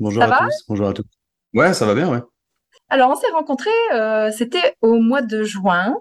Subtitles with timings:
[0.00, 0.64] Bonjour Ça à va tous.
[0.68, 1.04] Bonjour à tous.
[1.54, 2.20] Ouais, ça va bien, ouais.
[2.88, 5.94] Alors, on s'est rencontrés, euh, c'était au mois de juin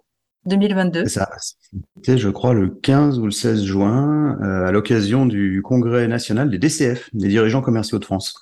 [0.45, 1.03] 2022.
[1.05, 1.29] C'est ça.
[1.95, 6.49] C'était, je crois, le 15 ou le 16 juin, euh, à l'occasion du congrès national
[6.49, 8.35] des DCF, des dirigeants commerciaux de France.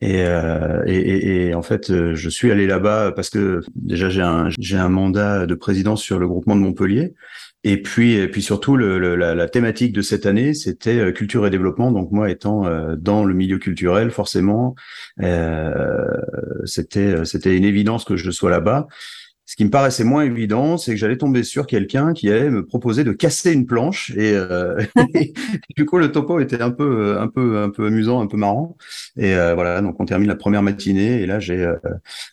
[0.00, 4.20] Et, euh, et, et- et en fait, je suis allé là-bas parce que déjà j'ai
[4.20, 7.14] un j'ai un mandat de président sur le groupement de Montpellier.
[7.68, 11.90] Et puis et puis surtout la, thématique de cette année, c'était euh, culture et développement.
[11.90, 14.76] Donc moi étant euh, dans le milieu culturel, forcément,
[15.20, 16.06] euh,
[16.64, 18.86] c'était c'était une évidence que je sois là-bas.
[19.48, 22.66] Ce qui me paraissait moins évident, c'est que j'allais tomber sur quelqu'un qui allait me
[22.66, 24.76] proposer de casser une planche et, euh,
[25.76, 28.76] du coup le topo était un peu un peu un peu amusant, un peu marrant.
[29.16, 31.76] Et euh, voilà, donc on termine la première matinée et là j'ai euh,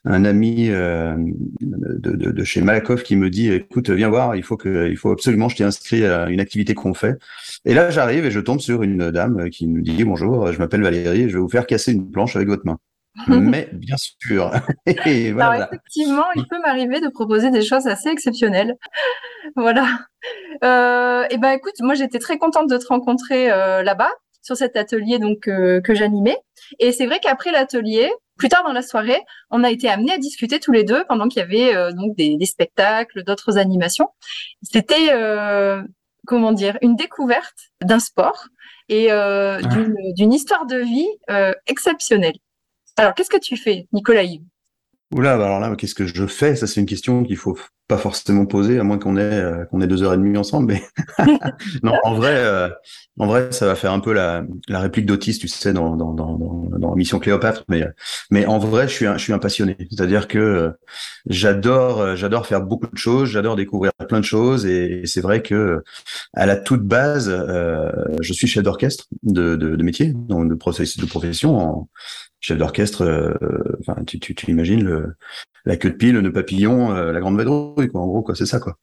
[0.05, 4.97] un ami de, chez Malakoff qui me dit écoute viens voir, il faut que il
[4.97, 7.19] faut absolument je t'ai inscrit à une activité qu'on fait.
[7.65, 10.81] Et là j'arrive et je tombe sur une dame qui me dit bonjour, je m'appelle
[10.81, 12.79] Valérie, je vais vous faire casser une planche avec votre main.
[13.27, 14.51] Mais bien sûr.
[14.85, 15.67] Et Alors, voilà.
[15.67, 18.75] effectivement, il peut m'arriver de proposer des choses assez exceptionnelles.
[19.57, 19.85] Voilà.
[20.63, 24.09] Euh, et ben, écoute, moi, j'étais très contente de te rencontrer euh, là-bas,
[24.41, 26.37] sur cet atelier donc euh, que j'animais.
[26.79, 29.19] Et c'est vrai qu'après l'atelier, plus tard dans la soirée,
[29.51, 32.15] on a été amenés à discuter tous les deux pendant qu'il y avait euh, donc
[32.15, 34.07] des, des spectacles, d'autres animations.
[34.61, 35.81] C'était euh,
[36.25, 38.45] comment dire une découverte d'un sport
[38.89, 39.67] et euh, Ah.
[39.67, 42.35] d'une d'une histoire de vie euh, exceptionnelle.
[42.97, 44.43] Alors, qu'est-ce que tu fais, Nicolas Yves?
[45.13, 46.55] Oula, bah alors là, qu'est-ce que je fais?
[46.55, 49.81] Ça, c'est une question qu'il faut pas forcément poser, à moins qu'on ait euh, qu'on
[49.81, 50.75] ait deux heures et demie ensemble.
[51.83, 52.69] Non, en vrai, euh,
[53.19, 57.19] en vrai, ça va faire un peu la, réplique d'Otis, tu sais, dans dans Mission
[57.19, 57.63] Cléopâtre.
[58.31, 59.77] Mais en vrai, je suis un passionné.
[59.91, 60.71] C'est-à-dire que euh,
[61.27, 65.83] j'adore faire beaucoup de choses, j'adore découvrir plein de choses, et, c'est vrai que
[66.33, 67.29] à la toute base,
[68.21, 71.87] je suis chef d'orchestre de, métier, donc de de profession
[72.43, 73.03] chef d'orchestre.
[73.03, 73.33] euh,
[73.81, 75.15] Enfin, tu tu tu le
[75.65, 78.01] la queue de pie, le papillon, euh, la grande vadrouille, quoi.
[78.01, 78.77] En gros, quoi, c'est ça, quoi.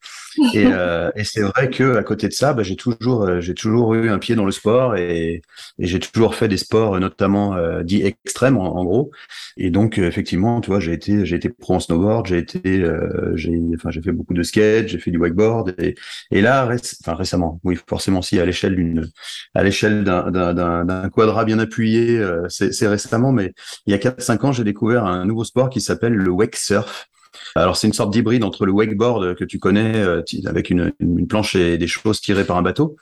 [0.53, 3.53] Et, euh, et c'est vrai que à côté de ça, bah, j'ai toujours, euh, j'ai
[3.53, 5.41] toujours eu un pied dans le sport et,
[5.79, 9.11] et j'ai toujours fait des sports, notamment euh, dits extrêmes, en, en gros.
[9.57, 12.61] Et donc, euh, effectivement, tu vois, j'ai été, j'ai été pro en snowboard, j'ai été,
[12.81, 15.95] euh, j'ai, enfin, j'ai fait beaucoup de skate, j'ai fait du wakeboard et,
[16.31, 16.69] et là,
[17.01, 19.09] enfin, récemment, oui, forcément, si à l'échelle d'une,
[19.53, 23.53] à l'échelle d'un, d'un, quadra bien appuyé, euh, c'est récemment, mais
[23.85, 27.07] il y a 4-5 ans, j'ai découvert un nouveau sport qui s'appelle le wake surf.
[27.55, 30.91] Alors c'est une sorte d'hybride entre le wakeboard que tu connais euh, avec une,
[31.27, 32.95] planche et des choses tirées par un bateau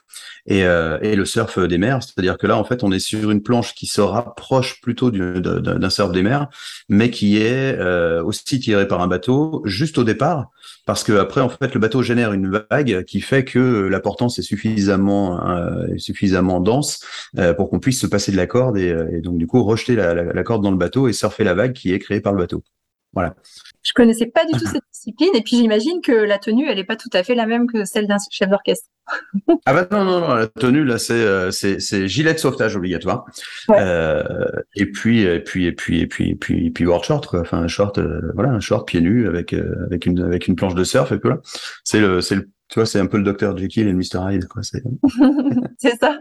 [0.45, 2.03] et, euh, et le surf des mers.
[2.03, 5.41] C'est-à-dire que là en fait on est sur une planche qui se rapproche plutôt du-
[5.41, 6.47] d'un surf des mers,
[6.89, 10.49] mais qui est euh, aussi tirée par un bateau juste au départ
[10.85, 14.39] parce que après en fait le bateau génère une vague qui fait que la portance
[14.39, 15.39] est suffisamment
[15.97, 17.03] suffisamment dense
[17.37, 20.13] euh, pour qu'on puisse se passer de la corde et, donc du coup rejeter la,
[20.13, 22.39] la- la corde dans le bateau et surfer la vague qui est créée par le
[22.39, 22.63] bateau.
[23.13, 23.35] Voilà.
[23.83, 26.83] Je connaissais pas du tout cette discipline et puis j'imagine que la tenue, elle est
[26.83, 28.87] pas tout à fait la même que celle d'un chef d'orchestre.
[29.65, 32.75] Ah bah non non non la tenue là c'est euh, c'est c'est gilet de sauvetage
[32.75, 33.25] obligatoire.
[33.67, 33.77] Ouais.
[33.79, 34.23] Euh,
[34.75, 37.41] et puis et puis et puis et puis et puis et puis board short quoi.
[37.41, 40.55] Enfin un short euh, voilà un short pieds nus avec euh, avec une avec une
[40.55, 41.37] planche de surf et puis là
[41.83, 44.31] c'est le c'est le tu vois c'est un peu le docteur Jekyll et le Mr
[44.31, 44.61] Hyde quoi.
[44.61, 44.83] C'est
[45.79, 46.19] C'est ça.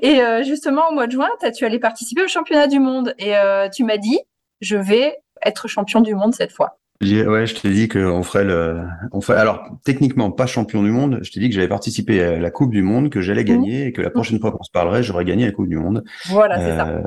[0.00, 3.36] Et euh, justement, au mois de juin, tu allais participer au championnat du monde et
[3.36, 4.18] euh, tu m'as dit,
[4.60, 6.78] je vais être champion du monde cette fois.
[7.02, 8.80] Ouais, je t'ai dit qu'on ferait le,
[9.10, 11.18] on ferait, alors, techniquement, pas champion du monde.
[11.22, 13.92] Je t'ai dit que j'avais participé à la Coupe du Monde, que j'allais gagner et
[13.92, 16.04] que la prochaine fois qu'on se parlerait, j'aurais gagné la Coupe du Monde.
[16.26, 16.88] Voilà, c'est ça.
[16.88, 17.02] Euh,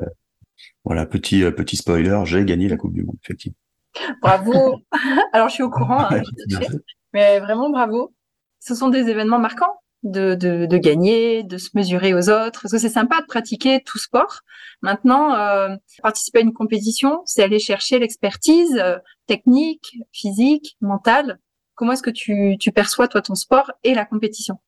[0.84, 3.56] voilà, petit, euh, petit spoiler, j'ai gagné la Coupe du Monde, effectivement.
[4.22, 4.82] Bravo.
[5.34, 6.22] Alors, je suis au courant, hein,
[7.14, 8.14] mais vraiment bravo.
[8.60, 12.72] Ce sont des événements marquants de, de, de gagner, de se mesurer aux autres, parce
[12.72, 14.42] que c'est sympa de pratiquer tout sport.
[14.82, 18.98] Maintenant, euh, participer à une compétition, c'est aller chercher l'expertise euh,
[19.28, 21.40] technique, physique, mentale.
[21.74, 24.60] Comment est-ce que tu, tu perçois, toi, ton sport et la compétition?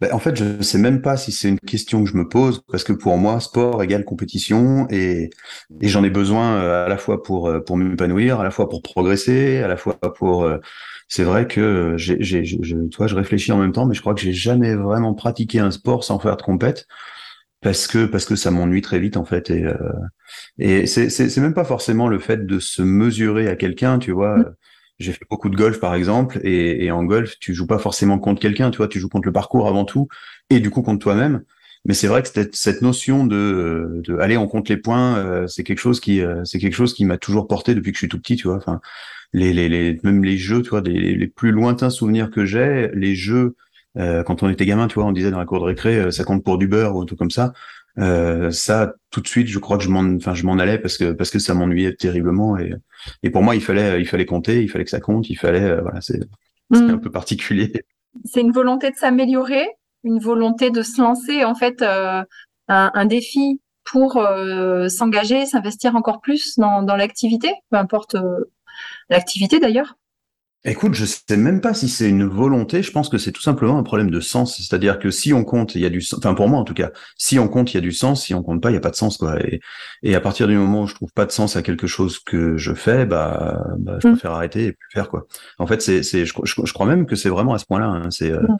[0.00, 2.62] Ben, en fait, je sais même pas si c'est une question que je me pose,
[2.68, 5.30] parce que pour moi, sport égale compétition, et,
[5.82, 8.82] j'en ai besoin euh, à la fois pour euh, pour m'épanouir, à la fois pour
[8.82, 10.44] progresser, à la fois pour.
[10.44, 10.58] euh,
[11.08, 14.32] c'est vrai que je, toi, je réfléchis en même temps, mais je crois que j'ai
[14.32, 16.86] jamais vraiment pratiqué un sport sans faire de compète.
[17.62, 19.64] parce que parce que ça m'ennuie très vite en fait et
[20.58, 24.38] et c'est c'est même pas forcément le fait de se mesurer à quelqu'un tu vois
[24.38, 24.54] mm.
[24.98, 28.18] J'ai fait beaucoup de golf par exemple et, et en golf tu joues pas forcément
[28.18, 30.08] contre quelqu'un tu vois tu joues contre le parcours avant tout
[30.50, 31.42] et du coup contre toi-même
[31.86, 35.46] mais c'est vrai que cette, cette notion de, de aller on compte les points euh,
[35.46, 38.00] c'est quelque chose qui euh, c'est quelque chose qui m'a toujours porté depuis que je
[38.00, 38.80] suis tout petit tu vois enfin
[39.32, 42.90] les, les, les même les jeux tu vois les, les plus lointains souvenirs que j'ai
[42.94, 43.56] les jeux
[43.96, 46.10] euh, quand on était gamin, tu vois, on disait dans la cour de récré, euh,
[46.10, 47.52] ça compte pour du beurre ou un truc comme ça.
[47.98, 50.98] Euh, ça, tout de suite, je crois que je m'en, enfin, je m'en allais parce
[50.98, 52.72] que parce que ça m'ennuyait terriblement et
[53.22, 55.80] et pour moi, il fallait il fallait compter, il fallait que ça compte, il fallait
[55.80, 56.20] voilà, c'est
[56.70, 56.90] mm.
[56.90, 57.72] un peu particulier.
[58.24, 59.66] C'est une volonté de s'améliorer,
[60.04, 62.26] une volonté de se lancer en fait un,
[62.68, 64.24] un, défi pour
[64.88, 68.14] s'engager, s'investir encore plus dans, dans l'activité, peu importe
[69.10, 69.96] l'activité d'ailleurs.
[70.66, 72.82] Écoute, je sais même pas si c'est une volonté.
[72.82, 74.56] Je pense que c'est tout simplement un problème de sens.
[74.56, 76.18] C'est-à-dire que si on compte, il y a du sens.
[76.20, 78.24] Enfin, pour moi, en tout cas, si on compte, il y a du sens.
[78.24, 79.38] Si on compte pas, il y a pas de sens, quoi.
[79.44, 79.60] Et,
[80.02, 82.56] et à partir du moment où je trouve pas de sens à quelque chose que
[82.56, 84.12] je fais, bah, bah je mm.
[84.12, 85.26] préfère arrêter et plus faire, quoi.
[85.58, 87.86] En fait, c'est, c'est, je, je, crois même que c'est vraiment à ce point-là.
[87.86, 88.10] Hein.
[88.10, 88.56] C'est, euh, mm.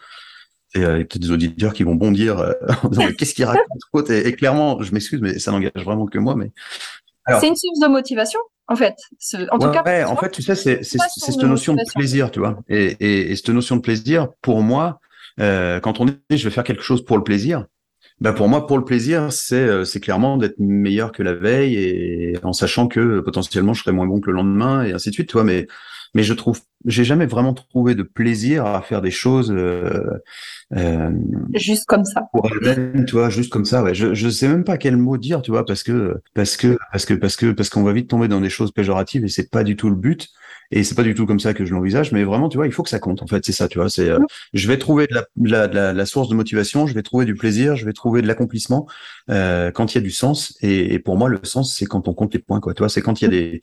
[0.82, 2.52] euh, peut-être des auditeurs qui vont bondir euh,
[2.82, 6.18] en disant qu'est-ce qu'il raconte et, et, clairement, je m'excuse, mais ça n'engage vraiment que
[6.18, 6.36] moi.
[6.36, 6.50] Mais
[7.40, 8.40] c'est une source de motivation?
[8.68, 8.94] En fait.
[9.50, 12.58] En tout cas, en fait, tu sais, c'est cette notion de plaisir, tu vois.
[12.68, 15.00] Et, et, et, cette notion de plaisir, pour moi,
[15.40, 17.66] euh, quand on dit je vais faire quelque chose pour le plaisir,
[18.20, 21.76] bah pour moi, pour le plaisir, c'est euh, c'est clairement d'être meilleur que la veille
[21.76, 25.14] et en sachant que potentiellement je serai moins bon que le lendemain et ainsi de
[25.14, 25.44] suite, tu vois.
[25.44, 25.66] Mais
[26.14, 29.50] mais je trouve, j'ai jamais vraiment trouvé de plaisir à faire des choses.
[29.50, 30.22] Euh,
[30.76, 31.10] euh,
[31.54, 32.28] juste comme ça.
[32.32, 33.82] Pour elle-même, tu vois, juste comme ça.
[33.82, 33.94] Ouais.
[33.94, 37.04] Je je sais même pas quel mot dire, tu vois, parce que parce que parce
[37.04, 39.64] que parce que parce qu'on va vite tomber dans des choses péjoratives et c'est pas
[39.64, 40.28] du tout le but.
[40.70, 42.72] Et c'est pas du tout comme ça que je l'envisage, mais vraiment, tu vois, il
[42.72, 43.22] faut que ça compte.
[43.22, 43.90] En fait, c'est ça, tu vois.
[43.90, 44.18] C'est, euh,
[44.54, 47.76] je vais trouver de la, la, la, source de motivation, je vais trouver du plaisir,
[47.76, 48.86] je vais trouver de l'accomplissement
[49.28, 50.56] quand il y a du sens.
[50.62, 52.72] Et, et, pour moi, le sens, c'est quand on compte les points, quoi.
[52.72, 53.60] Tu vois, c'est quand il y a des,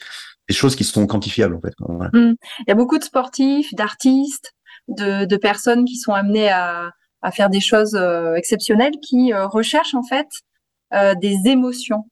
[0.52, 1.74] des choses qui sont quantifiables, en fait.
[1.80, 2.34] Mmh.
[2.60, 4.52] Il y a beaucoup de sportifs, d'artistes,
[4.90, 9.48] de, de, personnes qui sont amenées à, à faire des choses euh, exceptionnelles, qui euh,
[9.48, 10.28] recherchent en fait
[10.94, 12.04] euh, des émotions.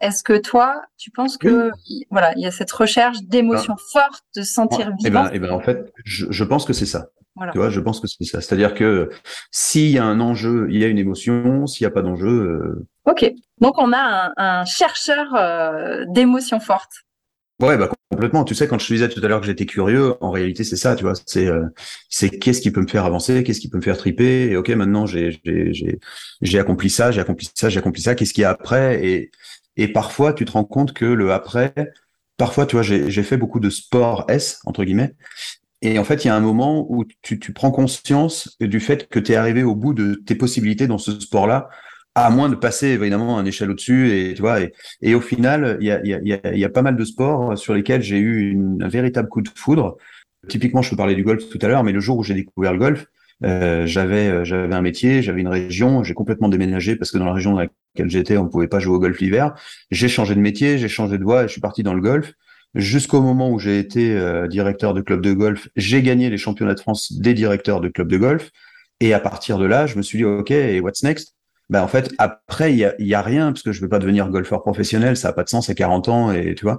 [0.00, 1.70] Est-ce que toi, tu penses que
[2.10, 5.38] voilà, il y a cette recherche d'émotions ben, fortes, de sentir eh ben, vivant eh
[5.38, 7.08] ben, en fait, je, je pense que c'est ça.
[7.36, 7.52] Voilà.
[7.52, 8.40] Tu vois, je pense que c'est ça.
[8.40, 9.10] C'est-à-dire que
[9.50, 11.66] s'il y a un enjeu, il y a une émotion.
[11.66, 12.86] S'il n'y a pas d'enjeu.
[13.06, 13.30] Ok.
[13.60, 17.04] Donc on a un, un chercheur d'émotions fortes.
[17.60, 18.44] Ouais, bah complètement.
[18.44, 20.76] Tu sais, quand je te disais tout à l'heure que j'étais curieux, en réalité, c'est
[20.76, 21.12] ça, tu vois.
[21.26, 21.66] C'est euh,
[22.40, 24.50] qu'est-ce qui peut me faire avancer, qu'est-ce qui peut me faire triper.
[24.50, 25.98] Et ok, maintenant j'ai j'ai
[26.42, 28.14] j'ai accompli ça, j'ai accompli ça, j'ai accompli ça.
[28.16, 29.04] Qu'est-ce qu'il y a après?
[29.06, 29.30] Et
[29.76, 31.72] et parfois, tu te rends compte que le après,
[32.36, 35.14] parfois, tu vois, j'ai fait beaucoup de sport S entre guillemets.
[35.82, 39.08] Et en fait, il y a un moment où tu, tu prends conscience du fait
[39.08, 41.68] que tu es arrivé au bout de tes possibilités dans ce sport-là
[42.14, 44.72] à moins de passer évidemment un échelle au-dessus et tu vois et,
[45.02, 47.74] et au final il y a, y, a, y a pas mal de sports sur
[47.74, 49.96] lesquels j'ai eu une, un véritable coup de foudre.
[50.48, 52.72] Typiquement je peux parler du golf tout à l'heure mais le jour où j'ai découvert
[52.72, 53.06] le golf
[53.44, 57.24] euh, j'avais euh, j'avais un métier j'avais une région j'ai complètement déménagé parce que dans
[57.24, 59.54] la région dans laquelle j'étais on pouvait pas jouer au golf l'hiver.
[59.90, 62.32] J'ai changé de métier j'ai changé de voie et je suis parti dans le golf.
[62.74, 66.74] Jusqu'au moment où j'ai été euh, directeur de club de golf j'ai gagné les championnats
[66.74, 68.50] de France des directeurs de club de golf.
[69.00, 71.33] Et à partir de là je me suis dit ok et what's next?
[71.70, 73.98] Bah en fait après il y a, y a rien parce que je veux pas
[73.98, 76.78] devenir golfeur professionnel ça a pas de sens à 40 ans et tu vois.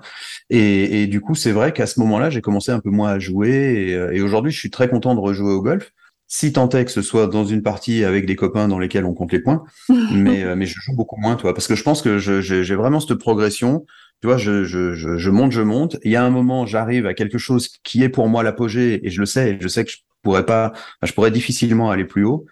[0.50, 3.20] Et, et du coup c'est vrai qu'à ce moment-là j'ai commencé un peu moins à
[3.20, 5.92] jouer et, euh, et aujourd'hui je suis très content de rejouer au golf.
[6.28, 9.14] Si tant est que ce soit dans une partie avec des copains dans lesquels on
[9.14, 9.64] compte les points
[10.12, 13.00] mais euh, mais je joue beaucoup moins toi parce que je pense que j'ai vraiment
[13.00, 13.86] cette progression
[14.22, 15.98] tu vois je, je, je, je monte je monte.
[16.04, 19.10] Il y a un moment j'arrive à quelque chose qui est pour moi l'apogée et
[19.10, 22.46] je le sais je sais que je pourrais pas je pourrais difficilement aller plus haut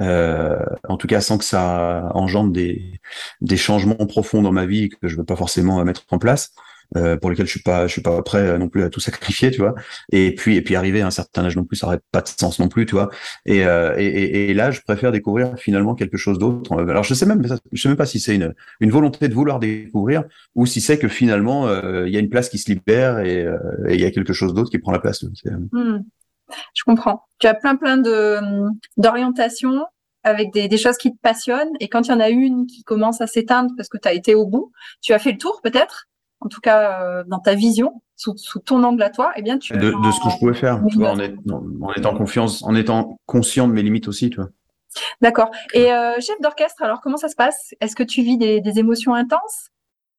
[0.00, 3.00] euh, en tout cas sans que ça engendre des,
[3.40, 6.52] des changements profonds dans ma vie que je veux pas forcément mettre en place.
[6.96, 9.52] Euh, pour lesquels je suis pas je suis pas prêt non plus à tout sacrifier
[9.52, 9.76] tu vois
[10.10, 12.26] et puis et puis arriver à un certain âge non plus ça n'aurait pas de
[12.26, 13.10] sens non plus tu vois
[13.46, 17.26] et, euh, et, et, là je préfère découvrir finalement quelque chose d'autre alors je sais
[17.26, 20.24] même je sais même pas si c'est une une volonté de vouloir découvrir
[20.56, 23.46] ou si c'est que finalement euh, il y a une place qui se libère et
[23.88, 25.24] il y a quelque chose d'autre qui prend la place.
[26.74, 27.24] Je comprends.
[27.38, 28.38] Tu as plein plein de
[28.96, 29.84] d'orientations
[30.22, 32.82] avec des, des, choses qui te passionnent et quand il y en a une qui
[32.82, 35.60] commence à s'éteindre parce que tu as été au bout, tu as fait le tour
[35.62, 36.08] peut-être,
[36.40, 39.56] en tout cas euh, dans ta vision, sous, sous, ton angle à toi, eh bien
[39.56, 42.74] tu de, de ce que je pouvais faire, tu vois, en, en, étant confiance, en
[42.74, 44.50] étant conscient de mes limites aussi, tu vois.
[45.20, 45.50] D'accord.
[45.72, 47.74] Et euh, chef d'orchestre, alors comment ça se passe?
[47.80, 49.68] Est-ce que tu vis des, des émotions intenses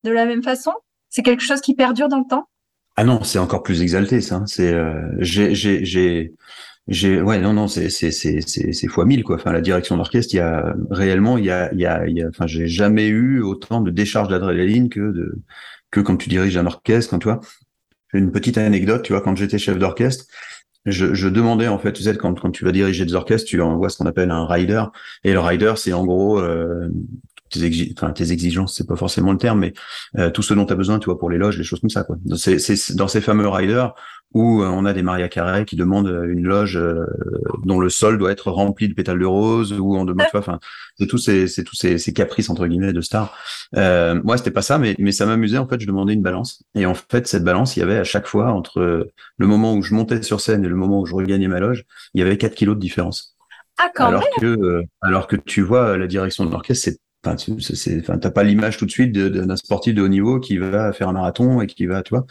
[0.03, 0.71] de la même façon?
[1.09, 2.47] C'est quelque chose qui perdure dans le temps?
[2.98, 4.36] Ah non, c'est encore plus exalté ça.
[4.36, 4.45] Hein.
[4.48, 6.33] C'est euh, j'ai j'ai
[6.88, 10.33] j'ai ouais non non c'est c'est c'est c'est fois mille quoi enfin la direction d'orchestre
[10.33, 12.67] il y a réellement il y a il y a, il y a enfin j'ai
[12.67, 15.39] jamais eu autant de décharge d'adrénaline que de
[15.91, 17.39] que quand tu diriges un orchestre quand tu vois
[18.13, 20.25] une petite anecdote tu vois quand j'étais chef d'orchestre
[20.86, 23.62] je, je, demandais en fait tu sais quand quand tu vas diriger des orchestres tu
[23.62, 24.83] envoies ce qu'on appelle un rider
[25.24, 26.89] et le rider c'est en gros euh,
[27.51, 29.74] tes, enfin, tes exigences, c'est pas forcément le terme, mais
[30.17, 31.89] euh, tout ce dont tu as besoin, tu vois, pour les loges, les choses comme
[31.89, 32.17] ça, quoi.
[32.36, 33.93] C'est dans ces fameux riders
[34.34, 37.05] où euh, on a des Maria Carré qui demandent euh, une loge euh,
[37.63, 40.60] dont le sol doit être rempli de pétales de rose, ou on demande, enfin,
[40.98, 43.36] c'est tous ces, c'est tous ces, ces, caprices entre guillemets de stars.
[43.75, 45.79] Euh, moi, c'était pas ça, mais, mais ça m'amusait en fait.
[45.79, 48.51] Je demandais une balance, et en fait, cette balance, il y avait à chaque fois
[48.51, 51.60] entre le moment où je montais sur scène et le moment où je regagnais ma
[51.60, 53.36] loge, il y avait 4 kilos de différence.
[53.77, 57.35] Ah, quand alors que, alors que tu vois, la direction de l'orchestre, c'est Enfin,
[57.99, 61.07] enfin, t'as pas l'image tout de suite d'un sportif de haut niveau qui va faire
[61.07, 62.25] un marathon et qui va, tu vois.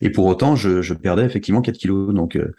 [0.00, 2.14] Et pour autant, je, je perdais effectivement 4 kilos.
[2.14, 2.54] Donc, euh,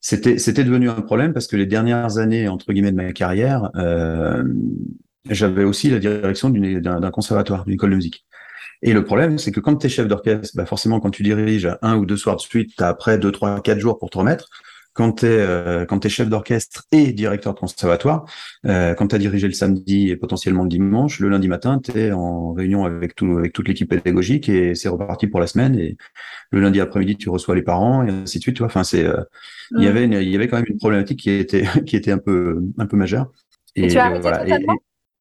[0.00, 3.70] c'était, c'était devenu un problème parce que les dernières années, entre guillemets, de ma carrière,
[3.76, 4.42] euh,
[5.28, 8.24] j'avais aussi la direction d'un conservatoire, d'une école de musique.
[8.82, 11.68] Et le problème, c'est que quand tu es chef d'orchestre, bah forcément, quand tu diriges
[11.82, 14.16] un ou deux soirs de suite, tu as après deux, trois, quatre jours pour te
[14.16, 14.48] remettre
[15.00, 18.26] quand tu es, euh, es chef d'orchestre et directeur de conservatoire,
[18.66, 21.98] euh, quand tu as dirigé le samedi et potentiellement le dimanche, le lundi matin, tu
[21.98, 25.74] es en réunion avec, tout, avec toute l'équipe pédagogique et c'est reparti pour la semaine.
[25.78, 25.96] Et
[26.50, 28.56] le lundi après-midi, tu reçois les parents et ainsi de suite.
[28.56, 28.66] Tu vois.
[28.66, 29.22] Enfin, c'est, euh,
[29.78, 32.18] il y avait, il y avait quand même une problématique qui était, qui était un
[32.18, 33.32] peu, un peu majeure.
[33.76, 34.44] Et, tu as arrêté voilà.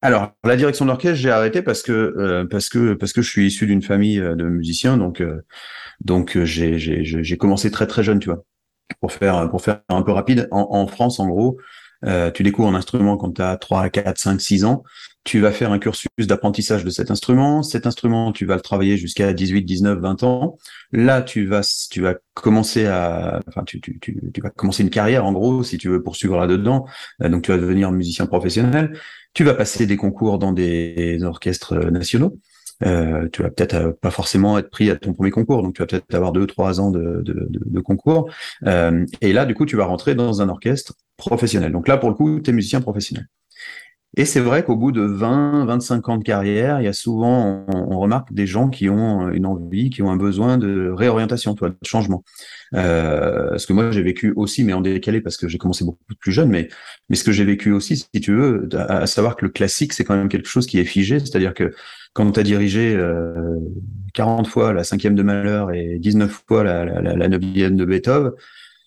[0.02, 3.48] alors, la direction d'orchestre, j'ai arrêté parce que euh, parce que parce que je suis
[3.48, 5.40] issu d'une famille de musiciens, donc euh,
[6.02, 8.44] donc j'ai j'ai commencé très très jeune, tu vois
[9.00, 11.58] pour faire, pour faire un peu rapide, en, en France, en gros,
[12.06, 14.84] euh, tu découvres un instrument quand tu as 3, 4, 5, 6 ans.
[15.26, 17.62] Tu vas faire un cursus d'apprentissage de cet instrument.
[17.62, 20.58] Cet instrument, tu vas le travailler jusqu'à 18, 19, 20 ans.
[20.92, 24.90] Là, tu vas, tu vas commencer à, enfin, tu, tu, tu, tu vas commencer une
[24.90, 26.86] carrière, en gros, si tu veux poursuivre là-dedans.
[27.22, 28.98] Euh, donc, tu vas devenir musicien professionnel.
[29.34, 32.40] Tu vas passer des concours dans des orchestres nationaux.
[32.86, 35.82] Euh, tu vas peut-être euh, pas forcément être pris à ton premier concours, donc tu
[35.82, 38.30] vas peut-être avoir deux, trois ans de, de, de, concours.
[38.66, 41.72] Euh, et là, du coup, tu vas rentrer dans un orchestre professionnel.
[41.72, 43.28] Donc là, pour le coup, tu es musicien professionnel.
[44.18, 47.66] Et c'est vrai qu'au bout de 20, 25 ans de carrière, il y a souvent,
[47.68, 51.70] on, remarque des gens qui ont une envie, qui ont un besoin de réorientation, toi,
[51.70, 52.24] de changement.
[52.74, 56.00] Euh, ce que moi j'ai vécu aussi, mais en décalé parce que j'ai commencé beaucoup
[56.20, 56.70] plus jeune, mais,
[57.10, 60.04] mais ce que j'ai vécu aussi, si tu veux, à, savoir que le classique, c'est
[60.04, 61.72] quand même quelque chose qui est figé, c'est-à-dire que
[62.14, 63.60] quand tu as dirigé euh,
[64.16, 67.86] 40 fois la cinquième de Malheur et 19 fois la, la, la, la neuvième de
[67.86, 68.32] Beethoven,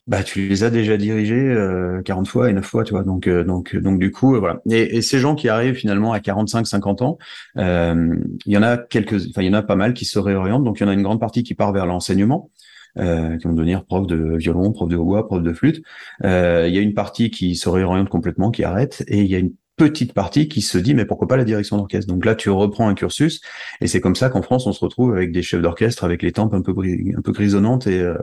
[0.06, 3.04] bah tu les as déjà dirigés euh, 40 fois et 9 fois, tu vois.
[3.04, 4.60] Donc euh, donc donc du coup euh, voilà.
[4.70, 7.18] Et, et, ces gens qui arrivent finalement à 45 50 ans,
[7.56, 8.16] euh,
[8.46, 10.64] il y en a quelques enfin il y en a pas mal qui se réorientent.
[10.64, 12.50] Donc il y en a une grande partie qui part vers l'enseignement.
[12.98, 15.82] Euh, qui vont devenir prof de violon, prof de hautbois, prof de flûte.
[16.24, 19.34] Euh, il y a une partie qui se réoriente complètement, qui arrête, et il y
[19.34, 22.06] a une petite partie qui se dit mais pourquoi pas la direction d'orchestre?
[22.06, 23.40] Donc là tu reprends un cursus
[23.80, 26.32] et c'est comme ça qu'en France on se retrouve avec des chefs d'orchestre avec les
[26.32, 28.16] tempes un peu un peu grisonnantes et euh,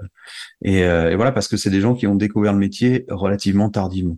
[0.62, 3.70] et, euh, et, voilà parce que c'est des gens qui ont découvert le métier relativement
[3.70, 4.18] tardivement.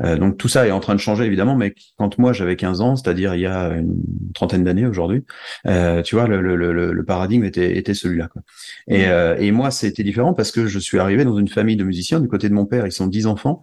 [0.00, 2.80] Euh, donc tout ça est en train de changer évidemment mais quand moi j'avais 15
[2.80, 4.00] ans c'est-à-dire il y a une
[4.32, 5.24] trentaine d'années aujourd'hui
[6.04, 8.28] tu vois le, le, le, le, paradigme était, était celui-là
[8.86, 9.06] et,
[9.44, 12.28] et moi c'était différent parce que je suis arrivé dans une famille de musiciens du
[12.28, 12.86] côté de mon père.
[12.86, 13.60] Ils sont dix enfants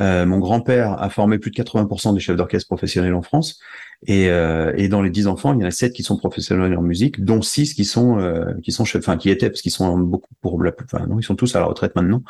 [0.00, 3.58] euh, mon grand-père a formé plus de 80% des chefs d'orchestre professionnels en France.
[4.06, 6.76] Et, euh, et, dans les 10 enfants, il y en a 7 qui sont professionnels
[6.76, 9.72] en musique, dont 6 qui sont euh, qui sont chefs, enfin qui étaient parce qu'ils
[9.72, 10.72] sont beaucoup pour la
[11.08, 12.22] non, ils sont tous à la retraite maintenant.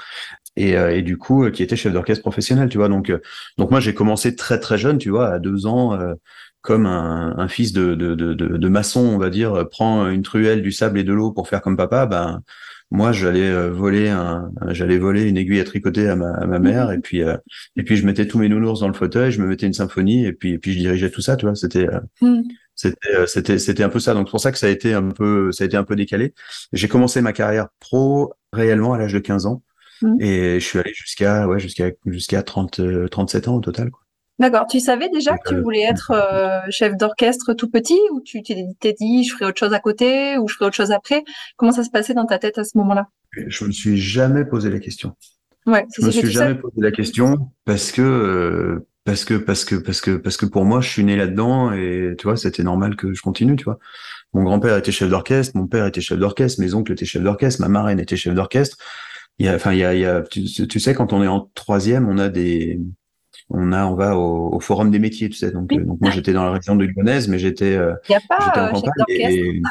[0.57, 2.89] Et, et du coup, qui étaient chefs d'orchestre professionnels, tu vois.
[2.89, 3.13] Donc
[3.59, 5.99] donc moi j'ai commencé très très jeune, tu vois, à deux ans
[6.63, 10.63] comme un, un fils de, de, de, de, maçon, on va dire, prend une truelle,
[10.63, 12.43] du sable et de l'eau pour faire comme papa, ben
[12.91, 16.59] moi j'allais euh, voler un, j'allais voler une aiguille à tricoter à ma, à ma
[16.59, 17.37] mère et puis euh,
[17.77, 20.25] et puis je mettais tous mes nounours dans le fauteuil, je me mettais une symphonie
[20.25, 22.43] et puis et puis je dirigeais tout ça, tu vois, c'était euh, mm.
[22.75, 24.15] c'était c'était c'était un peu ça.
[24.15, 25.97] Donc c'est pour ça que ça a été un peu ça a été un peu
[25.97, 26.35] décalé.
[26.73, 29.63] J'ai commencé ma carrière pro réellement à l'âge de 15 ans
[30.01, 30.17] mm.
[30.21, 32.81] et je suis allé jusqu'à ouais jusqu'à jusqu'à 30
[33.11, 34.08] 37 ans au total quoi.
[34.39, 34.67] D'accord.
[34.69, 38.43] Tu savais déjà que tu euh, voulais être euh, chef d'orchestre tout petit ou tu
[38.43, 41.25] t'es dit je ferai autre chose à côté ou je ferai autre chose après?
[41.57, 43.09] Comment ça se passait dans ta tête à ce moment-là?
[43.33, 45.15] Je me suis jamais posé la question.
[45.67, 49.75] Ouais, je me suis jamais posé la question parce que euh, parce que parce que
[49.75, 52.95] parce que parce que pour moi je suis né là-dedans et tu vois c'était normal
[52.95, 53.79] que je continue tu vois.
[54.35, 57.61] Mon grand-père était chef d'orchestre, mon père était chef d'orchestre, mes oncles étaient chefs d'orchestre,
[57.61, 58.77] ma marraine était chef d'orchestre.
[59.39, 61.23] Il y a, enfin, il y a, il y a tu, tu, sais, quand on
[61.23, 62.81] est en troisième, on a des,
[63.51, 65.51] on a on va au, forum des métiers, tu sais.
[65.51, 69.63] Donc, euh, donc moi j'étais dans la région de Lyonnaise, mais j'étais euh, en campagne.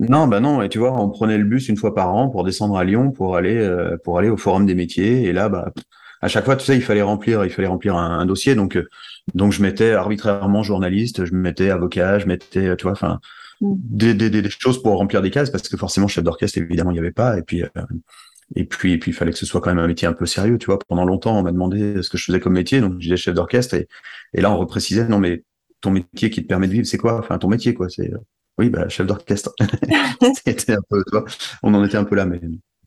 [0.00, 0.62] Non, bah non.
[0.62, 3.10] Et tu vois, on prenait le bus une fois par an pour descendre à Lyon
[3.10, 5.24] pour aller euh, pour aller au forum des métiers.
[5.24, 5.72] Et là, bah
[6.20, 8.54] à chaque fois, tu sais, il fallait remplir, il fallait remplir un, dossier.
[8.54, 8.88] Donc, euh,
[9.34, 13.20] donc je mettais arbitrairement journaliste, je mettais avocat, je mettais, tu vois, enfin,
[13.60, 13.74] mm.
[13.76, 16.94] des, des, des, choses pour remplir des cases parce que forcément, chef d'orchestre, évidemment, il
[16.94, 17.38] n'y avait pas.
[17.38, 17.68] Et puis, euh,
[18.56, 20.26] et puis, et puis, il fallait que ce soit quand même un métier un peu
[20.26, 20.78] sérieux, tu vois.
[20.88, 23.34] Pendant longtemps, on m'a demandé ce que je faisais comme métier, donc je disais chef
[23.34, 23.74] d'orchestre.
[23.74, 23.88] Et,
[24.34, 25.44] et là, on reprécisait, non, mais
[25.80, 27.18] ton métier qui te permet de vivre, c'est quoi?
[27.18, 27.88] Enfin, ton métier, quoi.
[27.88, 28.10] C'est
[28.58, 29.54] oui, bah, chef d'orchestre.
[30.44, 31.02] C'était un peu,
[31.62, 32.40] on en était un peu là, mais.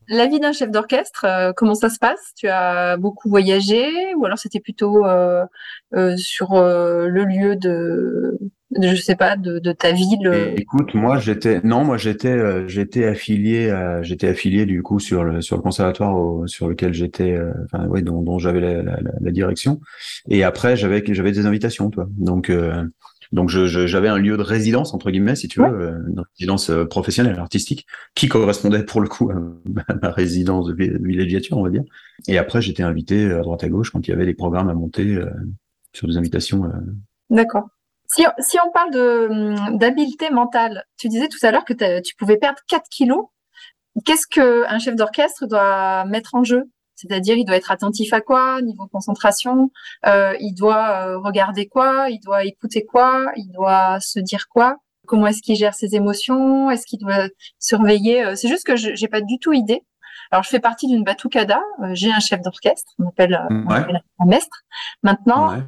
[0.08, 2.32] La vie d'un chef d'orchestre, euh, comment ça se passe?
[2.36, 5.44] Tu as beaucoup voyagé ou alors c'était plutôt euh,
[5.94, 8.36] euh, sur le lieu de,
[8.80, 13.74] je sais pas, de, de ta ville Écoute, moi j'étais, non, moi j'étais, j'étais affilié,
[14.02, 18.22] j'étais affilié du coup sur le sur le conservatoire sur lequel j'étais, enfin ouais, dont,
[18.22, 19.80] dont j'avais la, la, la, direction.
[20.28, 22.06] Et après j'avais j'avais des invitations, toi.
[22.16, 22.50] Donc
[23.32, 26.84] donc j'avais un lieu de résidence entre guillemets, si tu veux, euh, une résidence euh,
[26.84, 29.34] professionnelle, artistique, qui correspondait pour le coup à
[30.02, 31.82] ma résidence de villégiature, on va dire.
[32.28, 34.74] Et après, j'étais invité à droite à gauche quand il y avait des programmes à
[34.74, 35.30] monter euh,
[35.94, 36.70] sur des invitations.
[37.30, 37.68] D'accord.
[38.14, 42.14] Si, si, on parle de hum, d'habileté mentale, tu disais tout à l'heure que tu
[42.16, 43.26] pouvais perdre 4 kilos.
[44.04, 46.70] Qu'est-ce qu'un chef d'orchestre doit mettre en jeu?
[46.94, 49.70] C'est-à-dire, il doit être attentif à quoi, niveau concentration,
[50.06, 54.76] euh, il doit euh, regarder quoi, il doit écouter quoi, il doit se dire quoi,
[55.06, 57.28] comment est-ce qu'il gère ses émotions, est-ce qu'il doit
[57.58, 58.24] surveiller.
[58.24, 59.82] Euh, c'est juste que je j'ai pas du tout idée.
[60.30, 61.60] Alors, je fais partie d'une batucada.
[61.92, 64.62] j'ai un chef d'orchestre, on appelle, un maître.
[65.02, 65.58] Maintenant,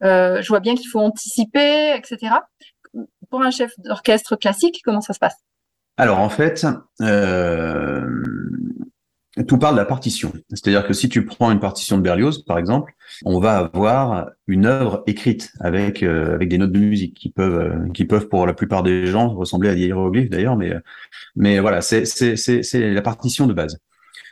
[0.00, 2.34] je vois bien qu'il faut anticiper, etc.
[3.30, 5.36] Pour un chef d'orchestre classique, comment ça se passe?
[5.98, 6.66] Alors, en fait,
[9.44, 10.32] tout parle de la partition.
[10.48, 14.64] C'est-à-dire que si tu prends une partition de Berlioz, par exemple, on va avoir une
[14.64, 18.46] œuvre écrite avec euh, avec des notes de musique qui peuvent euh, qui peuvent pour
[18.46, 20.72] la plupart des gens ressembler à des hiéroglyphes d'ailleurs, mais
[21.34, 23.78] mais voilà, c'est c'est c'est la partition de base.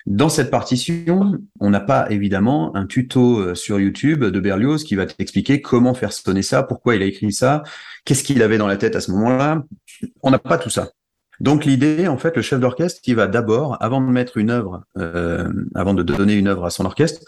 [0.07, 4.97] Dans cette partition, on n'a pas évidemment un tuto euh, sur YouTube de Berlioz qui
[4.97, 7.63] va t'expliquer comment faire sonner ça, pourquoi il a écrit ça,
[8.05, 9.65] qu'est-ce qu'il avait dans la tête à ce moment-là.
[10.23, 10.91] On n'a pas tout ça.
[11.41, 14.85] Donc l'idée, en fait, le chef d'orchestre, qui va d'abord, avant de mettre une œuvre,
[14.99, 17.23] euh, avant de donner une œuvre à son orchestre,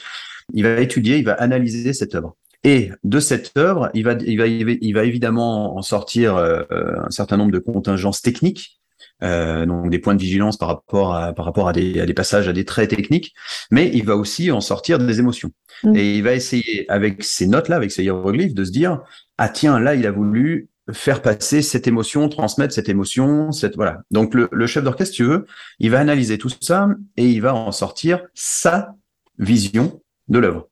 [0.53, 2.37] il va étudier, il va analyser cette œuvre.
[2.63, 7.11] Et de cette œuvre, il va, il va, il va évidemment en sortir euh, un
[7.11, 8.81] certain nombre de contingences techniques,
[9.23, 12.15] euh, donc des points de vigilance par rapport à, par rapport à des, à des
[12.15, 13.35] passages, à des traits techniques,
[13.71, 15.51] mais il va aussi en sortir des émotions.
[15.85, 15.97] Mmh.
[15.97, 19.01] Et il va essayer, avec ces notes-là, avec ces hiéroglyphes, de se dire,
[19.39, 24.03] ah tiens, là, il a voulu faire passer cette émotion, transmettre cette émotion, cette voilà.
[24.11, 25.47] Donc le, le chef d'orchestre, tu veux,
[25.81, 28.95] il va analyser tout ça et il va en sortir sa
[29.39, 30.69] vision de l'œuvre.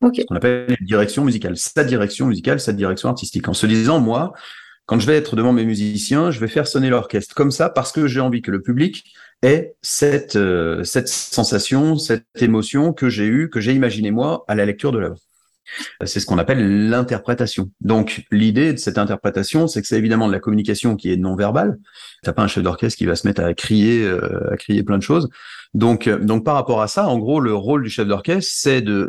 [0.00, 0.22] Okay.
[0.22, 3.48] Ce qu'on appelle une direction musicale, sa direction musicale, sa direction artistique.
[3.48, 4.32] En se disant, moi,
[4.88, 7.92] quand je vais être devant mes musiciens, je vais faire sonner l'orchestre comme ça parce
[7.92, 9.04] que j'ai envie que le public
[9.42, 14.64] ait cette, euh, sensation, cette émotion que j'ai eue, que j'ai imaginé moi à la
[14.64, 15.18] lecture de l'œuvre.
[16.04, 17.70] C'est ce qu'on appelle l'interprétation.
[17.80, 21.36] Donc, l'idée de cette interprétation, c'est que c'est évidemment de la communication qui est non
[21.36, 21.78] verbale.
[22.22, 24.98] T'as pas un chef d'orchestre qui va se mettre à crier, euh, à crier plein
[24.98, 25.28] de choses.
[25.74, 28.80] Donc, euh, donc par rapport à ça, en gros, le rôle du chef d'orchestre, c'est
[28.80, 29.08] de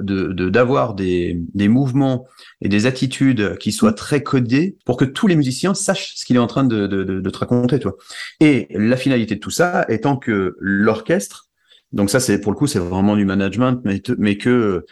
[0.49, 2.25] d'avoir des, des mouvements
[2.61, 6.35] et des attitudes qui soient très codés pour que tous les musiciens sachent ce qu'il
[6.35, 7.95] est en train de, de, de, te raconter, toi.
[8.39, 11.49] Et la finalité de tout ça étant que l'orchestre,
[11.91, 13.81] donc ça, c'est pour le coup, c'est vraiment du management,
[14.17, 14.85] mais que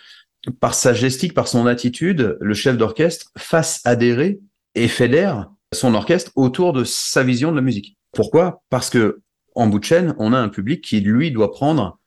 [0.51, 4.39] par sa gestique, par son attitude, le chef d'orchestre fasse adhérer
[4.75, 7.97] et fédère son orchestre autour de sa vision de la musique.
[8.13, 8.63] Pourquoi?
[8.69, 9.21] Parce que
[9.55, 11.99] en bout de chaîne, on a un public qui lui doit prendre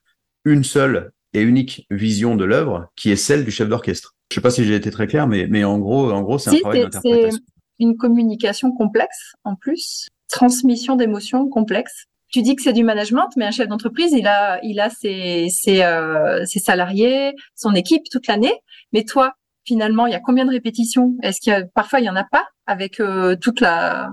[0.45, 4.15] une seule et unique vision de l'œuvre, qui est celle du chef d'orchestre.
[4.31, 6.51] Je sais pas si j'ai été très clair, mais mais en gros, en gros, c'est
[6.51, 7.41] un travail d'interprétation.
[7.79, 13.45] Une communication complexe en plus, transmission d'émotions complexes tu dis que c'est du management, mais
[13.45, 18.27] un chef d'entreprise, il a, il a ses, ses, euh, ses salariés, son équipe toute
[18.27, 18.55] l'année.
[18.93, 21.17] Mais toi, finalement, il y a combien de répétitions?
[21.23, 24.11] Est-ce qu'il y a, parfois il y en a pas avec euh, toute la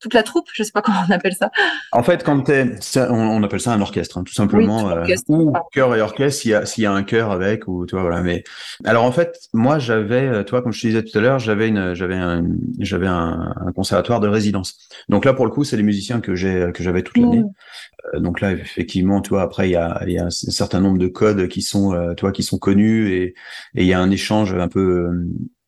[0.00, 1.50] toute la troupe, je sais pas comment on appelle ça.
[1.92, 5.94] En fait, quand t'es, on, appelle ça un orchestre, hein, tout simplement, euh, ou chœur
[5.94, 8.22] et orchestre, s'il y a, s'il y a un chœur avec, ou tu vois, voilà.
[8.22, 8.42] Mais
[8.84, 11.68] alors en fait, moi, j'avais, euh, toi, comme je te disais tout à l'heure, j'avais
[11.68, 12.44] une, j'avais un,
[12.78, 14.88] j'avais un, conservatoire de résidence.
[15.08, 17.42] Donc là, pour le coup, c'est les musiciens que j'ai, que j'avais toute l'année.
[17.42, 17.52] Mmh.
[18.14, 20.80] Euh, donc là, effectivement, tu vois, après, il y a, il y a un certain
[20.80, 23.22] nombre de codes qui sont, toi, qui sont connus, et,
[23.74, 25.10] et il y a un échange un peu,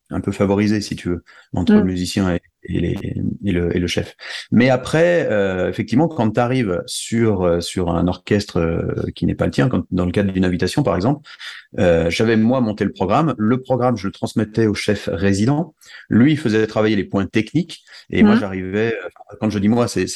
[0.09, 1.87] un peu favorisé, si tu veux, entre le mmh.
[1.87, 4.15] musicien et, et, les, et, le, et, le, chef.
[4.51, 9.35] Mais après, euh, effectivement, quand tu arrives sur, euh, sur un orchestre euh, qui n'est
[9.35, 11.29] pas le tien, dans le cadre d'une invitation par exemple,
[11.79, 13.33] Euh, j'avais moi monté le programme.
[13.37, 15.73] Le programme, je le transmettais au chef résident.
[16.09, 17.83] Lui, il faisait travailler les points techniques.
[18.09, 18.39] Et moi, mhm.
[18.39, 18.95] j'arrivais.
[19.39, 20.07] Quand je dis moi, c'est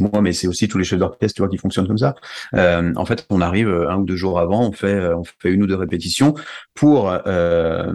[0.00, 2.14] moi, mais c'est aussi tous les chefs d'orchestre, tu vois, qui fonctionnent comme ça.
[2.54, 5.62] Euh, en fait, on arrive un ou deux jours avant, on fait on fait une
[5.62, 6.34] ou deux répétitions
[6.74, 7.92] pour euh,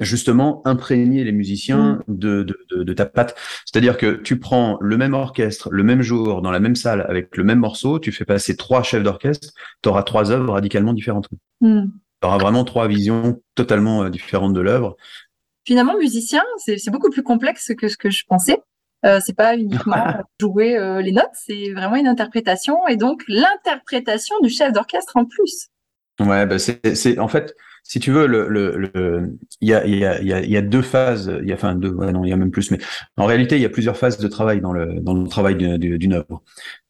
[0.00, 2.16] justement imprégner les musiciens mhm.
[2.16, 3.36] de, de, de, ta patte.
[3.64, 7.36] C'est-à-dire que tu prends le même orchestre, le même jour, dans la même salle, avec
[7.36, 9.50] le même morceau, tu fais passer trois chefs d'orchestre,
[9.82, 11.28] tu auras trois œuvres radicalement différentes.
[11.60, 11.86] Hmm.
[12.20, 14.96] Tu auras vraiment trois visions totalement euh, différentes de l'œuvre.
[15.64, 18.58] Finalement, musicien, c'est beaucoup plus complexe que ce que je pensais.
[19.06, 20.04] Euh, c'est pas uniquement
[20.40, 25.24] jouer euh, les notes, c'est vraiment une interprétation et donc l'interprétation du chef d'orchestre en
[25.24, 25.68] plus.
[26.18, 30.04] Ouais, bah c'est en fait, si tu veux, le, le, il y a, il y
[30.04, 32.36] a, il y a deux phases, il y a, enfin deux, non, il y a
[32.36, 32.78] même plus, mais
[33.16, 36.12] en réalité, il y a plusieurs phases de travail dans le, dans le travail d'une
[36.12, 36.42] œuvre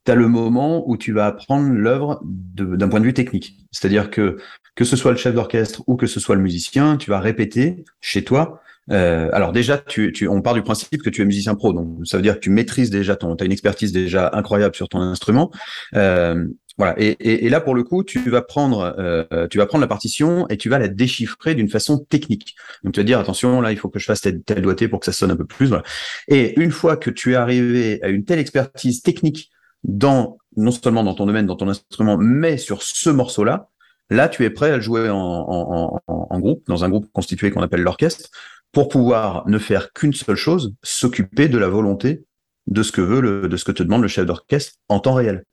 [0.04, 3.56] tu as le moment où tu vas apprendre l'œuvre d'un point de vue technique.
[3.70, 4.38] C'est-à-dire que
[4.74, 7.84] que ce soit le chef d'orchestre ou que ce soit le musicien, tu vas répéter
[8.00, 8.62] chez toi.
[8.90, 12.06] Euh, alors déjà, tu, tu, on part du principe que tu es musicien pro, donc
[12.06, 15.00] ça veut dire que tu maîtrises déjà ton, as une expertise déjà incroyable sur ton
[15.00, 15.50] instrument.
[15.94, 16.46] Euh,
[16.78, 16.94] voilà.
[16.98, 19.88] Et, et, et, là, pour le coup, tu vas prendre, euh, tu vas prendre la
[19.88, 22.54] partition et tu vas la déchiffrer d'une façon technique.
[22.82, 25.00] Donc, tu vas dire attention, là, il faut que je fasse tel, tel doigté pour
[25.00, 25.66] que ça sonne un peu plus.
[25.66, 25.84] Voilà.
[26.28, 29.50] Et une fois que tu es arrivé à une telle expertise technique
[29.84, 33.69] dans non seulement dans ton domaine, dans ton instrument, mais sur ce morceau-là,
[34.10, 36.00] là, tu es prêt à jouer en,
[36.40, 38.28] groupe, dans un groupe constitué qu'on appelle l'orchestre,
[38.72, 42.24] pour pouvoir ne faire qu'une seule chose, s'occuper de la volonté
[42.66, 45.44] de ce que veut de ce que te demande le chef d'orchestre en temps réel.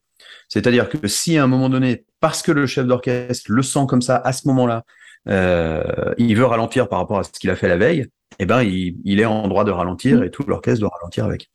[0.50, 4.02] C'est-à-dire que si à un moment donné, parce que le chef d'orchestre le sent comme
[4.02, 4.84] ça à ce moment-là,
[5.30, 8.08] euh, il veut ralentir par rapport à ce qu'il a fait la veille,
[8.40, 11.50] eh ben il est en droit de ralentir et tout l'orchestre doit ralentir avec.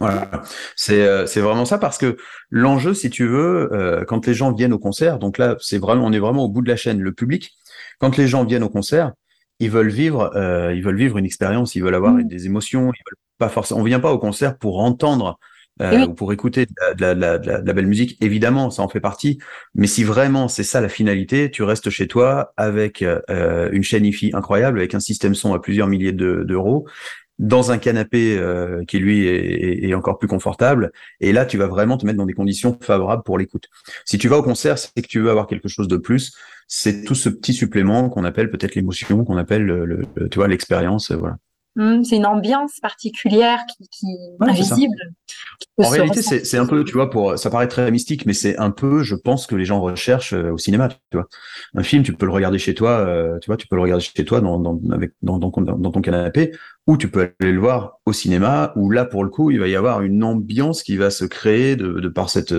[0.00, 0.30] Voilà,
[0.76, 2.16] c'est euh, c'est vraiment ça parce que
[2.48, 6.06] l'enjeu, si tu veux, euh, quand les gens viennent au concert, donc là, c'est vraiment,
[6.06, 7.52] on est vraiment au bout de la chaîne, le public.
[7.98, 9.12] Quand les gens viennent au concert,
[9.58, 12.24] ils veulent vivre, euh, ils veulent vivre une expérience, ils veulent avoir mmh.
[12.24, 12.84] des émotions.
[12.84, 15.38] Ils veulent pas forcément, on vient pas au concert pour entendre
[15.80, 18.18] ou pour écouter de la, de, la, de, la, belle musique.
[18.22, 19.38] Évidemment, ça en fait partie.
[19.74, 24.32] Mais si vraiment c'est ça la finalité, tu restes chez toi avec une chaîne IFI
[24.34, 26.86] incroyable, avec un système son à plusieurs milliers d'euros,
[27.40, 30.92] dans un canapé euh, qui lui est, est, encore plus confortable.
[31.20, 33.68] Et là, tu vas vraiment te mettre dans des conditions favorables pour l'écoute.
[34.04, 36.36] Si tu vas au concert, c'est que tu veux avoir quelque chose de plus.
[36.68, 41.12] C'est tout ce petit supplément qu'on appelle peut-être l'émotion, qu'on appelle le, tu vois l'expérience,
[41.12, 41.38] voilà.
[41.76, 44.06] Mmh, c'est une ambiance particulière qui, qui
[44.40, 44.96] invisible.
[45.78, 48.72] en réalité, c'est un peu, tu vois, pour ça paraît très mystique, mais c'est un
[48.72, 50.88] peu, je pense, que les gens recherchent euh, au cinéma.
[50.88, 51.28] Tu vois,
[51.74, 54.02] un film, tu peux le regarder chez toi, euh, tu vois, tu peux le regarder
[54.02, 56.50] chez toi dans dans, avec, dans, dans, dans ton canapé,
[56.88, 59.68] ou tu peux aller le voir au cinéma, où là, pour le coup, il va
[59.68, 62.54] y avoir une ambiance qui va se créer de, de par cette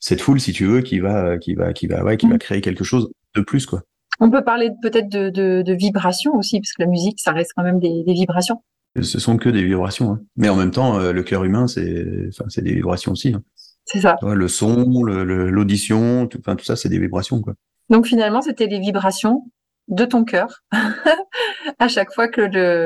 [0.00, 2.38] cette foule, si tu veux, qui va qui va qui va ouais, qui va mmh.
[2.38, 3.82] créer quelque chose de plus, quoi.
[4.20, 7.52] On peut parler peut-être de, de, de vibrations aussi, parce que la musique, ça reste
[7.56, 8.62] quand même des, des vibrations.
[9.00, 10.12] Ce sont que des vibrations.
[10.12, 10.20] Hein.
[10.36, 13.32] Mais en même temps, euh, le cœur humain, c'est des vibrations aussi.
[13.34, 13.42] Hein.
[13.84, 14.16] C'est ça.
[14.22, 17.40] le son, l'audition, tout, ça, c'est des vibrations.
[17.40, 17.54] Quoi.
[17.88, 19.50] Donc finalement, c'était des vibrations
[19.88, 20.62] de ton cœur
[21.78, 22.40] à chaque fois que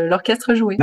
[0.08, 0.78] l'orchestre jouait.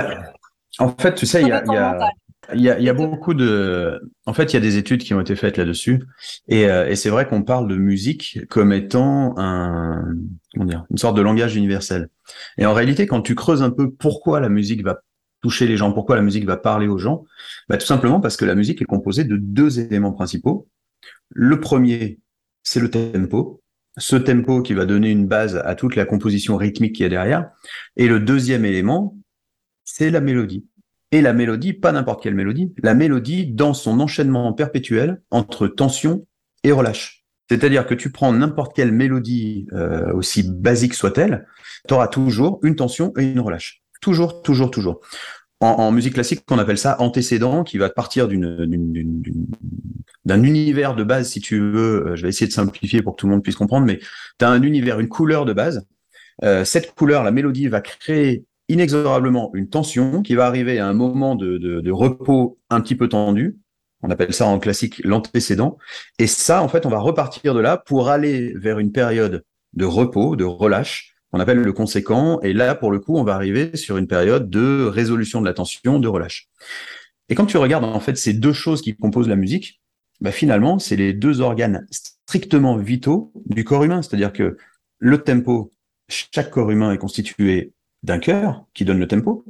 [0.79, 2.09] En fait, tu sais, il y a, y a,
[2.53, 5.13] il y a, y a beaucoup de, en fait, il y a des études qui
[5.13, 6.03] ont été faites là-dessus,
[6.47, 10.03] et, euh, et c'est vrai qu'on parle de musique comme étant un,
[10.53, 12.09] comment dire, une sorte de langage universel.
[12.57, 15.01] Et en réalité, quand tu creuses un peu pourquoi la musique va
[15.41, 17.25] toucher les gens, pourquoi la musique va parler aux gens,
[17.67, 20.67] bah, tout simplement parce que la musique est composée de deux éléments principaux.
[21.29, 22.19] Le premier,
[22.63, 23.61] c'est le tempo,
[23.97, 27.49] ce tempo qui va donner une base à toute la composition rythmique qui est derrière.
[27.95, 29.17] Et le deuxième élément,
[29.83, 30.65] c'est la mélodie
[31.11, 36.25] et la mélodie, pas n'importe quelle mélodie, la mélodie dans son enchaînement perpétuel entre tension
[36.63, 37.25] et relâche.
[37.49, 41.45] C'est-à-dire que tu prends n'importe quelle mélodie, euh, aussi basique soit-elle,
[41.87, 43.81] tu auras toujours une tension et une relâche.
[43.99, 45.01] Toujours, toujours, toujours.
[45.59, 51.39] En, musique classique, on appelle ça antécédent, qui va partir d'un univers de base, si
[51.39, 52.07] tu veux.
[52.07, 53.99] Euh, je vais essayer de simplifier pour que tout le monde puisse comprendre, mais
[54.39, 55.85] tu un univers, une couleur de base.
[56.43, 60.93] Euh, cette couleur, la mélodie, va créer inexorablement une tension qui va arriver à un
[60.93, 63.57] moment de, repos un petit peu tendu.
[64.01, 65.77] On appelle ça en classique l'antécédent.
[66.17, 69.85] Et ça, en fait, on va repartir de là pour aller vers une période de
[69.85, 72.39] repos, de relâche, qu'on appelle le conséquent.
[72.41, 75.53] Et là, pour le coup, on va arriver sur une période de résolution de la
[75.53, 76.47] tension, de relâche.
[77.29, 79.81] Et quand tu regardes, en fait, ces deux choses qui composent la musique,
[80.19, 84.01] bah, finalement, c'est les deux organes strictement vitaux du corps humain.
[84.01, 84.57] C'est-à-dire que
[84.97, 85.73] le tempo,
[86.07, 89.45] chaque corps humain est constitué d'un cœur qui donne le tempo.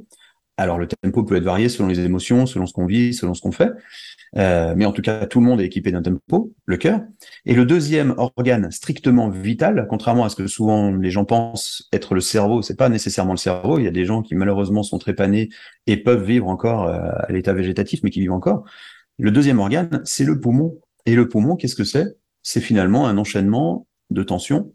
[0.58, 3.40] Alors le tempo peut être varié selon les émotions, selon ce qu'on vit, selon ce
[3.40, 3.70] qu'on fait.
[4.36, 7.00] Euh, mais en tout cas, tout le monde est équipé d'un tempo, le cœur.
[7.44, 12.14] Et le deuxième organe strictement vital, contrairement à ce que souvent les gens pensent être
[12.14, 13.78] le cerveau, c'est pas nécessairement le cerveau.
[13.78, 15.48] Il y a des gens qui malheureusement sont trépanés
[15.86, 18.64] et peuvent vivre encore euh, à l'état végétatif, mais qui vivent encore.
[19.18, 20.78] Le deuxième organe, c'est le poumon.
[21.06, 22.16] Et le poumon, qu'est-ce que c'est?
[22.42, 24.72] C'est finalement un enchaînement de tension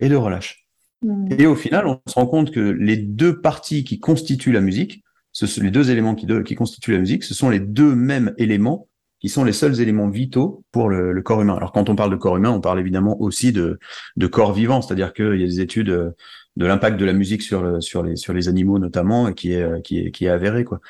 [0.00, 0.59] et de relâche.
[1.02, 1.26] Hmm.
[1.38, 5.02] Et au final, on se rend compte que les deux parties qui constituent la musique,
[5.32, 8.88] ce, les deux éléments qui, constituent la musique, ce sont les deux mêmes éléments
[9.20, 11.54] qui sont les seuls éléments vitaux pour le, corps humain.
[11.54, 13.78] Alors quand on parle de corps humain, on parle évidemment aussi de,
[14.30, 16.10] corps vivant, c'est-à-dire qu'il y a des études euh,
[16.56, 20.10] de l'impact de la musique sur, sur, les, animaux notamment, qui est, euh, qui est,
[20.10, 20.64] qui avéré.
[20.64, 20.80] Quoi.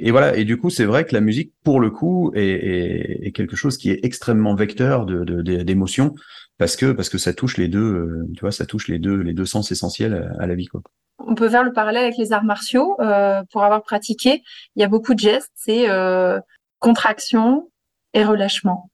[0.00, 3.54] Et voilà, et du coup, c'est vrai que la musique, pour le coup, est, quelque
[3.54, 6.14] chose qui est extrêmement vecteur d'émotions,
[6.60, 9.16] parce que parce que ça touche les deux, euh, tu vois, ça touche les deux
[9.16, 10.82] les deux sens essentiels à, la vie, quoi.
[11.18, 12.96] On peut faire le parallèle avec les arts martiaux.
[13.00, 14.42] Euh, pour avoir pratiqué,
[14.76, 16.38] il y a beaucoup de gestes, c'est euh,
[16.78, 17.70] contraction,
[18.12, 18.90] et relâchement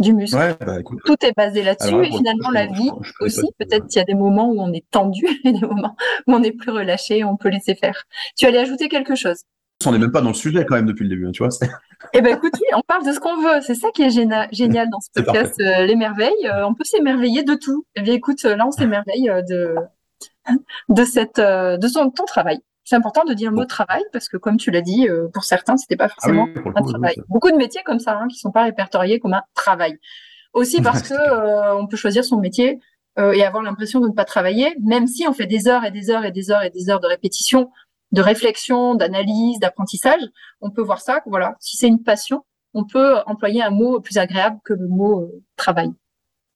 [0.00, 0.36] du muscle.
[0.36, 3.46] Bah, Tout est basé là-dessus et finalement la vie aussi.
[3.58, 5.94] Peut-être qu'il y a des moments où on est tendu et des moments
[6.26, 8.04] où on est plus relâché, on peut laisser faire.
[8.36, 9.42] Tu allais ajouter quelque chose?
[9.86, 11.50] On n'est même pas dans le sujet quand même depuis le début, hein, tu vois.
[12.12, 13.60] Eh ben écoute, oui, on parle de ce qu'on veut.
[13.62, 16.32] C'est ça qui est génial dans ce podcast, euh, les merveilles.
[16.46, 17.86] Euh, on peut s'émerveiller de tout.
[17.96, 19.74] Eh bien écoute, là on s'émerveille euh, de
[20.88, 24.36] de cette de son ton travail c'est important de dire le mot travail parce que,
[24.36, 27.16] comme tu l'as dit, euh, pour certains, c'était pas ah forcément un travail.
[27.28, 29.98] Beaucoup de métiers comme ça, hein, qui sont pas répertoriés comme un travail.
[30.52, 32.78] Aussi parce que euh, on peut choisir son métier
[33.18, 35.90] euh, et avoir l'impression de ne pas travailler, même si on fait des heures et
[35.90, 37.70] des heures et des heures et des heures de répétition,
[38.14, 40.22] de réflexion, d'analyse, d'apprentissage.
[40.60, 41.20] On peut voir ça.
[41.26, 45.30] Voilà, si c'est une passion, on peut employer un mot plus agréable que le mot
[45.56, 45.90] travail.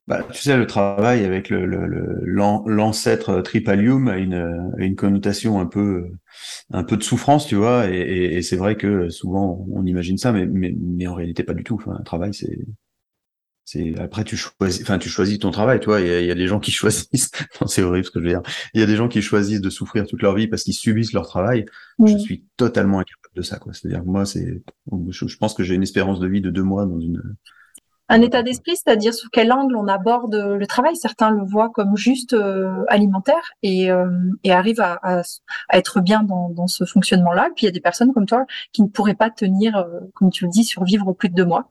[0.07, 6.11] Bah, tu sais, le travail avec l'ancêtre le, Tripalium a une, connotation un peu,
[6.73, 10.47] un peu de souffrance, tu vois, et, c'est vrai que souvent on imagine ça, mais,
[10.47, 11.75] mais, en réalité pas du tout.
[11.75, 12.59] Enfin, un travail, c'est,
[13.71, 16.01] c'est après tu choisis, enfin tu choisis ton travail, toi.
[16.01, 17.31] Il y, a, des gens qui choisissent,
[17.67, 18.41] c'est horrible ce que je veux dire.
[18.73, 21.13] Il y a des gens qui choisissent de souffrir toute leur vie parce qu'ils subissent
[21.13, 21.67] leur travail.
[22.03, 23.75] Je suis totalement incapable de ça, quoi.
[23.75, 24.63] C'est-à-dire moi, c'est,
[25.11, 27.23] je pense que j'ai une espérance de vie de deux mois dans une
[28.11, 30.97] un état d'esprit, c'est-à-dire sous quel angle on aborde le travail.
[30.97, 34.09] Certains le voient comme juste euh, alimentaire et, euh,
[34.45, 35.23] et arrivent à, à,
[35.75, 37.51] être bien dans, dans ce fonctionnement-là.
[37.55, 40.31] Puis il y a des personnes comme toi qui ne pourraient pas tenir, euh, comme
[40.31, 41.71] tu le dis, survivre plus de deux mois.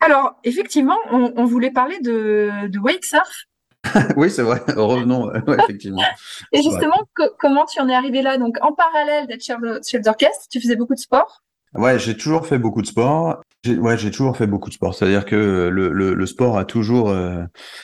[0.00, 3.46] Alors, effectivement, on, on voulait parler de, de wake surf.
[4.16, 4.60] oui, c'est vrai.
[4.76, 6.02] Revenons, effectivement.
[6.52, 7.02] Et justement,
[7.38, 8.38] comment tu en es arrivé là?
[8.38, 11.42] Donc, en parallèle d'être chef d'orchestre, tu faisais beaucoup de sport?
[11.74, 13.42] Ouais, j'ai toujours fait beaucoup de sport.
[13.66, 14.94] Ouais, j'ai toujours fait beaucoup de sport.
[14.94, 17.42] C'est-à-dire que le, le, le, sport a toujours euh,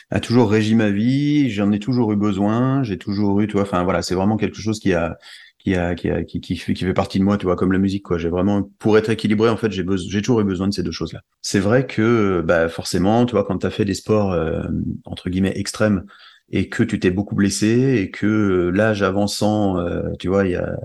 [0.09, 1.51] a toujours régi ma vie.
[1.51, 2.81] J'en ai toujours eu besoin.
[2.83, 3.61] J'ai toujours eu, tu vois.
[3.61, 5.17] Enfin voilà, c'est vraiment quelque chose qui a
[5.65, 8.17] qui fait, partie de moi, tu vois, comme la musique quoi.
[8.17, 9.83] J'ai vraiment pour être équilibré en fait, j'ai
[10.21, 11.21] toujours eu besoin de ces deux choses là.
[11.41, 14.63] C'est vrai que bah forcément, tu vois, quand tu as fait des sports euh,
[15.05, 16.05] entre guillemets extrêmes
[16.49, 20.55] et que tu t'es beaucoup blessé et que l'âge avançant, euh, tu vois, il y
[20.55, 20.75] a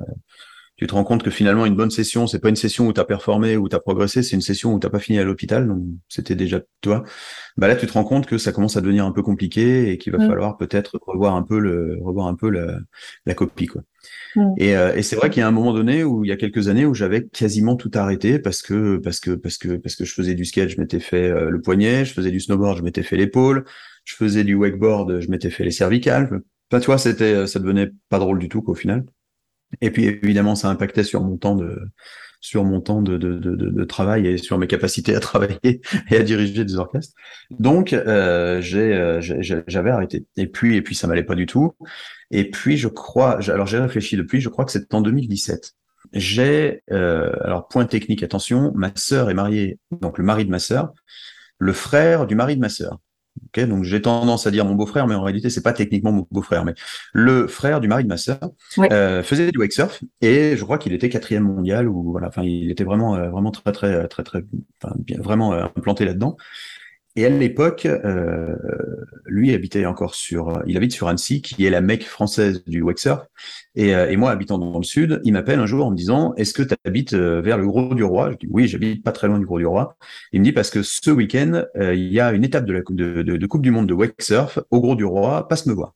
[0.80, 3.00] tu te rends compte que finalement une bonne session, c'est pas une session où tu
[3.00, 5.68] as performé, où tu as progressé, c'est une session où t'as pas fini à l'hôpital,
[5.68, 7.04] donc c'était déjà toi.
[7.58, 9.98] Bah là, tu te rends compte que ça commence à devenir un peu compliqué et
[9.98, 12.78] qu'il va falloir peut-être revoir un peu le revoir un peu la,
[13.26, 13.82] la copie quoi.
[14.56, 16.38] Et, euh, et c'est vrai qu'il y a un moment donné où il y a
[16.38, 20.06] quelques années où j'avais quasiment tout arrêté parce que parce que parce que parce que
[20.06, 22.82] je faisais du skate, je m'étais fait euh, le poignet, je faisais du snowboard, je
[22.82, 23.66] m'étais fait l'épaule,
[24.04, 26.40] je faisais du wakeboard, je m'étais fait les cervicales.
[26.70, 29.04] Enfin, tu vois, c'était ça devenait pas drôle du tout qu'au final.
[29.80, 31.78] Et puis évidemment, ça impactait sur mon temps de
[32.40, 36.16] sur mon temps de, de, de, de travail et sur mes capacités à travailler et
[36.16, 37.14] à diriger des orchestres.
[37.50, 40.24] Donc euh, euh j'avais arrêté.
[40.36, 41.74] Et puis et puis ça m'allait pas du tout.
[42.30, 45.74] Et puis je crois, alors j'ai réfléchi depuis, je crois que c'était en 2017.
[46.12, 50.58] J'ai euh, alors point technique, attention, ma sœur est mariée, donc le mari de ma
[50.58, 50.92] sœur,
[51.58, 52.98] le frère du mari de ma sœur.
[53.48, 56.26] Okay, donc j'ai tendance à dire mon beau-frère, mais en réalité c'est pas techniquement mon
[56.30, 56.74] beau-frère, mais
[57.12, 58.38] le frère du mari de ma sœur
[58.78, 62.42] euh, faisait du wake surf et je crois qu'il était quatrième mondial ou voilà, enfin
[62.42, 64.42] il était vraiment euh, vraiment très très très très,
[64.98, 66.36] bien, vraiment euh, implanté là-dedans.
[67.16, 68.54] Et à l'époque, euh,
[69.26, 72.98] lui habitait encore sur, il habite sur Annecy, qui est la mecque française du wake
[72.98, 73.26] surf.
[73.74, 76.34] Et, euh, et moi, habitant dans le sud, il m'appelle un jour en me disant,
[76.34, 78.32] est-ce que tu habites euh, vers le Gros du Roi?
[78.32, 79.96] Je dis oui, j'habite pas très loin du Gros du Roi.
[80.32, 82.80] Il me dit parce que ce week-end, euh, il y a une étape de la
[82.88, 85.46] de, de, de, Coupe du Monde de wake surf au Gros du Roi.
[85.48, 85.94] Passe me voir.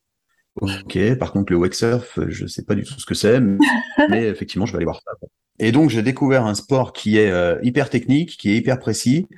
[0.61, 0.99] Ok.
[1.19, 3.59] Par contre, le wake surf, je sais pas du tout ce que c'est, mais
[4.29, 5.13] effectivement, je vais aller voir ça.
[5.59, 9.29] Et donc, j'ai découvert un sport qui est hyper technique, qui est hyper précis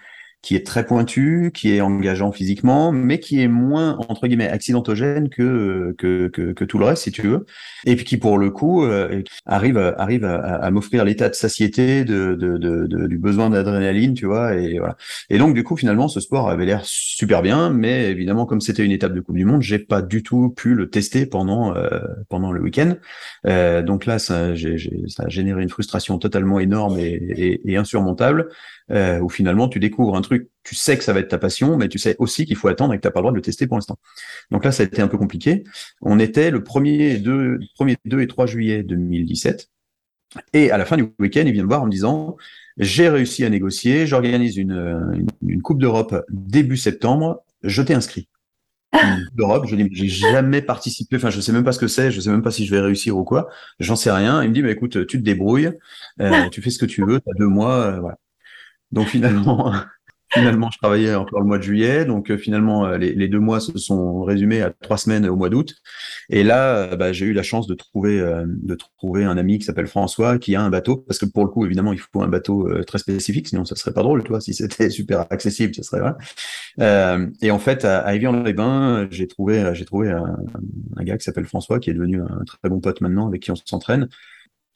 [0.42, 5.28] qui est très pointu, qui est engageant physiquement, mais qui est moins entre guillemets accidentogène
[5.28, 7.46] que que, que, que tout le reste, si tu veux,
[7.84, 12.04] et puis qui pour le coup euh, arrive arrive à, à m'offrir l'état de satiété,
[12.04, 14.96] de, de, de, du besoin d'adrénaline, tu vois, et voilà.
[15.30, 18.84] Et donc du coup finalement ce sport avait l'air super bien, mais évidemment comme c'était
[18.84, 22.00] une étape de Coupe du Monde, j'ai pas du tout pu le tester pendant euh,
[22.28, 22.94] pendant le week-end.
[23.46, 24.76] Euh, donc là ça, j'ai,
[25.08, 28.48] ça a généré une frustration totalement énorme et, et, et insurmontable
[28.90, 31.76] euh, où finalement tu découvres un truc, tu sais que ça va être ta passion,
[31.76, 33.36] mais tu sais aussi qu'il faut attendre et que tu n'as pas le droit de
[33.36, 33.98] le tester pour l'instant.
[34.50, 35.64] Donc là, ça a été un peu compliqué.
[36.00, 39.70] On était le 1er 2, 1er 2 et 3 juillet 2017.
[40.52, 42.36] Et à la fin du week-end, il vient me voir en me disant,
[42.76, 48.28] j'ai réussi à négocier, j'organise une, une, Coupe d'Europe début septembre, je t'ai inscrit.
[49.34, 52.20] d'Europe, je dis, j'ai jamais participé, enfin, je sais même pas ce que c'est, je
[52.20, 54.42] sais même pas si je vais réussir ou quoi, j'en sais rien.
[54.42, 55.70] Il me dit, bah, écoute, tu te débrouilles,
[56.20, 58.18] euh, tu fais ce que tu veux, tu as deux mois, euh, voilà.
[58.92, 59.72] Donc finalement,
[60.32, 62.04] finalement, je travaillais encore le mois de juillet.
[62.04, 65.48] Donc euh, finalement, euh, les, deux mois se sont résumés à trois semaines au mois
[65.48, 65.74] d'août.
[66.30, 69.64] Et là, euh, bah, j'ai eu la chance de trouver de trouver un ami qui
[69.64, 70.96] s'appelle François qui a un bateau.
[70.96, 73.92] Parce que pour le coup, évidemment, il faut un bateau très spécifique, sinon ça serait
[73.92, 74.40] pas drôle, toi.
[74.40, 77.32] Si c'était super accessible, ce serait vrai.
[77.42, 81.78] Et en fait, à, à Evian-les-Bains, j'ai trouvé j'ai trouvé un gars qui s'appelle François,
[81.78, 84.08] qui est devenu un très bon pote maintenant, avec qui on s'entraîne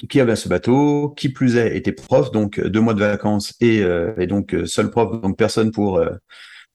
[0.09, 3.83] qui avait ce bateau, qui plus est était prof, donc deux mois de vacances et,
[3.83, 6.11] euh, et donc seul prof, donc personne pour euh,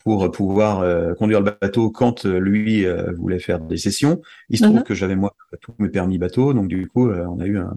[0.03, 2.85] pour pouvoir euh, conduire le bateau quand lui
[3.17, 4.21] voulait faire des sessions.
[4.49, 4.83] Il se trouve mhm.
[4.83, 7.75] que j'avais moi tous mes permis bateau, donc du coup on a eu un,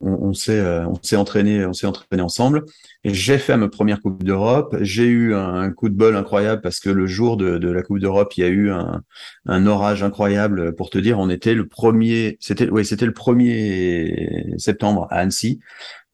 [0.00, 2.64] on, s'est euh, on s'est entraîné on s'est entraîné ensemble.
[3.04, 4.76] Et j'ai fait ma première coupe d'Europe.
[4.80, 7.98] J'ai eu un, coup de bol incroyable parce que le jour de, de la coupe
[7.98, 9.02] d'Europe il y a eu un,
[9.46, 10.74] un, orage incroyable.
[10.74, 15.60] Pour te dire on était le premier c'était oui c'était le 1er septembre à Annecy.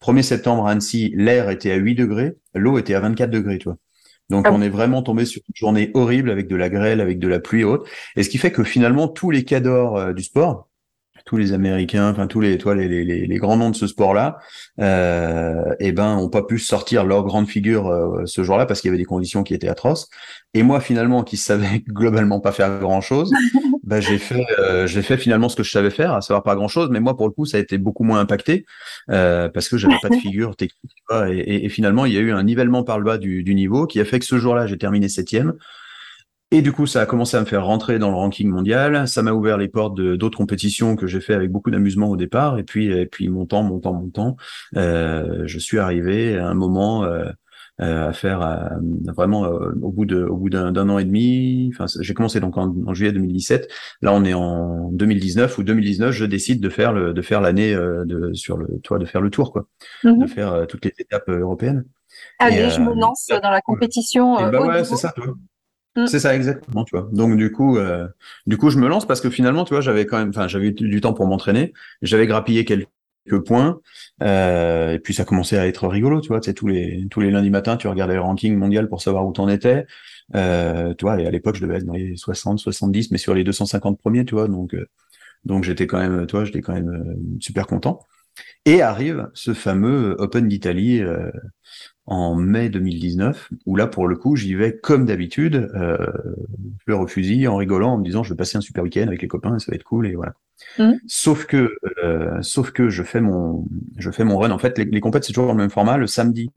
[0.01, 3.69] 1er septembre à Annecy l'air était à 8 degrés l'eau était à 24 degrés tu
[3.69, 3.77] vois
[4.29, 7.19] donc ah on est vraiment tombé sur une journée horrible avec de la grêle, avec
[7.19, 7.89] de la pluie et autres.
[8.15, 10.69] Et ce qui fait que finalement tous les cadors euh, du sport,
[11.25, 14.39] tous les Américains, enfin tous les, toi, les, les, les, grands noms de ce sport-là,
[14.79, 18.89] euh, eh ben, ont pas pu sortir leur grande figure euh, ce jour-là parce qu'il
[18.89, 20.09] y avait des conditions qui étaient atroces.
[20.53, 23.31] Et moi, finalement, qui savais globalement pas faire grand-chose,
[23.83, 26.55] bah, j'ai fait, euh, j'ai fait finalement ce que je savais faire, à savoir pas
[26.55, 26.89] grand-chose.
[26.91, 28.65] Mais moi, pour le coup, ça a été beaucoup moins impacté
[29.09, 30.91] euh, parce que j'avais pas de figure technique.
[31.29, 33.55] Et, et, et, finalement, il y a eu un nivellement par le bas du, du
[33.55, 35.53] niveau qui a fait que ce jour-là, j'ai terminé septième.
[36.53, 39.07] Et du coup, ça a commencé à me faire rentrer dans le ranking mondial.
[39.07, 42.59] Ça m'a ouvert les portes d'autres compétitions que j'ai fait avec beaucoup d'amusement au départ.
[42.59, 44.37] Et puis, et puis montant, montant, montant,
[44.75, 47.25] euh, je suis arrivé à un moment euh,
[47.81, 48.69] euh à faire euh,
[49.07, 51.71] vraiment euh, au bout de au bout d'un an et demi.
[51.73, 53.67] Enfin, j'ai commencé donc en, juillet 2017.
[54.03, 56.11] Là, on est en 2019 ou 2019.
[56.11, 59.31] Je décide de faire le de faire l'année de sur le toi de faire le
[59.31, 59.65] tour quoi,
[60.03, 60.21] mm-hmm.
[60.21, 61.83] de faire toutes les étapes européennes.
[62.37, 64.35] Allez, je me lance dans la compétition.
[64.51, 65.11] bah ouais, c'est ça.
[65.13, 65.33] Toi.
[65.95, 66.07] Mm.
[66.07, 67.07] C'est ça exactement, tu vois.
[67.11, 68.07] Donc du coup, euh,
[68.47, 70.67] du coup, je me lance parce que finalement, tu vois, j'avais quand même, enfin, j'avais
[70.67, 71.73] eu du temps pour m'entraîner.
[72.01, 72.87] J'avais grappillé quelques
[73.45, 73.79] points
[74.21, 76.39] euh, et puis ça commençait à être rigolo, tu vois.
[76.39, 79.33] Tu tous les tous les lundis matins, tu regardais le ranking mondial pour savoir où
[79.33, 79.85] t'en étais.
[80.35, 83.33] Euh, tu vois, et à l'époque, je devais être dans les 60, 70, mais sur
[83.35, 84.47] les 250 premiers, tu vois.
[84.47, 84.87] Donc euh,
[85.45, 87.99] donc j'étais quand même, toi, j'étais quand même super content.
[88.65, 91.03] Et arrive ce fameux Open d'Italie
[92.05, 95.97] en mai 2019, où là, pour le coup, j'y vais comme d'habitude, euh,
[96.83, 99.21] fleur au fusil, en rigolant, en me disant, je vais passer un super week-end avec
[99.21, 100.33] les copains, ça va être cool, et voilà.
[100.77, 100.93] Mmh.
[101.07, 101.71] Sauf que,
[102.03, 103.65] euh, sauf que je fais mon,
[103.97, 104.51] je fais mon run.
[104.51, 105.97] En fait, les, les compètes, c'est toujours le même format.
[105.97, 106.49] Le samedi,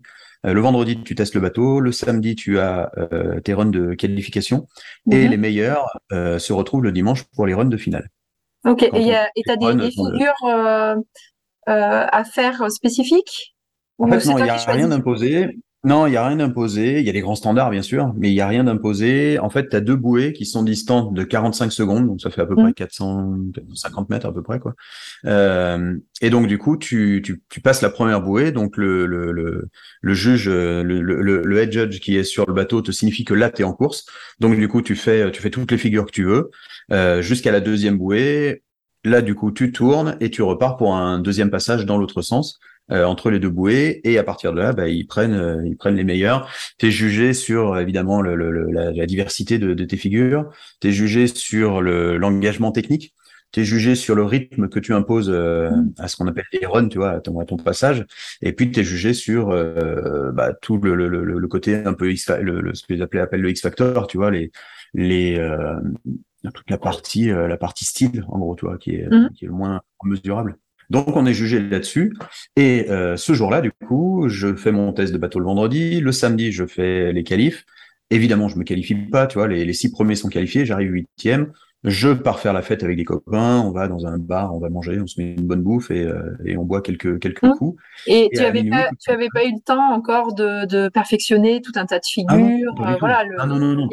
[0.45, 1.81] euh, le vendredi, tu testes le bateau.
[1.81, 4.67] Le samedi, tu as euh, tes runs de qualification.
[5.11, 5.31] Et mmh.
[5.31, 8.11] les meilleurs euh, se retrouvent le dimanche pour les runs de finale.
[8.65, 8.83] Ok.
[8.83, 10.35] et tu as des, des figures
[11.67, 13.56] à faire spécifiques?
[13.99, 15.59] En fait, non, il n'y a rien d'imposé.
[15.87, 16.99] Non, il n'y a rien d'imposé.
[16.99, 19.39] Il y a les grands standards, bien sûr, mais il n'y a rien d'imposé.
[19.39, 22.41] En fait, tu as deux bouées qui sont distantes de 45 secondes, donc ça fait
[22.41, 24.13] à peu près 450 mm.
[24.13, 24.59] mètres à peu près.
[24.59, 24.75] quoi.
[25.27, 28.51] Euh, et donc, du coup, tu, tu, tu, passes la première bouée.
[28.51, 29.69] Donc, le, le, le,
[30.01, 33.35] le juge, le, le, le, head judge qui est sur le bateau te signifie que
[33.35, 34.07] là, tu es en course.
[34.41, 36.51] Donc, du coup, tu fais, tu fais toutes les figures que tu veux
[36.91, 38.65] euh, jusqu'à la deuxième bouée.
[39.05, 42.59] Là, du coup, tu tournes et tu repars pour un deuxième passage dans l'autre sens.
[42.93, 45.77] Euh, entre les deux bouées et à partir de là, bah, ils prennent euh, ils
[45.77, 46.49] prennent les meilleurs.
[46.79, 50.49] T'es jugé sur évidemment le, le, la, la, diversité de, de, tes figures.
[50.79, 53.13] T'es jugé sur le l'engagement technique.
[53.51, 56.89] T'es jugé sur le rythme que tu imposes euh, à ce qu'on appelle les runs,
[56.89, 58.07] tu vois, à ton, à ton passage.
[58.41, 59.49] Et puis t'es jugé sur
[60.33, 63.51] bah, tout le, le, le, côté un peu X, le, ce que les appellent le
[63.51, 64.53] X factor, tu vois, les
[64.95, 65.41] les
[66.55, 69.31] toute la partie la partie style en gros, tu vois, qui est mm.
[69.35, 70.57] qui est le moins mesurable.
[70.91, 72.17] Donc on est jugé là-dessus.
[72.57, 76.01] Et euh, ce jour-là, du coup, je fais mon test de bateau le vendredi.
[76.01, 77.65] Le samedi, je fais les qualifs.
[78.11, 81.53] Évidemment, je me qualifie pas, tu vois, les, les six premiers sont qualifiés, j'arrive huitième.
[81.85, 84.71] Je pars faire la fête avec des copains, on va dans un bar, on va
[84.71, 87.53] manger, on se met une bonne bouffe et, euh, et on boit quelques, quelques mmh.
[87.59, 87.81] coups.
[88.07, 91.73] Et, tu n'avais pas, tu avais pas eu le temps encore de, de perfectionner tout
[91.77, 92.75] un tas de ah figures.
[92.79, 93.89] Ah voilà, le, non, non, non.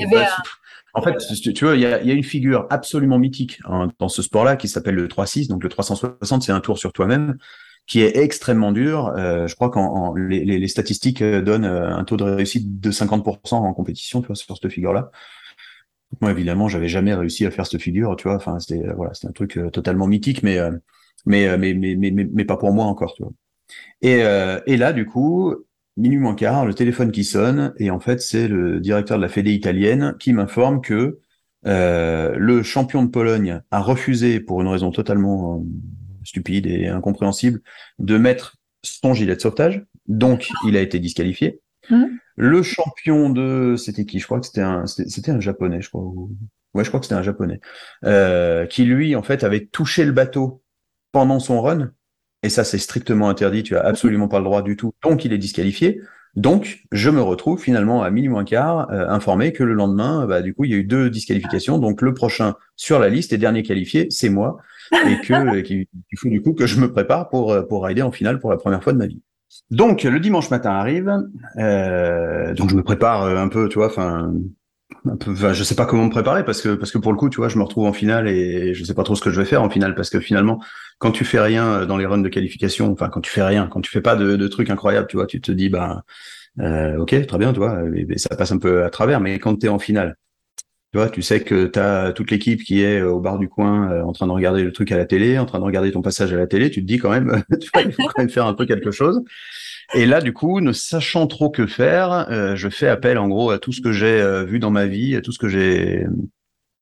[0.95, 4.09] En fait, tu vois, il y a, y a, une figure absolument mythique hein, dans
[4.09, 5.47] ce sport-là qui s'appelle le 3-6.
[5.47, 7.37] Donc le 360, c'est un tour sur toi-même
[7.85, 9.07] qui est extrêmement dur.
[9.17, 12.91] Euh, je crois qu'en les, les, statistiques euh, donnent euh, un taux de réussite de
[12.91, 15.11] 50% en compétition, tu vois, sur cette figure-là.
[16.21, 18.35] Moi, évidemment, j'avais jamais réussi à faire cette figure, tu vois.
[18.37, 20.59] Enfin, c'était voilà, c'était un truc totalement mythique, mais,
[21.25, 23.31] mais, mais, mais, mais, mais, pas pour moi encore, tu vois.
[24.01, 24.19] Et,
[24.71, 25.55] et là, du coup,
[25.97, 29.29] minuit moins quart, le téléphone qui sonne, et en fait, c'est le directeur de la
[29.29, 31.19] Fédé italienne qui m'informe que
[31.65, 35.63] euh, le champion de Pologne a refusé, pour une raison totalement
[36.23, 37.61] stupide et incompréhensible
[37.99, 39.85] de mettre son gilet de sauvetage.
[40.07, 41.61] Donc, il a été disqualifié.
[41.89, 42.05] Mmh.
[42.35, 44.19] Le champion de, c'était qui?
[44.19, 46.03] Je crois que c'était un, c'était un japonais, je crois.
[46.73, 47.59] Ouais, je crois que c'était un japonais,
[48.03, 50.63] euh, qui lui, en fait, avait touché le bateau
[51.11, 51.91] pendant son run.
[52.43, 53.63] Et ça, c'est strictement interdit.
[53.63, 54.93] Tu as absolument pas le droit du tout.
[55.01, 56.01] Donc, il est disqualifié.
[56.35, 60.41] Donc, je me retrouve finalement à minuit moins quart euh, informé que le lendemain, bah,
[60.41, 61.77] du coup, il y a eu deux disqualifications.
[61.77, 64.57] Donc, le prochain sur la liste et dernier qualifié, c'est moi
[64.91, 65.87] et que qu'il
[66.17, 68.57] faut du coup que je me prépare pour euh, pour rider en finale pour la
[68.57, 69.21] première fois de ma vie.
[69.69, 71.11] Donc le dimanche matin arrive,
[71.57, 74.33] euh, donc je me prépare euh, un peu, tu vois, enfin
[75.05, 77.29] un peu, je sais pas comment me préparer parce que parce que pour le coup,
[77.29, 79.39] tu vois, je me retrouve en finale et je sais pas trop ce que je
[79.39, 80.63] vais faire en finale parce que finalement,
[80.97, 83.81] quand tu fais rien dans les runs de qualification, enfin quand tu fais rien, quand
[83.81, 86.03] tu fais pas de, trucs incroyables, tu vois, tu te dis bah
[86.59, 87.79] euh, ok, très bien, tu vois,
[88.17, 90.15] ça passe un peu à travers, mais quand tu es en finale
[90.93, 93.91] tu vois, tu sais que tu as toute l'équipe qui est au bar du coin
[93.91, 96.03] euh, en train de regarder le truc à la télé, en train de regarder ton
[96.03, 98.45] passage à la télé, tu te dis quand même, tu il faut quand même faire
[98.45, 99.19] un peu quelque chose.
[99.93, 103.51] Et là, du coup, ne sachant trop que faire, euh, je fais appel en gros
[103.51, 106.05] à tout ce que j'ai euh, vu dans ma vie, à tout ce que j'ai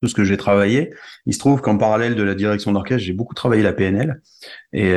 [0.02, 0.92] tout ce que j'ai travaillé.
[1.28, 4.20] Il se trouve qu'en parallèle de la direction d'orchestre, j'ai beaucoup travaillé la PNL,
[4.74, 4.96] et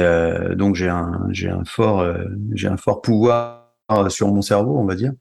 [0.56, 2.06] donc j'ai un j'ai un fort
[2.54, 3.63] j'ai un fort pouvoir
[4.10, 5.12] sur mon cerveau, on va dire.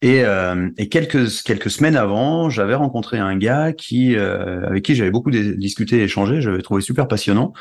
[0.00, 4.94] Et, euh, et quelques quelques semaines avant, j'avais rencontré un gars qui euh, avec qui
[4.94, 6.40] j'avais beaucoup discuté et échangé.
[6.40, 7.52] J'avais trouvé super passionnant.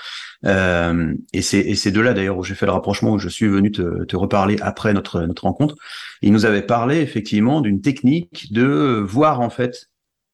[0.45, 3.29] Euh, et c'est et c'est de là d'ailleurs où j'ai fait le rapprochement où je
[3.29, 5.75] suis venu te, te reparler après notre notre rencontre.
[6.21, 9.90] Il nous avait parlé effectivement d'une technique de voir en fait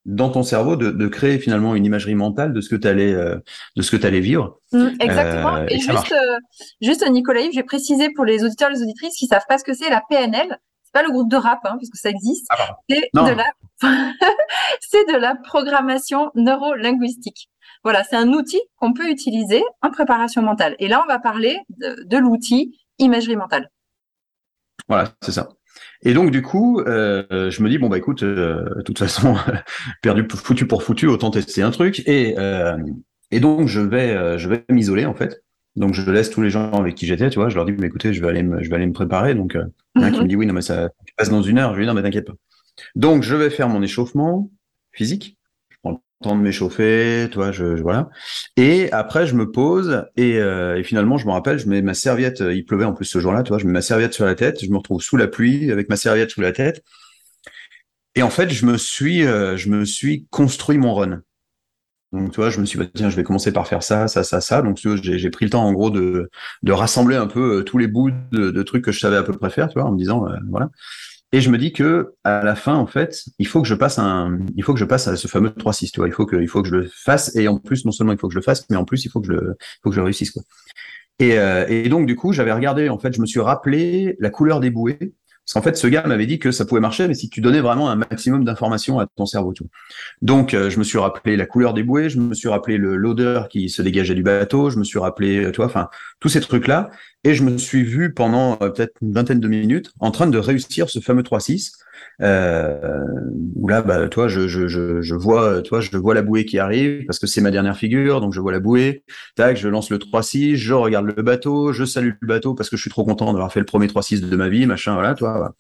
[0.08, 3.14] dans ton cerveau de, de, créer finalement une imagerie mentale de ce que tu allais
[3.14, 3.38] euh,
[3.76, 4.60] de ce que tu allais vivre.
[4.72, 5.58] Mmh, exactement.
[5.58, 6.40] Euh, et, juste euh,
[6.82, 9.66] juste Nicolas Yves, j'ai précisé pour les auditeurs et les auditrices qui savent pas ce
[9.66, 12.48] que c'est la PNL, c'est pas le groupe de rap hein, puisque ça existe.
[12.50, 13.46] Ah, c'est de la
[14.80, 17.50] c'est de la programmation neurolinguistique.
[17.84, 20.76] Voilà, c'est un outil qu'on peut utiliser en préparation mentale.
[20.80, 23.70] Et là, on va parler de, de l'outil imagerie mentale.
[24.88, 25.50] Voilà, c'est ça.
[26.04, 29.36] Et donc du coup, euh, je me dis bon bah écoute, euh, de toute façon,
[30.02, 32.04] perdu foutu pour foutu, autant tester un truc.
[32.08, 32.78] Et euh,
[33.32, 35.44] et donc je vais euh, je vais m'isoler en fait.
[35.76, 37.88] Donc je laisse tous les gens avec qui j'étais, tu vois, je leur dis mais
[37.88, 39.36] écoutez, je vais aller me, je vais aller me préparer.
[39.36, 41.30] Donc euh, il y en a qui me dit oui non mais ça tu passes
[41.30, 41.74] dans une heure.
[41.74, 42.36] Je lui dis non mais t'inquiète pas.
[42.96, 44.52] Donc je vais faire mon échauffement
[44.92, 45.37] physique
[46.24, 48.10] temps de m'échauffer, toi, je, voilà.
[48.56, 52.40] Et après, je me pose et, euh, finalement, je me rappelle, je mets ma serviette.
[52.40, 53.60] Il pleuvait en plus ce jour-là, tu vois.
[53.60, 54.64] Je mets ma serviette sur la tête.
[54.64, 56.84] Je me retrouve sous la pluie avec ma serviette sous la tête.
[58.16, 61.22] Et en fait, je me suis, euh, je me suis construit mon run.
[62.14, 64.08] Donc, tu vois, je me suis dit, bah, tiens, je vais commencer par faire ça,
[64.08, 64.62] ça, ça, ça.
[64.62, 66.30] Donc, j'ai pris le temps, en gros, de,
[66.64, 69.34] de rassembler un peu euh, tous les bouts de, trucs que je savais à peu
[69.34, 70.70] près faire, tu vois, en me disant, voilà.
[71.34, 73.98] Et je me dis que à la fin, en fait, il faut que je passe
[74.00, 76.08] à ce fameux 3-6, tu vois.
[76.08, 77.36] Il faut que, il faut que je le fasse.
[77.36, 79.10] Et en plus, non seulement il faut que je le fasse, mais en plus, il
[79.10, 80.34] faut que je le, réussisse,
[81.22, 84.60] euh, et donc, du coup, j'avais regardé, en fait, je me suis rappelé la couleur
[84.60, 84.98] des bouées.
[85.00, 87.62] Parce qu'en fait, ce gars m'avait dit que ça pouvait marcher, mais si tu donnais
[87.62, 89.54] vraiment un maximum d'informations à ton cerveau.
[89.54, 89.70] Tout.
[90.22, 93.48] Donc, euh, je me suis rappelé la couleur des bouées, je me suis rappelé l'odeur
[93.48, 95.88] qui se dégageait du bateau, je me suis rappelé, euh, tu vois, enfin,
[96.20, 96.90] tous ces trucs-là.
[97.24, 100.38] Et je me suis vu pendant euh, peut-être une vingtaine de minutes en train de
[100.38, 101.74] réussir ce fameux 3-6.
[102.22, 103.06] Euh,
[103.56, 106.60] où là, bah, toi, je, je, je, je, vois, toi, je vois la bouée qui
[106.60, 109.04] arrive parce que c'est ma dernière figure, donc je vois la bouée.
[109.36, 112.78] Tac, je lance le 3-6, je regarde le bateau, je salue le bateau parce que
[112.78, 115.56] je suis trop content d'avoir fait le premier 3-6 de ma vie, machin, voilà, toi.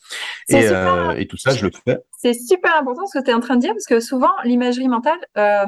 [0.49, 1.99] Et, euh, et, tout ça, je le fais.
[2.18, 4.88] C'est super important ce que tu es en train de dire parce que souvent, l'imagerie
[4.88, 5.66] mentale, euh,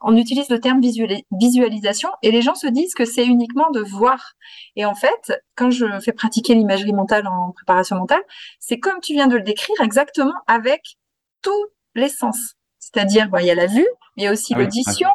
[0.00, 4.34] on utilise le terme visualisation et les gens se disent que c'est uniquement de voir.
[4.76, 8.22] Et en fait, quand je fais pratiquer l'imagerie mentale en préparation mentale,
[8.58, 10.96] c'est comme tu viens de le décrire exactement avec
[11.42, 12.54] tous les sens.
[12.78, 13.86] C'est-à-dire, il y a la vue,
[14.16, 15.08] mais il y a aussi ah l'audition,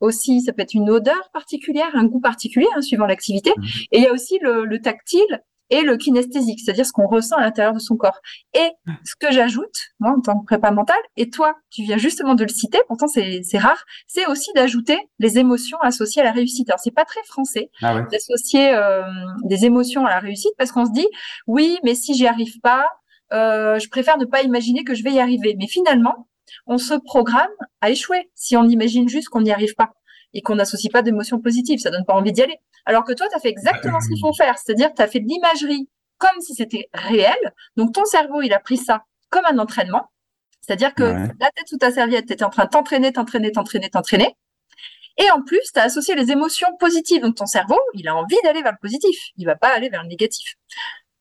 [0.00, 3.52] aussi, ça peut être une odeur particulière, un goût particulier, hein, suivant l'activité.
[3.56, 3.62] Mmh.
[3.92, 5.42] Et il y a aussi le, le tactile
[5.72, 8.20] et le kinesthésique, c'est-à-dire ce qu'on ressent à l'intérieur de son corps.
[8.52, 8.68] Et
[9.04, 12.44] ce que j'ajoute, moi, en tant que prépa mental, et toi, tu viens justement de
[12.44, 16.68] le citer, pourtant c'est rare, c'est aussi d'ajouter les émotions associées à la réussite.
[16.68, 19.02] Alors, c'est pas très français ah d'associer euh,
[19.44, 21.08] des émotions à la réussite parce qu'on se dit,
[21.46, 22.86] oui, mais si j'y arrive pas,
[23.32, 25.56] euh, je préfère ne pas imaginer que je vais y arriver.
[25.58, 26.28] Mais finalement,
[26.66, 27.48] on se programme
[27.80, 29.92] à échouer si on imagine juste qu'on n'y arrive pas
[30.34, 31.80] et qu'on n'associe pas d'émotions positives.
[31.80, 32.58] Ça donne pas envie d'y aller.
[32.86, 34.58] Alors que toi, tu as fait exactement ce qu'il faut faire.
[34.58, 37.52] C'est-à-dire, tu as fait de l'imagerie comme si c'était réel.
[37.76, 40.10] Donc, ton cerveau, il a pris ça comme un entraînement.
[40.60, 43.90] C'est-à-dire que la tête sous ta serviette, tu étais en train de t'entraîner, t'entraîner, t'entraîner,
[43.90, 44.36] t'entraîner.
[45.18, 47.22] Et en plus, tu as associé les émotions positives.
[47.22, 49.16] Donc, ton cerveau, il a envie d'aller vers le positif.
[49.36, 50.54] Il va pas aller vers le négatif.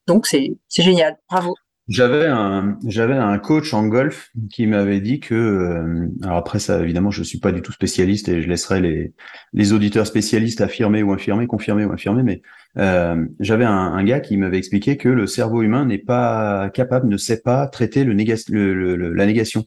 [0.08, 1.18] Donc, c'est génial.
[1.30, 1.56] Bravo.
[1.92, 6.82] J'avais un, j'avais un coach en golf qui m'avait dit que, euh, alors après ça,
[6.82, 9.14] évidemment, je suis pas du tout spécialiste et je laisserai les,
[9.52, 12.42] les auditeurs spécialistes affirmer ou infirmer, confirmer ou infirmer, mais
[12.78, 17.10] euh, j'avais un, un, gars qui m'avait expliqué que le cerveau humain n'est pas capable,
[17.10, 19.66] ne sait pas traiter le, le, la négation.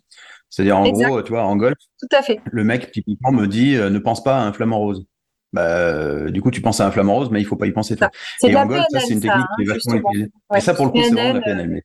[0.48, 2.40] C'est-à-dire en gros, tu vois, en golf, tout à fait.
[2.50, 5.04] le mec typiquement me dit euh, ne pense pas à un flamant rose.
[5.52, 7.96] Bah, du coup, tu penses à un flamant rose, mais il faut pas y penser.
[7.96, 8.10] Toi.
[8.42, 10.32] Et en golf, ça, c'est une technique qui est hein, vachement utilisée.
[10.56, 11.68] et ça, pour le coup, c'est vraiment la PNL.
[11.68, 11.82] Mais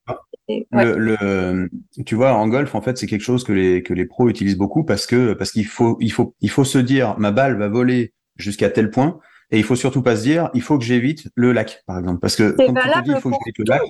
[0.72, 1.70] le,
[2.06, 4.58] tu vois, en golf, en fait, c'est quelque chose que les que les pros utilisent
[4.58, 7.68] beaucoup parce que parce qu'il faut il faut il faut se dire ma balle va
[7.68, 9.20] voler jusqu'à tel point
[9.52, 12.20] et il faut surtout pas se dire il faut que j'évite le lac par exemple
[12.20, 13.82] parce que quand tu te dis il faut que j'évite le lac,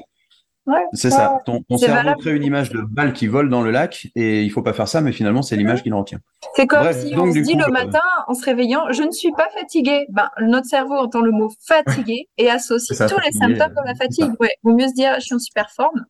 [0.94, 1.40] c'est ça.
[1.46, 4.62] Ton, cerveau crée une image de balle qui vole dans le lac et il faut
[4.62, 6.20] pas faire ça, mais finalement, c'est l'image qui le retient.
[6.56, 9.32] C'est comme si on se dit le euh, matin, en se réveillant, je ne suis
[9.32, 10.06] pas fatigué.
[10.10, 14.32] Ben, notre cerveau entend le mot fatigué et associe tous les symptômes comme la fatigue.
[14.40, 16.06] Ouais, vaut mieux se dire, je suis en super forme.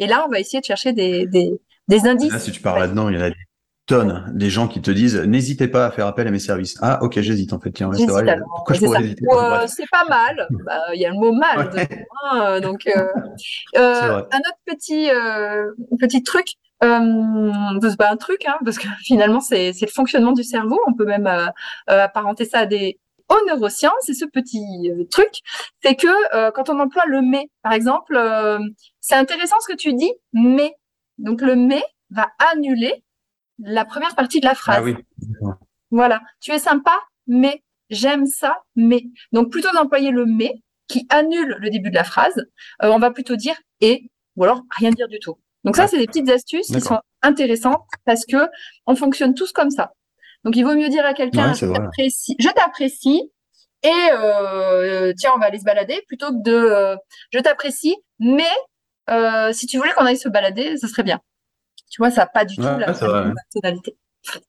[0.00, 1.52] Et là, on va essayer de chercher des, des,
[1.86, 2.32] des indices.
[2.32, 3.36] Là, si tu parles là-dedans, il y en a des
[3.90, 6.78] tonnes des gens qui te disent n'hésitez pas à faire appel à mes services.
[6.80, 8.38] Ah ok j'hésite en fait tiens c'est vrai.
[8.54, 10.46] Pourquoi je pourrais hésiter euh, C'est pas mal.
[10.64, 11.70] Bah, il y a le mot mal.
[12.22, 12.92] Hein, donc euh,
[13.76, 15.08] euh, un autre petit
[15.98, 16.46] petit truc.
[16.80, 20.78] c'est pas un truc hein, parce que finalement c'est le fonctionnement du cerveau.
[20.86, 21.28] On peut même
[21.88, 22.98] apparenter ça à des
[23.28, 25.30] aux neurosciences et ce petit truc,
[25.82, 28.18] c'est que quand on emploie le mais, par exemple,
[29.00, 30.74] c'est intéressant ce que tu dis, mais.
[31.18, 33.04] Donc le mais va annuler
[33.58, 34.78] la première partie de la phrase.
[34.78, 34.96] Ah oui.
[35.90, 36.22] Voilà.
[36.40, 39.04] Tu es sympa, mais j'aime ça, mais.
[39.32, 42.36] Donc plutôt d'employer le mais qui annule le début de la phrase,
[42.82, 45.38] euh, on va plutôt dire et ou alors rien dire du tout.
[45.64, 48.48] Donc ça, c'est des petites astuces qui sont intéressantes parce que
[48.86, 49.92] on fonctionne tous comme ça.
[50.44, 53.30] Donc il vaut mieux dire à quelqu'un je t'apprécie, je t'apprécie
[53.82, 56.96] et euh, tiens on va aller se balader plutôt que de euh,
[57.30, 58.50] je t'apprécie mais
[59.52, 61.20] si tu voulais qu'on aille se balader, ce serait bien.
[61.90, 63.96] Tu vois, ça n'a pas du tout la personnalité.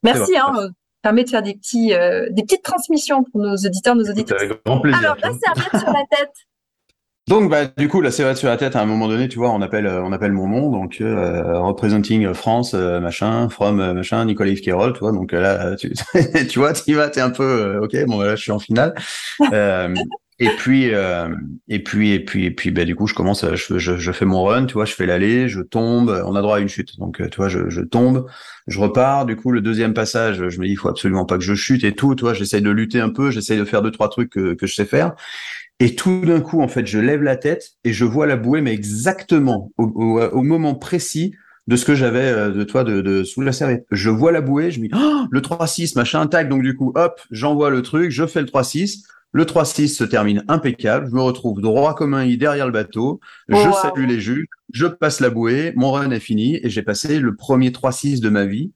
[0.04, 0.70] Merci, hein, euh,
[1.02, 4.40] permet de faire des petits, euh, des petites transmissions pour nos auditeurs, nos auditeurs.
[4.40, 5.00] Avec grand plaisir.
[5.00, 6.32] Alors, la serviette sur la tête.
[7.28, 9.52] Donc, bah, du coup, la serviette sur la tête, à un moment donné, tu vois,
[9.52, 14.62] on appelle, euh, on appelle mon nom, donc representing France, machin, from machin, Nicolas Yves
[14.62, 15.12] tu vois.
[15.12, 15.94] Donc là, tu,
[16.50, 18.96] tu vois, tu vas, t'es un peu, ok, bon, là, je suis en finale.
[20.44, 21.30] Et puis, euh,
[21.68, 24.26] et puis, et puis, et puis, ben, du coup, je commence, je, je, je, fais
[24.26, 26.98] mon run, tu vois, je fais l'aller, je tombe, on a droit à une chute.
[26.98, 28.26] Donc, euh, tu vois, je, je, tombe,
[28.66, 29.28] je repars.
[29.28, 31.84] Du coup, le deuxième passage, je me dis, il faut absolument pas que je chute
[31.84, 34.32] et tout, tu vois, j'essaye de lutter un peu, j'essaye de faire deux, trois trucs
[34.32, 35.14] que, que je sais faire.
[35.80, 38.62] Et tout d'un coup, en fait, je lève la tête et je vois la bouée,
[38.62, 41.36] mais exactement au, au, moment précis
[41.68, 43.86] de ce que j'avais euh, de toi de, de, sous la serviette.
[43.92, 46.50] Je vois la bouée, je me dis, oh, le 3-6, machin, tac.
[46.50, 49.04] Donc, du coup, hop, j'envoie le truc, je fais le 3-6.
[49.34, 51.08] Le 3-6 se termine impeccable.
[51.10, 53.20] Je me retrouve droit comme un i derrière le bateau.
[53.48, 54.48] Je salue les juges.
[54.74, 55.74] Je passe la bouée.
[55.76, 58.72] Mon run est fini et j'ai passé le premier 3-6 de ma vie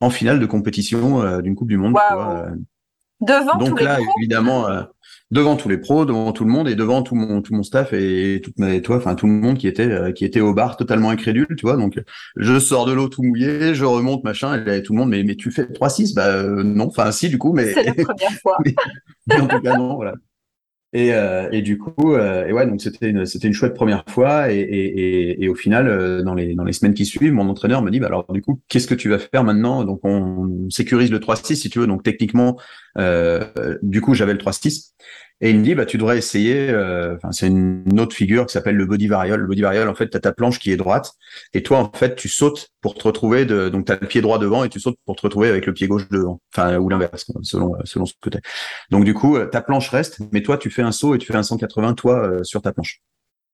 [0.00, 1.94] en finale de compétition euh, d'une Coupe du Monde.
[3.20, 4.82] Devant Donc tous là, les évidemment, euh,
[5.30, 7.92] devant tous les pros, devant tout le monde et devant tout mon tout mon staff
[7.92, 10.76] et toute ma toi, enfin tout le monde qui était euh, qui était au bar
[10.76, 11.76] totalement incrédule, tu vois.
[11.76, 12.00] Donc
[12.36, 15.36] je sors de l'eau tout mouillé, je remonte machin et tout le monde mais mais
[15.36, 18.58] tu fais 3-6 bah euh, non, enfin si du coup mais c'est la première fois.
[19.30, 20.14] en tout cas non, voilà.
[20.92, 24.04] Et, euh, et du coup, euh, et ouais, donc c'était une, c'était une chouette première
[24.08, 24.52] fois.
[24.52, 27.80] Et, et, et au final, euh, dans les dans les semaines qui suivent, mon entraîneur
[27.82, 29.84] me dit, bah alors du coup, qu'est-ce que tu vas faire maintenant?
[29.84, 31.86] Donc on sécurise le 3-6 si tu veux.
[31.86, 32.58] Donc techniquement,
[33.82, 34.92] du coup, j'avais le 3-6.
[35.42, 38.76] Et il me dit, bah, tu devrais essayer, euh, c'est une autre figure qui s'appelle
[38.76, 39.40] le body variole.
[39.40, 41.12] Le body variole, en fait, tu as ta planche qui est droite,
[41.54, 44.20] et toi, en fait, tu sautes pour te retrouver, de, donc tu as le pied
[44.20, 46.90] droit devant, et tu sautes pour te retrouver avec le pied gauche devant, enfin, ou
[46.90, 48.38] l'inverse, selon, selon ce que tu
[48.90, 51.38] Donc, du coup, ta planche reste, mais toi, tu fais un saut et tu fais
[51.38, 53.00] un 180, toi, euh, sur ta planche.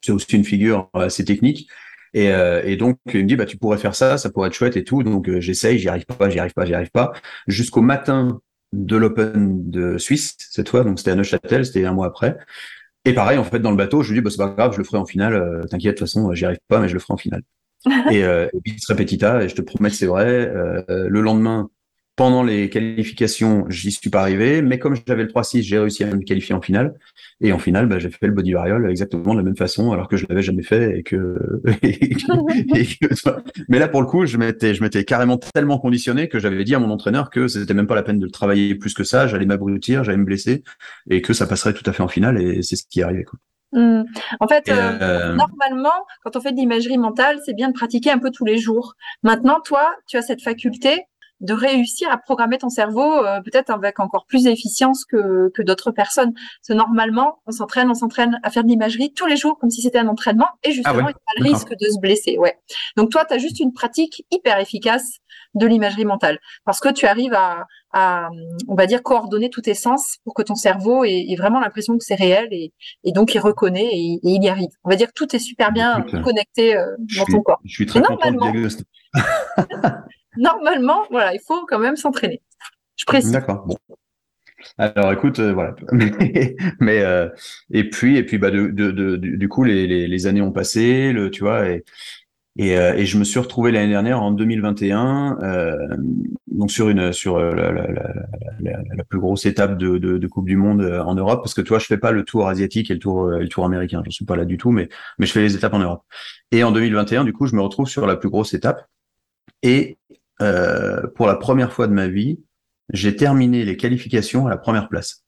[0.01, 1.69] C'est aussi une figure assez technique.
[2.15, 4.55] Et, euh, et, donc, il me dit, bah, tu pourrais faire ça, ça pourrait être
[4.55, 5.05] chouette et tout.
[5.05, 7.13] Donc, j'essaye, j'y arrive pas, j'y arrive pas, j'y arrive pas.
[7.47, 8.41] Jusqu'au matin
[8.73, 12.37] de l'Open de Suisse cette fois, donc c'était à Neuchâtel, c'était un mois après.
[13.07, 14.79] Et pareil, en fait, dans le bateau, je lui dis, bah, c'est pas grave, je
[14.79, 15.35] le ferai en finale.
[15.35, 17.43] Euh, t'inquiète, de toute façon, j'y arrive pas, mais je le ferai en finale.
[18.11, 20.27] et, euh, et puis, repetita, et je te promets que c'est vrai.
[20.27, 21.71] Euh, le lendemain,
[22.17, 26.07] pendant les qualifications, j'y suis pas arrivé, mais comme j'avais le 3-6, j'ai réussi à
[26.07, 26.95] me qualifier en finale.
[27.43, 30.09] Et en finale, bah, j'ai fait le body varial exactement de la même façon, alors
[30.09, 31.37] que je l'avais jamais fait et que,
[33.69, 36.75] mais là, pour le coup, je m'étais, je m'étais carrément tellement conditionné que j'avais dit
[36.75, 39.27] à mon entraîneur que c'était même pas la peine de le travailler plus que ça,
[39.27, 40.65] j'allais m'abrutir, j'allais me blesser
[41.11, 43.25] et que ça passerait tout à fait en finale et c'est ce qui est arrivé,
[43.25, 43.39] quoi.
[43.73, 44.05] Mmh.
[44.41, 48.11] En fait, euh, euh, normalement, quand on fait de l'imagerie mentale, c'est bien de pratiquer
[48.11, 48.95] un peu tous les jours.
[49.23, 51.05] Maintenant, toi, tu as cette faculté
[51.41, 55.91] de réussir à programmer ton cerveau euh, peut-être avec encore plus d'efficience que, que d'autres
[55.91, 56.33] personnes.
[56.33, 59.71] Parce que normalement, on s'entraîne, on s'entraîne à faire de l'imagerie tous les jours comme
[59.71, 62.39] si c'était un entraînement et justement, ah il y a le risque de se blesser.
[62.39, 62.59] Ouais.
[62.97, 65.19] Donc toi, tu as juste une pratique hyper efficace
[65.55, 68.29] de l'imagerie mentale parce que tu arrives à, à,
[68.69, 72.05] on va dire, coordonner tous tes sens pour que ton cerveau ait, vraiment l'impression que
[72.05, 72.73] c'est réel et,
[73.05, 74.71] et, donc il reconnaît et, il y arrive.
[74.85, 77.61] On va dire que tout est super bien connecté euh, dans ton corps.
[77.65, 78.69] Je suis très content de
[80.37, 82.43] normalement, voilà, il faut quand même s'entraîner.
[82.97, 83.33] Je précise.
[83.33, 83.67] D'accord.
[84.79, 85.75] Alors, écoute, euh, voilà.
[86.81, 87.29] mais, euh,
[87.71, 91.85] et puis, et puis, bah, du coup, les, années ont passé, le, tu vois, et,
[92.57, 95.39] et, euh, et je me suis retrouvé l'année dernière en 2021,
[96.47, 101.15] donc sur une sur la, plus grosse étape de, de, de, Coupe du Monde en
[101.15, 103.65] Europe, parce que toi, je fais pas le tour asiatique et le tour le tour
[103.67, 106.03] américain, je suis pas là du tout, mais mais je fais les étapes en Europe.
[106.51, 108.87] Et en 2021, du coup, je me retrouve sur la plus grosse étape.
[109.63, 109.99] Et
[110.41, 112.41] euh, pour la première fois de ma vie,
[112.93, 115.25] j'ai terminé les qualifications à la première place.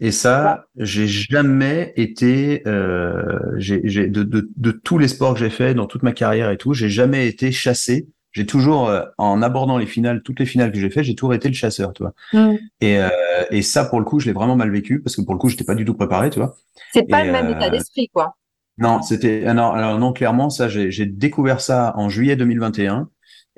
[0.00, 5.50] Et ça, j'ai jamais été, euh, j'ai, de, de, de, tous les sports que j'ai
[5.50, 8.08] fait dans toute ma carrière et tout, j'ai jamais été chassé.
[8.32, 11.34] J'ai toujours, euh, en abordant les finales, toutes les finales que j'ai fait, j'ai toujours
[11.34, 12.14] été le chasseur, tu vois.
[12.32, 12.56] Mm.
[12.80, 13.08] Et, euh,
[13.50, 15.48] et ça, pour le coup, je l'ai vraiment mal vécu parce que pour le coup,
[15.48, 16.56] j'étais pas du tout préparé, tu vois.
[16.92, 18.36] C'est pas le même état d'esprit, quoi.
[18.78, 23.10] Non, c'était, alors, alors non, clairement, ça, j'ai découvert ça en juillet 2021.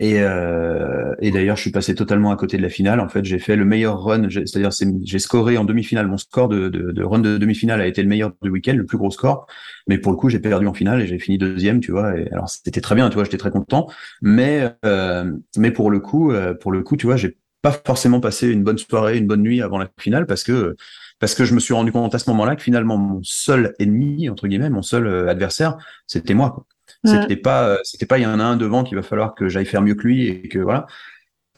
[0.02, 2.98] Et, euh, et d'ailleurs, je suis passé totalement à côté de la finale.
[2.98, 4.70] En fait, j'ai fait le meilleur run, c'est-à-dire
[5.04, 6.08] j'ai scoré en demi-finale.
[6.08, 8.84] Mon score de, de, de run de demi-finale a été le meilleur du week-end, le
[8.84, 9.46] plus gros score.
[9.86, 12.18] Mais pour le coup, j'ai perdu en finale et j'ai fini deuxième, tu vois.
[12.18, 13.86] Et alors, c'était très bien, tu vois, j'étais très content.
[14.22, 18.18] Mais euh, mais pour le coup, euh, pour le coup, tu vois, j'ai pas forcément
[18.18, 20.74] passé une bonne soirée, une bonne nuit avant la finale parce que
[21.20, 24.28] parce que je me suis rendu compte à ce moment-là que finalement mon seul ennemi
[24.28, 25.76] entre guillemets, mon seul euh, adversaire,
[26.08, 26.50] c'était moi.
[26.50, 26.66] Quoi.
[27.04, 29.48] C'était pas, euh, c'était pas il y en a un devant qu'il va falloir que
[29.48, 30.86] j'aille faire mieux que lui et que voilà.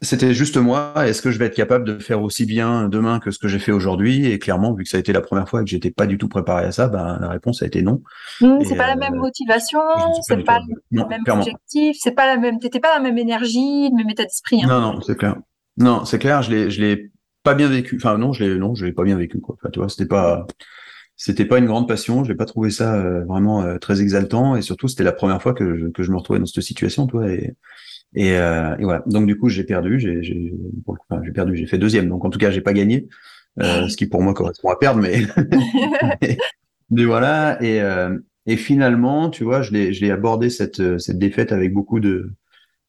[0.02, 0.92] C'était juste moi.
[1.06, 3.58] Est-ce que je vais être capable de faire aussi bien demain que ce que j'ai
[3.58, 4.26] fait aujourd'hui?
[4.26, 6.18] Et clairement, vu que ça a été la première fois et que j'étais pas du
[6.18, 8.02] tout préparé à ça, ben la réponse a été non.
[8.40, 9.80] Mmh, c'est pas la même euh, motivation,
[10.22, 12.58] c'est pas, le même objectif, c'est pas la même.
[12.58, 14.62] T'étais pas la même énergie, le même état d'esprit.
[14.62, 14.68] Hein.
[14.68, 15.36] Non, non, c'est clair.
[15.78, 16.42] Non, c'est clair.
[16.42, 17.10] Je l'ai, je l'ai
[17.42, 17.96] pas bien vécu.
[17.96, 19.56] Enfin non, je l'ai, non, je l'ai pas bien vécu quoi.
[19.58, 20.46] Enfin, tu vois, c'était pas
[21.24, 22.22] c'était pas une grande passion.
[22.22, 25.40] Je n'ai pas trouvé ça euh, vraiment euh, très exaltant et surtout c'était la première
[25.40, 27.30] fois que je, que je me retrouvais dans cette situation, toi.
[27.30, 27.54] Et,
[28.14, 29.02] et, euh, et voilà.
[29.06, 29.98] Donc du coup j'ai perdu.
[29.98, 30.52] J'ai j'ai
[30.86, 31.56] enfin, perdu.
[31.56, 32.10] J'ai fait deuxième.
[32.10, 33.08] Donc en tout cas j'ai pas gagné,
[33.58, 35.22] ce qui pour moi correspond à perdre, mais
[36.90, 37.56] mais, voilà.
[37.62, 37.80] Et
[38.46, 42.32] et finalement, tu vois, je l'ai je l'ai abordé cette cette défaite avec beaucoup de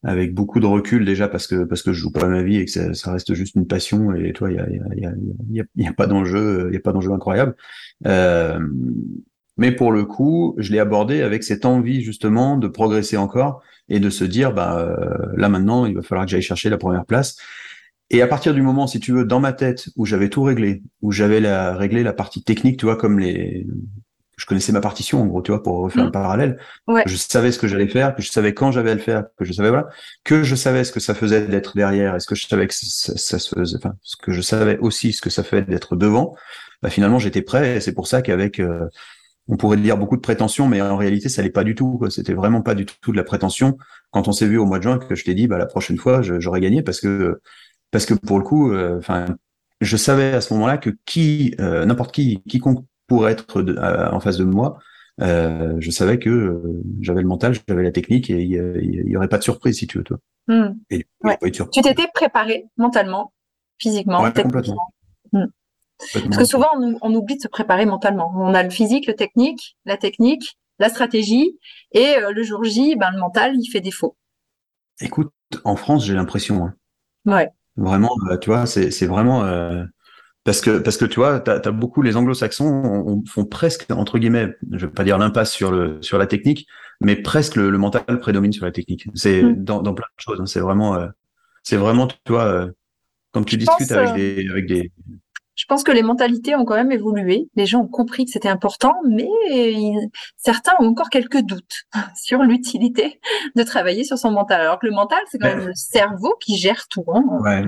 [0.06, 2.66] avec beaucoup de recul déjà parce que parce que je joue pas ma vie et
[2.66, 5.12] que ça, ça reste juste une passion et toi il y a il y a,
[5.51, 7.56] y, a, y a pas d'enjeu il y a pas d'enjeu incroyable.
[8.06, 8.60] Euh,
[9.58, 13.99] mais pour le coup je l'ai abordé avec cette envie justement de progresser encore et
[13.99, 17.06] de se dire bah euh, là maintenant il va falloir que j'aille chercher la première
[17.06, 17.38] place.
[18.12, 20.84] Et à partir du moment si tu veux dans ma tête où j'avais tout réglé
[21.01, 23.66] où j'avais la réglé la partie technique tu vois comme les
[24.38, 26.11] je connaissais ma partition en gros, tu vois, pour refaire un mmh.
[26.11, 26.59] parallèle.
[27.05, 29.45] Je savais ce que j'allais faire, que je savais quand j'avais à le faire, que
[29.45, 29.88] je savais voilà,
[30.23, 33.13] que je savais ce que ça faisait d'être derrière, est-ce que je savais que ça,
[33.15, 36.36] ça, se faisait, enfin, ce que je savais aussi ce que ça fait d'être devant.
[36.81, 38.88] Bah, finalement, j'étais prêt et c'est pour ça qu'avec euh,
[39.47, 41.99] on pourrait dire beaucoup de prétention, mais en réalité, ça l'est pas du tout.
[42.09, 43.77] C'était vraiment pas du tout de la prétention.
[44.11, 45.97] Quand on s'est vu au mois de juin, que je t'ai dit, bah la prochaine
[45.97, 47.39] fois, j'aurais gagné parce que
[47.91, 49.25] parce que pour le coup, euh, enfin,
[49.81, 53.64] je savais à ce moment-là que qui, euh, n'importe qui, quiconque pour être
[54.12, 54.80] en face de moi,
[55.22, 59.30] euh, je savais que euh, j'avais le mental, j'avais la technique et il n'y aurait
[59.30, 60.03] pas de surprise si tu veux.
[60.03, 60.18] Toi.
[60.47, 60.74] Hmm.
[60.91, 63.32] Tu t'étais préparé mentalement,
[63.78, 64.22] physiquement.
[65.32, 65.45] Hmm.
[66.14, 66.68] Parce que souvent
[67.01, 68.34] on, oublie de se préparer mentalement.
[68.36, 71.58] On a le physique, le technique, la technique, la stratégie
[71.93, 74.18] et euh, le jour J, ben, le mental il fait défaut.
[74.99, 75.32] Écoute,
[75.64, 76.66] en France j'ai l'impression.
[76.66, 76.76] Hein.
[77.26, 77.49] Ouais.
[77.78, 79.43] Vraiment, tu vois, c'est vraiment
[80.45, 84.55] parce que, parce que tu vois, tu as, beaucoup les anglo-saxons font presque, entre guillemets,
[84.71, 86.67] je vais pas dire l'impasse sur, le, sur la technique,
[87.01, 89.07] mais presque le, mental prédomine sur la technique.
[89.15, 89.63] C'est mm.
[89.63, 90.39] dans, dans, plein de choses.
[90.39, 90.45] Hein.
[90.45, 91.07] c'est vraiment, euh,
[91.63, 92.71] c'est vraiment, tu vois, euh,
[93.33, 94.91] Quand tu discutes avec, des, avec des,
[95.55, 97.49] je pense que les mentalités ont quand même évolué.
[97.55, 99.27] Les gens ont compris que c'était important, mais
[100.37, 101.85] certains ont encore quelques doutes
[102.21, 103.19] sur l'utilité
[103.55, 104.61] de travailler sur son mental.
[104.61, 107.05] Alors que le mental, c'est quand même le cerveau qui gère tout.
[107.07, 107.23] Hein.
[107.39, 107.63] Ouais.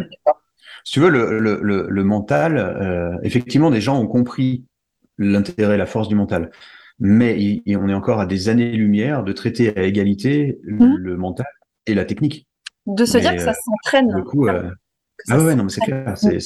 [0.87, 4.63] Si tu veux, le, le, le, mental, euh, effectivement, des gens ont compris
[5.17, 6.49] l'intérêt, la force du mental.
[6.97, 10.95] Mais on est encore à des années-lumière de traiter à égalité mmh.
[10.95, 11.45] le mental
[11.87, 12.47] et la technique.
[12.85, 14.15] De se dire que ça s'entraîne.
[14.15, 14.69] Du coup, euh,
[15.27, 16.39] ah ouais, non, mais c'est clair, c'est,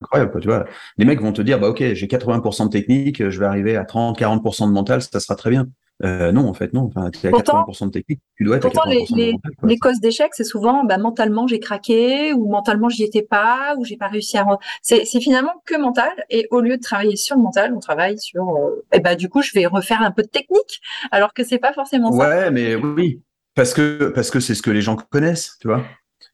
[0.00, 0.64] incroyable, quoi, tu vois.
[0.96, 3.84] Les mecs vont te dire, bah, ok, j'ai 80% de technique, je vais arriver à
[3.84, 5.66] 30, 40% de mental, ça sera très bien.
[6.04, 6.82] Euh, non, en fait, non.
[6.82, 9.52] Enfin, tu es à 80% de technique, tu dois être à 80% les, de mental,
[9.62, 13.84] les causes d'échec, c'est souvent, bah, mentalement, j'ai craqué, ou mentalement, j'y étais pas, ou
[13.84, 14.46] j'ai pas réussi à.
[14.82, 18.18] C'est, c'est finalement que mental, et au lieu de travailler sur le mental, on travaille
[18.18, 18.46] sur.
[18.48, 18.84] Euh...
[18.92, 20.80] Et bah, du coup, je vais refaire un peu de technique,
[21.10, 22.18] alors que c'est pas forcément ça.
[22.18, 23.22] Ouais, mais oui,
[23.54, 25.82] parce que parce que c'est ce que les gens connaissent, tu vois.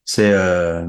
[0.04, 0.84] C'est euh,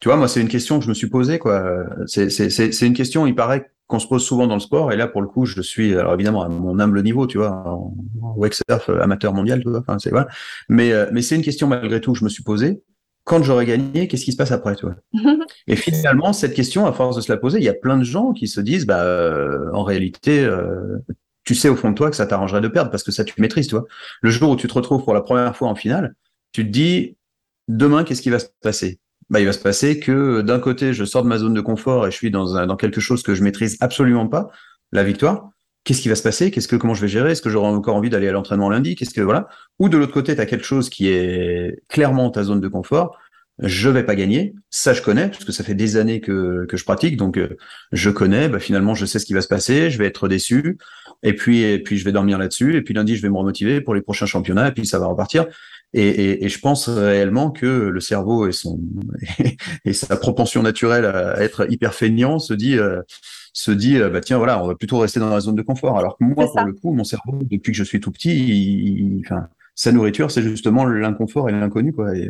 [0.00, 1.86] tu vois, moi, c'est une question que je me suis posée, quoi.
[2.06, 5.22] C'est une question, il paraît qu'on se pose souvent dans le sport, et là, pour
[5.22, 7.94] le coup, je suis, alors évidemment, à mon humble niveau, tu vois, en,
[8.36, 10.28] wake-surf euh, amateur mondial, tu vois, enfin, c'est voilà.
[10.68, 12.82] Mais, euh, mais c'est une question, malgré tout, que je me suis posée.
[13.24, 14.96] Quand j'aurai gagné, qu'est-ce qui se passe après, tu vois?
[15.66, 18.04] Et finalement, cette question, à force de se la poser, il y a plein de
[18.04, 20.48] gens qui se disent, bah, euh, en réalité,
[21.44, 23.40] tu sais au fond de toi que ça t'arrangerait de perdre parce que ça, tu
[23.40, 23.86] maîtrises, tu vois.
[24.20, 26.14] Le jour où tu te retrouves pour la première fois en finale,
[26.52, 27.16] tu te dis,
[27.68, 29.00] demain, qu'est-ce qui va se passer?
[29.30, 32.06] Bah, il va se passer que d'un côté, je sors de ma zone de confort
[32.06, 34.50] et je suis dans, un, dans quelque chose que je maîtrise absolument pas,
[34.92, 35.50] la victoire.
[35.84, 36.50] Qu'est-ce qui va se passer?
[36.50, 37.32] Qu'est-ce que comment je vais gérer?
[37.32, 38.96] Est-ce que j'aurai encore envie d'aller à l'entraînement lundi?
[38.96, 39.48] Qu'est-ce que voilà
[39.78, 43.16] Ou de l'autre côté, tu as quelque chose qui est clairement ta zone de confort.
[43.60, 46.76] Je vais pas gagner, ça je connais parce que ça fait des années que, que
[46.76, 47.56] je pratique, donc euh,
[47.90, 48.48] je connais.
[48.48, 49.90] Bah, finalement, je sais ce qui va se passer.
[49.90, 50.76] Je vais être déçu,
[51.22, 52.76] et puis et puis je vais dormir là-dessus.
[52.76, 55.06] Et puis lundi, je vais me remotiver pour les prochains championnats, et puis ça va
[55.06, 55.46] repartir.
[55.98, 58.78] Et, je pense réellement que le cerveau et, son,
[59.86, 63.00] et sa propension naturelle à être hyper feignant se dit, euh,
[63.54, 65.98] se dit euh, bah tiens, voilà, on va plutôt rester dans la zone de confort.
[65.98, 69.48] Alors que moi, pour le coup, mon cerveau, depuis que je suis tout petit, enfin,
[69.74, 71.94] sa nourriture, c'est justement l'inconfort et l'inconnu.
[71.94, 72.08] Quoi.
[72.08, 72.28] Euh,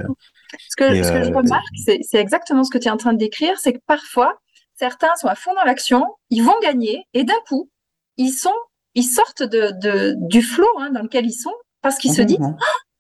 [0.69, 1.65] ce que, ce que je remarque,
[2.03, 4.39] c'est exactement ce que tu es en train de décrire, c'est que parfois,
[4.77, 7.69] certains sont à fond dans l'action, ils vont gagner, et d'un coup,
[8.17, 8.55] ils sont,
[8.95, 12.39] ils sortent de, de du flot hein, dans lequel ils sont, parce qu'ils se disent,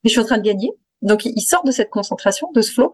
[0.09, 0.71] je suis en train de gagner.
[1.03, 2.93] Donc, ils sortent de cette concentration, de ce flow,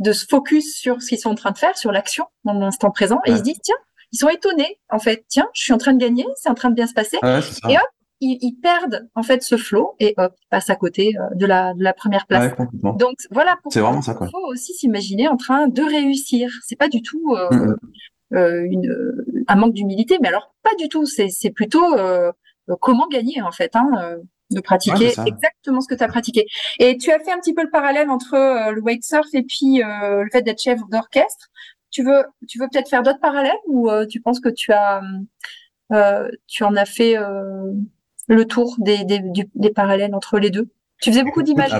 [0.00, 2.90] de ce focus sur ce qu'ils sont en train de faire, sur l'action dans l'instant
[2.90, 3.76] présent, et ils se disent, tiens,
[4.12, 6.70] ils sont étonnés, en fait, tiens, je suis en train de gagner, c'est en train
[6.70, 7.18] de bien se passer.
[7.22, 7.88] et hop,
[8.20, 11.74] ils, perdent en fait ce flow et hop, ils passent à côté euh, de la,
[11.74, 12.52] de la première place.
[12.82, 14.18] Donc voilà, c'est vraiment ça.
[14.20, 16.50] Il faut aussi s'imaginer en train de réussir.
[16.66, 17.76] C'est pas du tout euh, mm, mm.
[18.34, 21.06] euh, une, un manque d'humilité, mais alors pas du tout.
[21.06, 21.84] C'est plutôt
[22.80, 23.76] comment gagner en fait.
[23.76, 24.18] Hein,
[24.50, 26.46] de pratiquer exactement ce que tu as pratiqué.
[26.78, 29.42] Et tu as fait un petit peu le parallèle entre euh, le wake surf et
[29.42, 31.48] puis euh, le fait d'être chef d'orchestre.
[31.90, 35.00] Tu veux, tu veux peut-être faire d'autres parallèles ou euh, tu penses que tu as,
[36.46, 37.16] tu en as fait
[38.26, 39.20] le tour des, des,
[39.54, 40.68] des parallèles entre les deux?
[41.00, 41.72] Tu faisais beaucoup d'images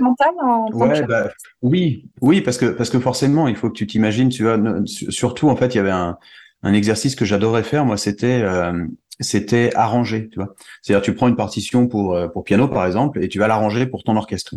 [0.00, 1.28] mentales en ouais, bah,
[1.60, 4.30] oui, oui, parce que parce que forcément, il faut que tu t'imagines.
[4.30, 6.16] Tu vois, surtout en fait, il y avait un,
[6.62, 7.84] un exercice que j'adorais faire.
[7.84, 8.42] Moi, c'était
[9.20, 10.54] c'était arranger, tu vois.
[10.82, 13.86] C'est-à-dire tu prends une partition pour euh, pour piano par exemple et tu vas l'arranger
[13.86, 14.54] pour ton orchestre.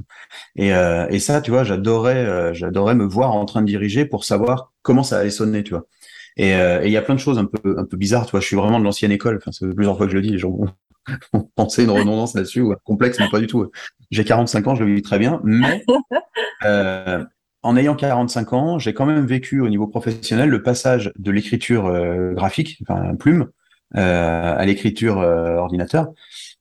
[0.55, 4.05] Et euh, et ça, tu vois, j'adorais euh, j'adorais me voir en train de diriger
[4.05, 5.85] pour savoir comment ça allait sonner, tu vois.
[6.37, 6.51] Et
[6.85, 8.39] il y a plein de choses un peu un peu bizarres, tu vois.
[8.39, 9.37] Je suis vraiment de l'ancienne école.
[9.37, 10.51] Enfin, c'est plusieurs fois que je le dis, les gens
[11.33, 13.69] vont, penser une redondance là-dessus ou un complexe, mais pas du tout.
[14.09, 15.83] J'ai 45 ans, je le vis très bien, mais
[17.61, 21.91] en ayant 45 ans, j'ai quand même vécu au niveau professionnel le passage de l'écriture
[22.35, 23.45] graphique, enfin plume, euh,
[23.95, 26.13] à l'écriture euh, ordinateur.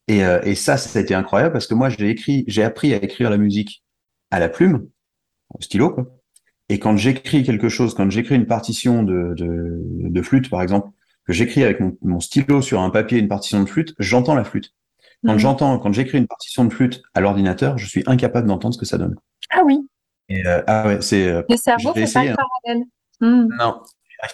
[0.06, 2.94] Et, euh, et, ça, ça a été incroyable parce que moi, j'ai écrit, j'ai appris
[2.94, 3.84] à écrire la musique
[4.30, 4.88] à la plume,
[5.54, 6.06] au stylo, quoi.
[6.70, 10.90] Et quand j'écris quelque chose, quand j'écris une partition de, de, de, flûte, par exemple,
[11.24, 14.44] que j'écris avec mon, mon, stylo sur un papier une partition de flûte, j'entends la
[14.44, 14.74] flûte.
[15.24, 15.38] Quand mhm.
[15.38, 18.86] j'entends, quand j'écris une partition de flûte à l'ordinateur, je suis incapable d'entendre ce que
[18.86, 19.16] ça donne.
[19.50, 19.88] Ah oui.
[20.28, 21.42] Et ah ouais, c'est.
[21.48, 22.84] Le cerveau fait pas le parallèle.
[23.20, 23.48] Hmm.
[23.58, 23.82] Non,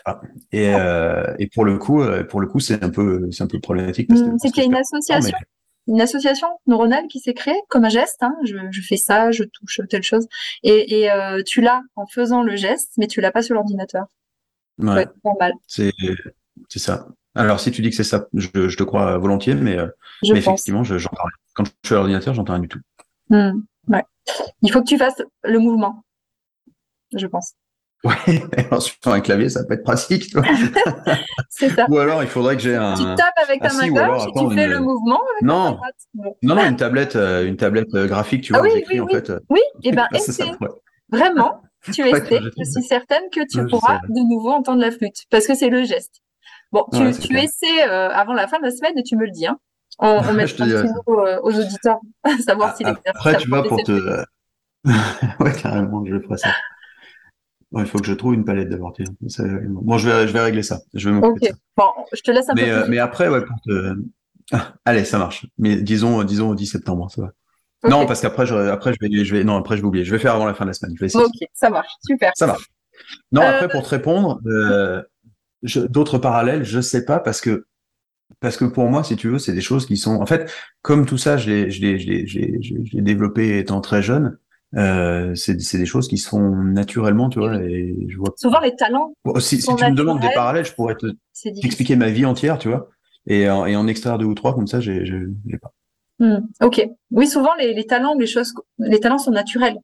[0.04, 0.20] pas.
[0.52, 3.46] Et, euh, et pour le coup, euh, pour le coup, c'est un peu, c'est un
[3.46, 4.10] peu problématique.
[4.10, 5.36] Hmm, c'est qu'il y a une association,
[5.86, 8.22] une association neuronale qui s'est créée comme un geste.
[8.22, 8.34] Hein.
[8.44, 10.26] Je, je, fais ça, je touche telle chose,
[10.62, 14.06] et, et euh, tu l'as en faisant le geste, mais tu l'as pas sur l'ordinateur.
[14.78, 15.06] Ouais.
[15.24, 15.52] normal.
[15.66, 15.92] C'est,
[16.68, 17.06] c'est ça.
[17.36, 19.76] Alors si tu dis que c'est ça, je, je, te crois volontiers, mais,
[20.22, 21.36] mais effectivement, je, j'entends rien.
[21.54, 22.80] Quand je suis à l'ordinateur, j'entends rien du tout.
[23.30, 24.02] Ouais.
[24.62, 26.04] Il faut que tu fasses le mouvement,
[27.14, 27.54] je pense.
[28.04, 30.34] Ouais, sur un clavier, ça peut être pratique.
[31.48, 31.86] c'est ça.
[31.88, 32.94] Ou alors, il faudrait que j'ai un.
[32.94, 35.78] Tu tapes avec ta main gauche et tu fais le mouvement avec non.
[36.42, 39.06] non, non, une tablette, euh, une tablette euh, graphique, tu ah vois, oui, oui, en
[39.06, 39.14] oui.
[39.14, 39.32] fait.
[39.48, 40.06] Oui, et eh ben,
[41.10, 45.46] Vraiment, tu essaies, je suis certaine que tu pourras de nouveau entendre la flûte, parce
[45.46, 46.20] que c'est le geste.
[46.72, 49.46] Bon, tu, tu essaies avant la fin de la semaine et tu me le dis.
[49.46, 49.58] Hein.
[49.98, 50.62] On, on met un petit
[51.06, 52.00] mot aux auditeurs,
[52.44, 53.12] savoir si l'exercice.
[53.14, 54.24] Après, tu vois, pour te.
[55.40, 56.50] ouais, carrément, je ferai ça.
[57.76, 58.94] Il faut que je trouve une palette d'abord.
[58.98, 60.80] Bon, je vais, je vais régler ça.
[60.94, 61.40] Je vais Ok.
[61.76, 62.70] Bon, je te laisse un mais, peu.
[62.70, 63.96] Euh, mais après, ouais, pour te...
[64.52, 65.46] ah, allez, ça marche.
[65.58, 67.32] Mais disons, disons au 10 septembre, ça va.
[67.88, 70.04] Non, parce qu'après, je, après, je vais, je vais, non, après, je vais oublier.
[70.04, 70.94] Je vais faire avant la fin de la semaine.
[70.98, 71.90] Je vais ok, ça marche.
[72.06, 72.32] Super.
[72.34, 72.70] Ça marche.
[73.32, 75.02] Non, euh, après, pour te répondre, euh,
[75.90, 77.66] d'autres parallèles, je sais pas parce que
[78.40, 80.50] parce que pour moi, si tu veux, c'est des choses qui sont, en fait,
[80.82, 84.38] comme tout ça, l'ai, je l'ai, je l'ai développé étant très jeune.
[84.76, 87.56] Euh, c'est, des choses qui se font naturellement, tu vois.
[87.62, 88.34] Et je vois.
[88.36, 89.14] Souvent, les talents.
[89.38, 91.06] si, si tu me demandes des parallèles, je pourrais te,
[91.60, 92.88] t'expliquer ma vie entière, tu vois.
[93.26, 95.72] Et, en, et en extraire deux ou trois comme ça, j'ai, j'ai, pas.
[96.18, 96.86] Hmm, ok.
[97.10, 99.78] Oui, souvent les, les talents, les choses, les talents sont naturels.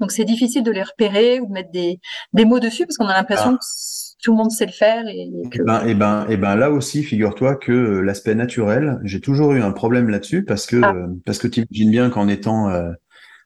[0.00, 2.00] Donc c'est difficile de les repérer ou de mettre des,
[2.32, 3.58] des mots dessus parce qu'on a l'impression ah.
[3.58, 5.04] que tout le monde sait le faire.
[5.06, 5.60] Et, que...
[5.60, 9.52] et, ben, et, ben, et ben là aussi, figure-toi que euh, l'aspect naturel, j'ai toujours
[9.52, 10.92] eu un problème là-dessus parce que ah.
[10.94, 12.90] euh, parce que tu imagines bien qu'en étant euh,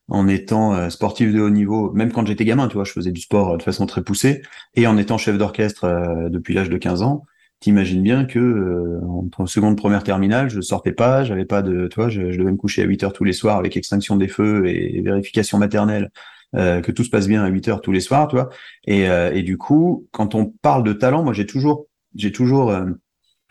[0.08, 3.20] en étant sportif de haut niveau, même quand j'étais gamin, tu vois, je faisais du
[3.20, 4.42] sport de façon très poussée,
[4.74, 7.24] et en étant chef d'orchestre depuis l'âge de 15 ans,
[7.60, 11.96] t'imagines bien que euh, entre seconde, première terminale, je sortais pas, j'avais pas de, tu
[11.96, 14.28] vois, je, je, devais me coucher à 8 heures tous les soirs avec extinction des
[14.28, 16.10] feux et, vérification maternelle,
[16.54, 18.50] euh, que tout se passe bien à 8 heures tous les soirs, tu vois.
[18.86, 22.70] Et, euh, et du coup, quand on parle de talent, moi j'ai toujours, j'ai toujours,
[22.70, 22.86] euh,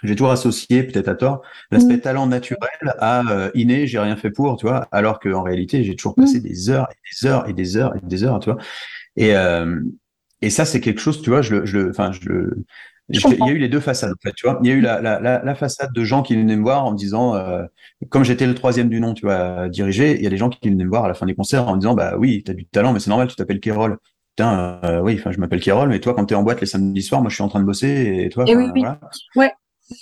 [0.07, 1.41] j'ai toujours associé, peut-être à tort,
[1.71, 2.01] l'aspect mmh.
[2.01, 6.15] talent naturel à inné, j'ai rien fait pour, tu vois, alors qu'en réalité, j'ai toujours
[6.15, 6.43] passé mmh.
[6.43, 8.59] des heures et des heures et des heures et des heures, tu vois.
[9.17, 9.33] Et,
[10.41, 12.65] et ça, c'est quelque chose, tu vois, je le, je enfin, je le,
[13.09, 14.59] il y a eu les deux façades, en fait, tu vois.
[14.63, 16.85] Il y a eu la, la, la, la façade de gens qui venaient me voir
[16.85, 17.63] en me disant, euh,
[18.09, 20.69] comme j'étais le troisième du nom, tu vois, dirigé, il y a des gens qui
[20.69, 22.65] venaient me voir à la fin des concerts en me disant, bah oui, t'as du
[22.65, 23.97] talent, mais c'est normal, tu t'appelles Kérol.
[24.35, 27.03] Putain, euh, oui, enfin, je m'appelle Kérol, mais toi, quand t'es en boîte les samedis
[27.03, 28.81] soirs, moi, je suis en train de bosser, et toi, et oui, oui.
[28.81, 28.99] Voilà.
[29.35, 29.51] Ouais.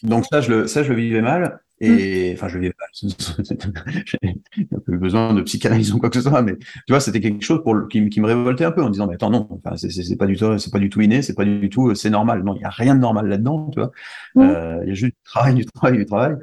[0.03, 1.59] Donc ça, je le, ça, je le vivais mal.
[1.79, 2.33] Et mm.
[2.35, 2.85] enfin, je vivais pas.
[4.05, 7.43] J'ai peu besoin de psychanalyse ou quoi que ce soit, mais tu vois, c'était quelque
[7.43, 10.15] chose pour qui, qui, me révoltait un peu en disant, mais attends, non, enfin, c'est
[10.15, 12.43] pas du tout, c'est pas du tout inné, c'est pas du tout, c'est normal.
[12.43, 13.91] Non, il y a rien de normal là-dedans, tu vois.
[14.35, 14.41] Mm.
[14.41, 16.35] Euh, il y a juste du travail, du travail, du travail.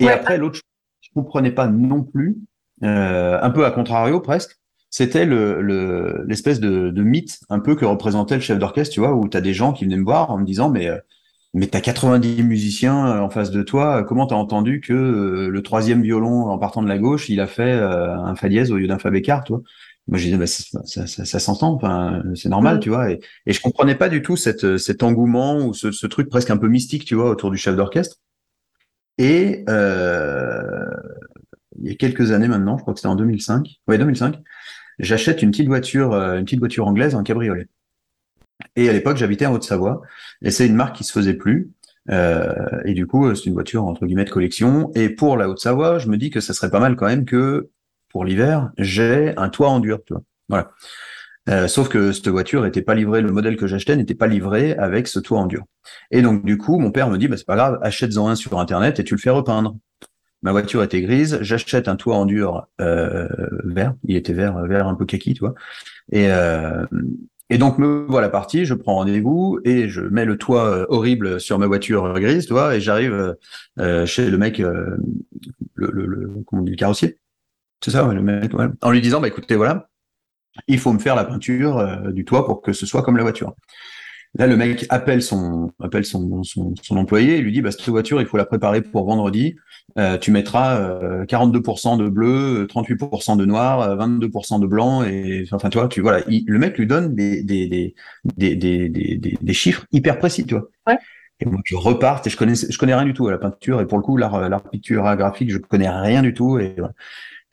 [0.00, 0.60] Et après, l'autre,
[1.00, 2.38] je comprenais pas non plus,
[2.82, 4.58] euh, un peu à contrario presque.
[4.90, 9.14] C'était le l'espèce de, de mythe un peu que représentait le chef d'orchestre, tu vois,
[9.14, 10.98] où tu as des gens qui venaient me voir en me disant, mais euh,
[11.54, 14.04] mais tu as 90 musiciens euh, en face de toi.
[14.04, 17.40] Comment tu as entendu que euh, le troisième violon en partant de la gauche, il
[17.40, 19.62] a fait euh, un fa dièse au lieu d'un fa bécart, toi?
[20.08, 23.10] Moi, je disais, bah, ça, ça, ça, ça s'entend, enfin, c'est normal, tu vois.
[23.10, 26.50] Et, et, je comprenais pas du tout cette, cet engouement ou ce, ce, truc presque
[26.50, 28.16] un peu mystique, tu vois, autour du chef d'orchestre.
[29.18, 30.90] Et euh,
[31.80, 34.40] il y a quelques années maintenant, je crois que c'était en 2005, ouais, 2005,
[34.98, 37.68] j'achète une petite voiture, une petite voiture anglaise, un cabriolet.
[38.76, 40.02] Et à l'époque, j'habitais en Haute-Savoie,
[40.42, 41.70] et c'est une marque qui se faisait plus.
[42.10, 42.54] Euh,
[42.84, 44.90] et du coup, c'est une voiture entre guillemets de collection.
[44.94, 47.70] Et pour la Haute-Savoie, je me dis que ça serait pas mal quand même que
[48.10, 50.22] pour l'hiver, j'ai un toit en dur, tu vois.
[50.48, 50.70] Voilà.
[51.48, 54.74] Euh, sauf que cette voiture n'était pas livrée, le modèle que j'achetais n'était pas livré
[54.74, 55.64] avec ce toit en dur.
[56.10, 58.58] Et donc du coup, mon père me dit, bah, c'est pas grave, achète-en un sur
[58.60, 59.76] internet et tu le fais repeindre.
[60.42, 63.28] Ma voiture était grise, j'achète un toit en dur euh,
[63.64, 65.54] vert, il était vert, vert un peu kaki, tu vois.
[66.10, 66.28] Et,
[67.52, 71.38] et donc me voilà parti, je prends rendez-vous et je mets le toit euh, horrible
[71.38, 73.34] sur ma voiture grise, tu vois, et j'arrive euh,
[73.78, 77.18] euh, chez le mec, le, comment on dit, le carrossier,
[77.84, 79.90] c'est ça, le mec, en lui disant, bah écoutez, voilà,
[80.66, 83.54] il faut me faire la peinture du toit pour que ce soit comme la voiture.
[84.38, 87.86] Là, le mec appelle son appelle son, son, son employé et lui dit bah cette
[87.86, 89.56] voiture, il faut la préparer pour vendredi.
[89.98, 95.68] Euh, tu mettras euh, 42% de bleu, 38% de noir, 22% de blanc et enfin
[95.68, 99.52] tu vois, tu voilà, le mec lui donne des des, des des, des, des, des,
[99.52, 100.66] chiffres hyper précis, tu vois.
[100.86, 100.96] Ouais.
[101.40, 103.82] Et moi je repars et je connais je connais rien du tout à la peinture
[103.82, 106.74] et pour le coup l'art l'art picture graphique, je connais rien du tout et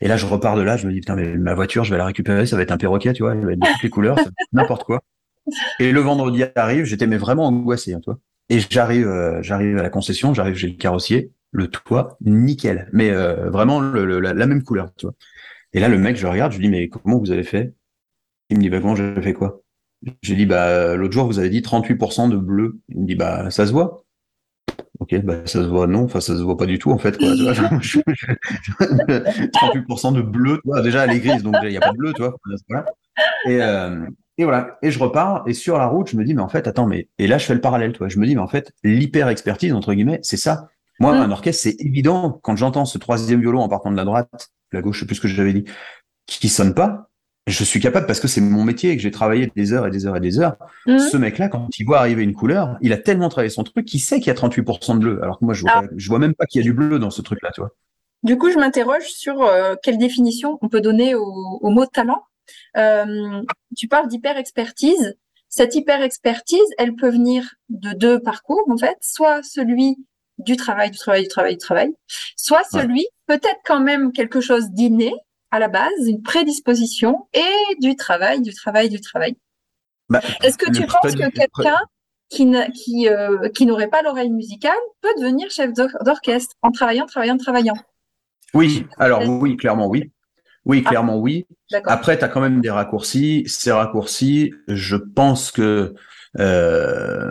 [0.02, 1.98] Et là, je repars de là, je me dis, putain, mais ma voiture, je vais
[1.98, 3.90] la récupérer, ça va être un perroquet, tu vois, il va être de toutes les
[3.90, 4.16] couleurs,
[4.52, 5.02] n'importe quoi.
[5.78, 8.18] Et le vendredi arrive, j'étais mais vraiment angoissé, hein, toi.
[8.48, 13.10] Et j'arrive, euh, j'arrive à la concession, j'arrive, j'ai le carrossier, le toit, nickel, mais
[13.10, 15.14] euh, vraiment le, la, même couleur, tu vois.
[15.72, 17.74] Et là, le mec, je regarde, je lui dis mais comment vous avez fait?
[18.50, 19.62] Il me dit bah comment j'ai fait quoi?
[20.22, 22.80] J'ai dit bah l'autre jour vous avez dit 38% de bleu.
[22.88, 24.02] Il me dit bah ça se voit.
[24.98, 27.16] Ok, bah ça se voit non, enfin ça se voit pas du tout en fait.
[27.16, 31.92] Quoi, 38% de bleu, tu vois, déjà elle est grise, donc il n'y a pas
[31.92, 32.34] de bleu, tu vois.
[33.46, 34.04] Et, euh,
[34.40, 34.78] et voilà.
[34.80, 35.44] Et je repars.
[35.46, 37.44] Et sur la route, je me dis, mais en fait, attends, mais, et là, je
[37.44, 38.08] fais le parallèle, toi.
[38.08, 40.70] Je me dis, mais en fait, l'hyper-expertise, entre guillemets, c'est ça.
[40.98, 41.20] Moi, mm.
[41.20, 42.40] un orchestre, c'est évident.
[42.42, 45.16] Quand j'entends ce troisième violon en partant de la droite, la gauche, je sais plus
[45.16, 45.64] ce que j'avais dit,
[46.26, 47.10] qui sonne pas,
[47.46, 49.90] je suis capable parce que c'est mon métier et que j'ai travaillé des heures et
[49.90, 50.56] des heures et des heures.
[50.86, 50.98] Mmh.
[50.98, 54.00] Ce mec-là, quand il voit arriver une couleur, il a tellement travaillé son truc qu'il
[54.00, 55.20] sait qu'il y a 38% de bleu.
[55.22, 55.82] Alors que moi, je vois, ah.
[55.94, 57.72] je vois même pas qu'il y a du bleu dans ce truc-là, tu vois.
[58.22, 62.22] Du coup, je m'interroge sur euh, quelle définition on peut donner au, mot talent.
[62.76, 63.42] Euh,
[63.76, 65.16] tu parles d'hyper-expertise.
[65.48, 68.96] Cette hyper-expertise, elle peut venir de deux parcours, en fait.
[69.00, 69.96] Soit celui
[70.38, 71.94] du travail, du travail, du travail, du travail.
[72.36, 75.12] Soit celui, peut-être quand même quelque chose d'inné,
[75.50, 79.36] à la base, une prédisposition et du travail, du travail, du travail.
[80.08, 81.78] Bah, Est-ce que tu penses que quelqu'un
[82.28, 87.36] qui, qui, euh, qui n'aurait pas l'oreille musicale peut devenir chef d'orchestre en travaillant, travaillant,
[87.36, 87.74] travaillant?
[88.54, 90.10] Oui, alors oui, clairement oui.
[90.64, 90.88] Oui, ah.
[90.88, 91.46] clairement oui.
[91.84, 93.44] Après, tu as quand même des raccourcis.
[93.46, 95.94] Ces raccourcis, je pense que
[96.38, 97.30] euh,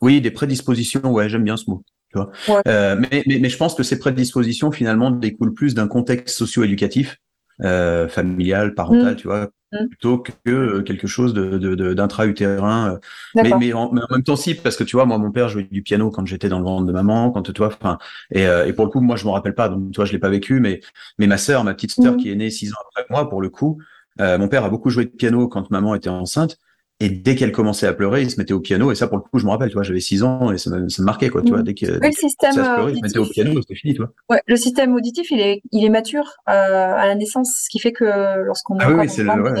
[0.00, 1.82] oui, des prédispositions, ouais, j'aime bien ce mot.
[2.10, 2.62] Tu vois.
[2.66, 7.18] Euh, mais, mais, mais, je pense que ces prédispositions, finalement, découlent plus d'un contexte socio-éducatif
[7.62, 9.16] euh, familial, parental, mm.
[9.16, 9.88] tu vois, mm.
[9.88, 12.92] plutôt que euh, quelque chose de, de, d'intra-utérin.
[12.92, 12.98] Euh.
[13.34, 15.82] Mais, mais en, même temps, si, parce que tu vois, moi, mon père jouait du
[15.82, 17.98] piano quand j'étais dans le ventre de maman, quand toi, enfin,
[18.30, 20.18] et, et pour le coup, moi, je me rappelle pas, donc tu vois, je l'ai
[20.18, 20.80] pas vécu, mais,
[21.18, 22.16] mais ma sœur, ma petite sœur, mm.
[22.18, 23.80] qui est née six ans après moi, pour le coup,
[24.18, 26.58] mon père a beaucoup joué de piano quand maman était enceinte.
[27.00, 28.90] Et dès qu'elle commençait à pleurer, il se mettait au piano.
[28.90, 30.70] Et ça, pour le coup, je me rappelle, tu vois, j'avais 6 ans et ça
[30.70, 31.62] me, ça me marquait, quoi, tu vois.
[31.62, 34.12] Dès que, le système ça pleurait, il se mettait au piano, c'était fini, tu vois.
[34.28, 37.78] Ouais, le système auditif, il est, il est mature euh, à la naissance, ce qui
[37.78, 39.52] fait que lorsqu'on ah oui, c'est le, ouais,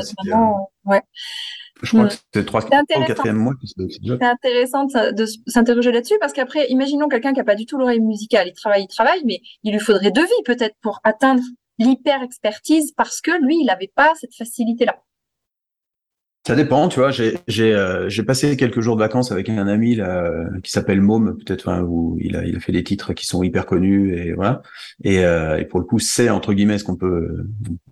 [0.86, 1.02] ouais.
[1.82, 3.54] Je crois que c'était le 3 ou 4 mois.
[3.76, 8.00] C'est intéressant de s'interroger là-dessus parce qu'après, imaginons quelqu'un qui n'a pas du tout l'oreille
[8.00, 8.48] musicale.
[8.48, 11.42] Il travaille, il travaille, mais il lui faudrait deux vies peut-être pour atteindre
[11.78, 15.00] l'hyper-expertise parce que lui, il n'avait pas cette facilité-là.
[16.48, 17.10] Ça dépend, tu vois.
[17.10, 20.32] J'ai j'ai euh, passé quelques jours de vacances avec un ami là,
[20.62, 23.42] qui s'appelle Môme, peut-être, enfin, où il a il a fait des titres qui sont
[23.42, 24.62] hyper connus et voilà.
[25.04, 27.44] Et, euh, et pour le coup, c'est entre guillemets ce qu'on peut,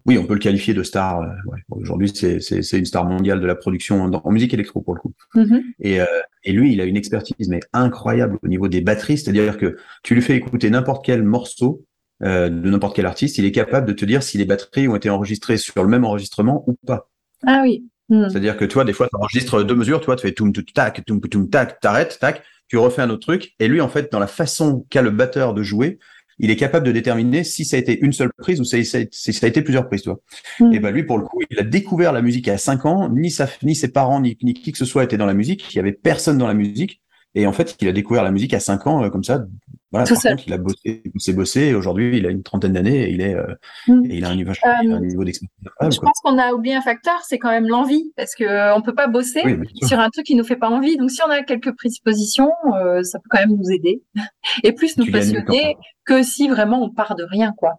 [0.07, 1.21] oui, on peut le qualifier de star.
[1.21, 1.59] Euh, ouais.
[1.69, 5.01] Aujourd'hui, c'est c'est c'est une star mondiale de la production en, musique électro pour le
[5.01, 5.13] coup.
[5.35, 5.63] Mm-hmm.
[5.81, 6.07] Et euh,
[6.43, 10.15] et lui, il a une expertise mais incroyable au niveau des batteries, c'est-à-dire que tu
[10.15, 11.85] lui fais écouter n'importe quel morceau.
[12.23, 14.97] Euh, de n'importe quel artiste, il est capable de te dire si les batteries ont
[14.97, 17.11] été enregistrées sur le même enregistrement ou pas.
[17.47, 17.85] Ah oui.
[18.09, 18.29] Hmm.
[18.29, 21.05] C'est-à-dire que toi, des fois, tu enregistres deux mesures, toi, tu fais toum, toum, tac,
[21.05, 23.55] toum, toum, tac, t'arrêtes, tac, tu refais un autre truc.
[23.59, 25.99] Et lui, en fait, dans la façon qu'a le batteur de jouer,
[26.39, 28.99] il est capable de déterminer si ça a été une seule prise ou si ça
[28.99, 30.21] a été plusieurs prises, toi.
[30.61, 30.73] Hmm.
[30.73, 33.31] Et ben lui, pour le coup, il a découvert la musique à 5 ans, ni,
[33.31, 35.73] sa, ni ses parents, ni, ni qui que ce soit était dans la musique.
[35.73, 37.01] Il y avait personne dans la musique.
[37.37, 39.45] Et en fait, il a découvert la musique à 5 ans, euh, comme ça.
[39.93, 41.61] Voilà, par contre, il a bossé, il s'est bossé.
[41.67, 43.55] Et aujourd'hui, il a une trentaine d'années et il est, euh,
[43.87, 44.05] mm.
[44.11, 45.51] et il a un niveau, euh, niveau d'expertise.
[45.81, 48.83] Je pense qu'on a oublié un facteur, c'est quand même l'envie, parce que euh, on
[48.83, 49.43] peut pas bosser
[49.83, 50.97] sur un truc qui nous fait pas envie.
[50.97, 54.03] Donc, si on a quelques prédispositions, euh, ça peut quand même nous aider
[54.65, 57.75] et plus nous passionner que si vraiment on part de rien, quoi.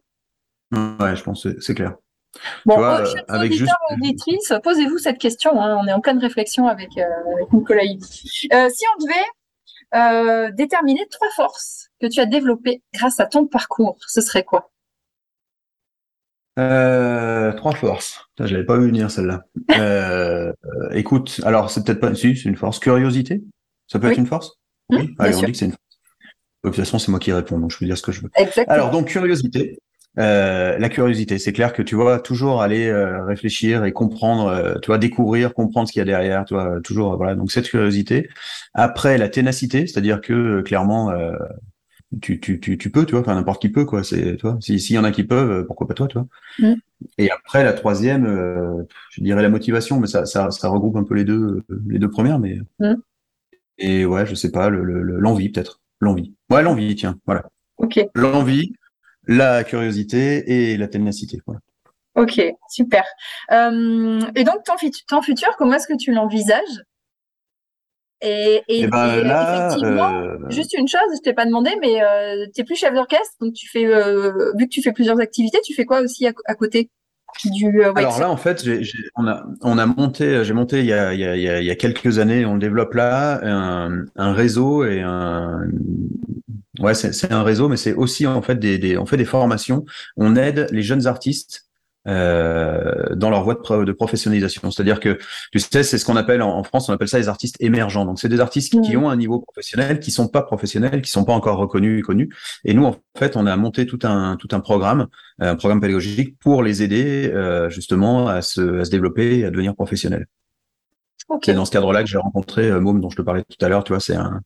[0.71, 1.95] Ouais, je pense, c'est clair.
[2.65, 3.71] Bon, vois, chers avec juste...
[3.91, 5.59] auditrices, posez-vous cette question.
[5.61, 7.83] Hein, on est en pleine réflexion avec, avec Nicolas.
[7.83, 9.25] si on devait
[9.95, 13.97] euh, déterminer trois forces que tu as développées grâce à ton parcours.
[14.07, 14.71] Ce serait quoi?
[16.59, 18.27] Euh, trois forces.
[18.39, 19.43] Je l'avais pas vu venir celle-là.
[19.77, 20.53] Euh,
[20.91, 22.79] écoute, alors c'est peut-être pas si c'est une force.
[22.79, 23.43] Curiosité,
[23.87, 24.57] ça peut être une force?
[24.89, 25.13] Oui.
[25.19, 25.99] Allez, on dit que c'est une force.
[26.63, 28.29] De toute façon, c'est moi qui réponds, donc je peux dire ce que je veux.
[28.35, 28.73] Exactement.
[28.73, 29.77] Alors donc curiosité.
[30.17, 34.75] Euh, la curiosité, c'est clair que tu vois toujours aller euh, réfléchir et comprendre, euh,
[34.81, 37.35] tu vois découvrir, comprendre ce qu'il y a derrière, tu vois toujours voilà.
[37.35, 38.29] Donc cette curiosité.
[38.73, 41.11] Après la ténacité, c'est-à-dire que clairement
[42.21, 44.03] tu, tu, tu, tu peux, tu vois, enfin n'importe qui peut quoi.
[44.03, 44.57] C'est toi.
[44.59, 46.27] S'il y en a qui peuvent, pourquoi pas toi, tu vois.
[46.59, 46.75] Mm.
[47.19, 48.25] Et après la troisième,
[49.11, 52.09] je dirais la motivation, mais ça, ça, ça regroupe un peu les deux les deux
[52.09, 52.95] premières, mais mm.
[53.77, 56.33] et ouais, je sais pas, l'envie le, peut-être, l'envie.
[56.49, 57.45] Ouais, l'envie, tiens, voilà.
[57.77, 57.99] Ok.
[58.15, 58.73] L'envie
[59.27, 61.39] la curiosité et la ténacité.
[62.15, 63.03] Ok, super.
[63.51, 66.83] Euh, et donc, ton, futur, comment est-ce que tu l'envisages?
[68.21, 72.61] Et, eh ben effectivement, euh, juste une chose, je t'ai pas demandé, mais euh, tu
[72.61, 75.85] es plus chef d'orchestre, donc tu fais, vu que tu fais plusieurs activités, tu fais
[75.85, 76.89] quoi aussi à, côté?
[77.45, 78.65] Du Alors là, en fait,
[79.15, 81.69] on, a, on a monté, j'ai monté il y, a, il, y a, il y
[81.69, 85.67] a quelques années, on développe là un, un réseau et un,
[86.79, 89.85] Ouais, c'est un réseau, mais c'est aussi en fait des, des, on fait des formations.
[90.15, 91.67] On aide les jeunes artistes
[92.07, 94.71] euh, dans leur voie de, de professionnalisation.
[94.71, 95.17] C'est-à-dire que
[95.51, 98.05] tu sais, c'est ce qu'on appelle en, France, on appelle ça les artistes émergents.
[98.05, 101.25] Donc c'est des artistes qui ont un niveau professionnel, qui sont pas professionnels, qui sont
[101.25, 102.29] pas encore reconnus et connus.
[102.63, 105.07] Et nous, en fait, on a monté tout un tout un programme,
[105.39, 109.51] un programme pédagogique pour les aider euh, justement à se, à se développer et à
[109.51, 110.27] devenir professionnels.
[111.43, 113.83] C'est dans ce cadre-là que j'ai rencontré euh, dont je te parlais tout à l'heure.
[113.83, 114.41] Tu vois, c'est un,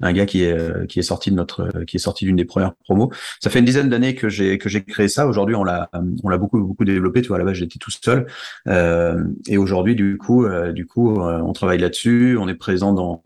[0.00, 2.36] un gars qui est euh, qui est sorti de notre euh, qui est sorti d'une
[2.36, 3.10] des premières promos.
[3.40, 5.26] Ça fait une dizaine d'années que j'ai que j'ai créé ça.
[5.26, 5.90] Aujourd'hui, on l'a
[6.22, 7.22] on l'a beaucoup beaucoup développé.
[7.22, 8.26] Tu vois, là-bas, j'étais tout seul.
[8.68, 12.36] Euh, et aujourd'hui, du coup, euh, du coup, on travaille là-dessus.
[12.38, 13.22] On est présent dans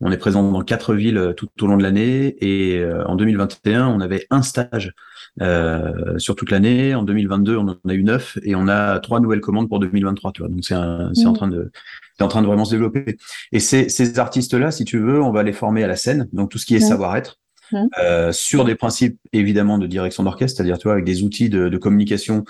[0.00, 2.36] on est présent dans quatre villes tout au long de l'année.
[2.40, 4.92] Et en 2021, on avait un stage
[5.40, 6.94] euh, sur toute l'année.
[6.94, 10.32] En 2022, on en a eu neuf et on a trois nouvelles commandes pour 2023.
[10.32, 10.74] Tu vois, donc c'est
[11.14, 11.34] c'est en mmh.
[11.34, 11.70] train de
[12.18, 13.16] c'est en train de vraiment se développer.
[13.52, 16.50] Et ces, ces artistes-là, si tu veux, on va les former à la scène, donc
[16.50, 16.88] tout ce qui est mmh.
[16.88, 17.38] savoir-être.
[17.70, 17.86] Mmh.
[18.02, 21.70] Euh, sur des principes évidemment de direction d'orchestre, c'est-à-dire tu vois avec des outils de,
[21.70, 22.44] de communication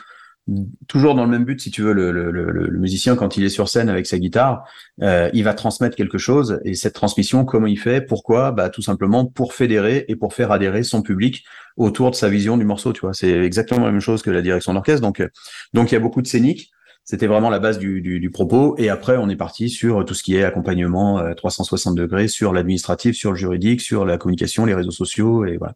[0.88, 3.88] toujours dans le même but, si tu veux, le, musicien, quand il est sur scène
[3.88, 4.64] avec sa guitare,
[5.02, 6.60] euh, il va transmettre quelque chose.
[6.64, 8.50] Et cette transmission, comment il fait Pourquoi?
[8.50, 11.44] Bah tout simplement pour fédérer et pour faire adhérer son public
[11.76, 12.92] autour de sa vision du morceau.
[12.92, 15.02] Tu vois, c'est exactement la même chose que la direction d'orchestre.
[15.02, 15.28] Donc, euh,
[15.74, 16.70] donc il y a beaucoup de scéniques.
[17.04, 18.76] C'était vraiment la base du, propos.
[18.78, 22.52] Et après, on est parti sur tout ce qui est accompagnement 360 euh, degrés, sur
[22.52, 25.74] l'administratif, sur le juridique, sur la communication, les réseaux sociaux, et voilà.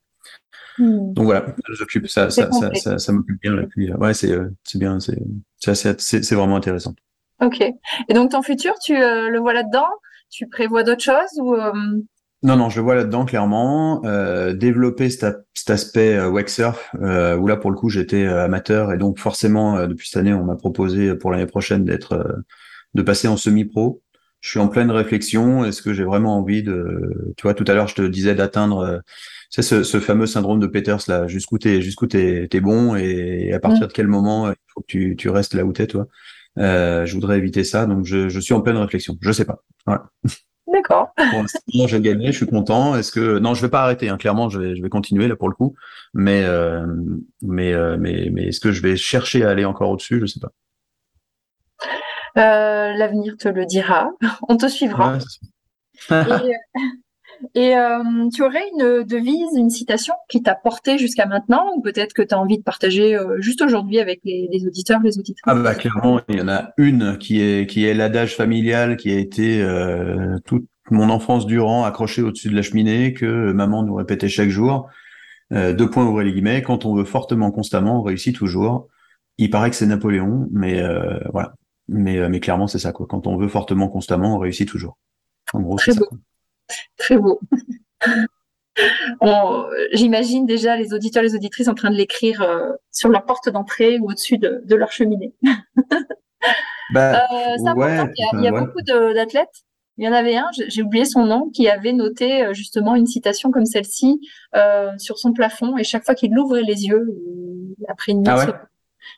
[0.79, 1.13] Hmm.
[1.15, 1.47] Donc voilà,
[2.07, 3.57] ça, ça, ça, ça, m'occupe bien.
[3.71, 6.95] Puis, ouais, c'est, euh, c'est bien, c'est, vraiment intéressant.
[7.43, 7.61] Ok.
[7.61, 9.89] Et donc ton futur, tu euh, le vois là-dedans?
[10.31, 11.73] Tu prévois d'autres choses ou euh,
[12.43, 14.05] Non, non, je le vois là-dedans clairement.
[14.05, 15.25] Euh, développer cet,
[15.55, 19.87] cet aspect euh, surf euh, où là pour le coup j'étais amateur et donc forcément
[19.87, 22.43] depuis cette année on m'a proposé pour l'année prochaine d'être,
[22.95, 24.03] de passer en semi-pro.
[24.41, 25.65] Je suis en pleine réflexion.
[25.65, 29.03] Est-ce que j'ai vraiment envie de, tu vois, tout à l'heure je te disais d'atteindre
[29.57, 33.59] c'est ce, ce, fameux syndrome de Peters là, jusqu'où t'es jusqu'où t'es bon et à
[33.59, 36.07] partir de quel moment il faut que tu, tu restes là où t'es toi.
[36.59, 39.17] Euh, je voudrais éviter ça, donc je, je suis en pleine réflexion.
[39.23, 39.63] Je sais pas.
[39.87, 40.11] Voilà.
[40.71, 41.09] D'accord.
[41.73, 42.97] Bon, j'ai gagné, je suis content.
[42.97, 44.11] Est-ce que non, je vais pas arrêter.
[44.11, 44.19] Hein.
[44.19, 45.75] Clairement, je vais, je vais continuer là pour le coup.
[46.13, 46.85] Mais euh,
[47.41, 50.21] mais euh, mais mais est-ce que je vais chercher à aller encore au-dessus?
[50.21, 50.53] Je sais pas.
[52.37, 54.11] Euh, L'avenir te le dira.
[54.49, 55.19] On te suivra.
[56.11, 56.53] Ouais, et
[57.57, 62.23] euh, tu aurais une devise, une citation qui t'a porté jusqu'à maintenant, ou peut-être que
[62.23, 65.43] tu as envie de partager euh, juste aujourd'hui avec les, les, auditeurs, les auditrices?
[65.47, 69.11] Ah bah clairement, il y en a une qui est qui est l'adage familial qui
[69.11, 73.95] a été euh, toute mon enfance durant accroché au-dessus de la cheminée que maman nous
[73.95, 74.89] répétait chaque jour.
[75.53, 76.63] Euh, deux points ouvrez les guillemets.
[76.63, 78.89] Quand on veut fortement, constamment, on réussit toujours.
[79.39, 81.55] Il paraît que c'est Napoléon, mais euh, voilà.
[81.89, 83.07] Mais mais clairement c'est ça quoi.
[83.09, 84.99] Quand on veut fortement, constamment, on réussit toujours.
[85.53, 86.01] En gros, c'est ça.
[86.97, 87.41] Très beau.
[89.93, 93.49] J'imagine déjà les auditeurs et les auditrices en train de l'écrire euh, sur leur porte
[93.49, 95.35] d'entrée ou au-dessus de, leur cheminée.
[96.93, 99.65] bah, euh, il y a, beaucoup d'athlètes.
[99.99, 103.07] Il y en avait un, j'ai oublié son nom, qui avait noté euh, justement une
[103.07, 104.21] citation comme celle-ci
[104.99, 107.07] sur son plafond et chaque fois qu'il ouvrait les yeux
[107.89, 108.53] après une ah nuit,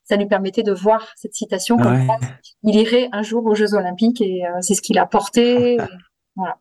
[0.05, 2.07] ça lui permettait de voir cette citation comme
[2.63, 5.79] il irait un jour aux Jeux Olympiques et c'est ce qu'il a porté.
[6.37, 6.59] voilà.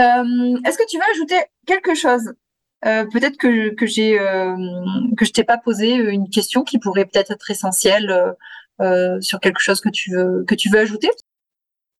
[0.00, 2.32] Euh, est-ce que tu veux ajouter quelque chose?
[2.84, 4.56] Euh, Peut-être que, que j'ai euh,
[5.16, 8.34] que je t'ai pas posé une question qui pourrait peut-être être essentielle
[9.20, 11.10] sur quelque chose que tu veux que tu veux ajouter?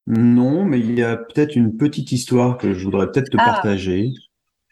[0.07, 3.45] Non, mais il y a peut-être une petite histoire que je voudrais peut-être te ah.
[3.45, 4.11] partager.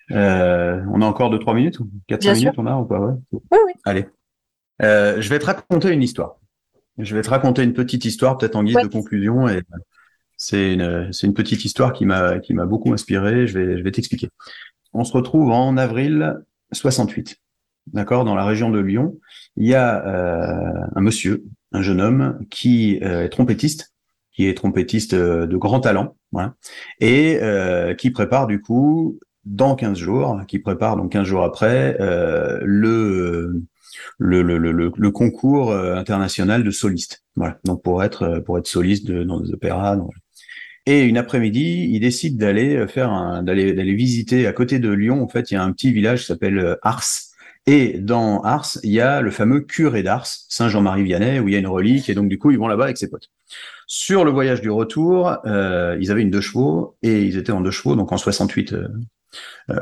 [0.10, 3.00] on a encore 2-3 minutes 4-5 minutes on a ou pas?
[3.00, 3.14] Ouais.
[3.32, 3.74] Oui, oui.
[3.86, 4.06] Allez.
[4.80, 6.38] je vais te raconter une histoire.
[7.00, 9.64] Je vais te raconter une petite histoire, peut-être en guise de conclusion, et
[10.44, 13.48] c'est une, petite histoire qui m'a, beaucoup inspiré.
[13.48, 14.30] Je vais, t'expliquer.
[14.92, 16.38] On se retrouve en avril
[16.74, 17.38] 68.
[17.88, 19.18] D'accord, dans la région de Lyon,
[19.56, 23.94] il y a euh, un monsieur, un jeune homme qui euh, est trompettiste,
[24.32, 26.56] qui est trompettiste euh, de grand talent, voilà,
[27.00, 27.40] et
[27.98, 31.98] qui prépare du coup dans 15 jours, qui prépare donc 15 jours après
[32.62, 33.62] le
[35.12, 37.24] concours international de soliste.
[37.36, 37.60] Voilà.
[37.66, 39.98] Donc pour être pour être soliste dans des opéras,
[40.86, 45.24] et une après-midi, il décide d'aller euh, faire d'aller, d'aller visiter à côté de Lyon.
[45.24, 47.04] En fait, il y a un petit village qui s'appelle euh, Ars.
[47.66, 51.54] Et dans Ars, il y a le fameux curé d'Ars, Saint Jean-Marie Vianney, où il
[51.54, 52.10] y a une relique.
[52.10, 53.30] Et donc, du coup, ils vont là-bas avec ses potes.
[53.88, 57.62] Sur le voyage du retour, euh, ils avaient une deux chevaux et ils étaient en
[57.62, 58.74] deux chevaux, donc en 68.
[58.74, 58.88] Euh,
[59.70, 59.80] euh,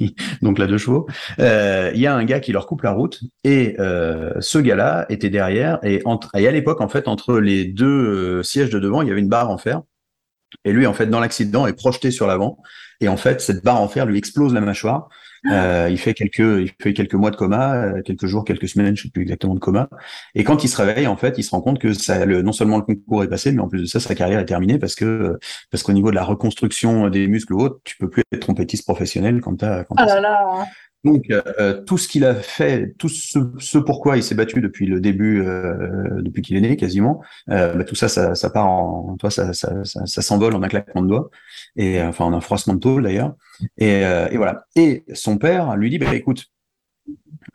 [0.42, 1.06] donc la deux chevaux.
[1.38, 5.78] Il y a un gars qui leur coupe la route et ce gars-là était derrière
[5.82, 9.10] et, entre, et à l'époque en fait entre les deux sièges de devant il y
[9.10, 9.82] avait une barre en fer
[10.64, 12.58] et lui, en fait, dans l'accident, est projeté sur l'avant.
[13.00, 15.08] Et en fait, cette barre en fer lui explose la mâchoire.
[15.46, 15.84] Ah.
[15.84, 18.96] Euh, il fait quelques, il fait quelques mois de coma, euh, quelques jours, quelques semaines,
[18.96, 19.88] je sais plus exactement de coma.
[20.34, 22.52] Et quand il se réveille, en fait, il se rend compte que ça, le, non
[22.52, 24.96] seulement le concours est passé, mais en plus de ça, sa carrière est terminée parce
[24.96, 25.38] que,
[25.70, 28.84] parce qu'au niveau de la reconstruction des muscles ou autres, tu peux plus être trompettiste
[28.84, 29.84] professionnel quand t'as.
[29.84, 30.66] Quand là là.
[31.04, 34.86] Donc, euh, tout ce qu'il a fait, tout ce, ce pourquoi il s'est battu depuis
[34.86, 38.66] le début, euh, depuis qu'il est né quasiment, euh, bah, tout ça, ça, ça part
[38.66, 39.52] en, toi, ça,
[39.84, 41.30] s'envole en un claquement de doigts,
[41.76, 43.36] et enfin en un froissement de tôle d'ailleurs.
[43.76, 44.02] Et,
[44.36, 44.64] voilà.
[44.74, 46.46] Et son père lui dit, bah, écoute,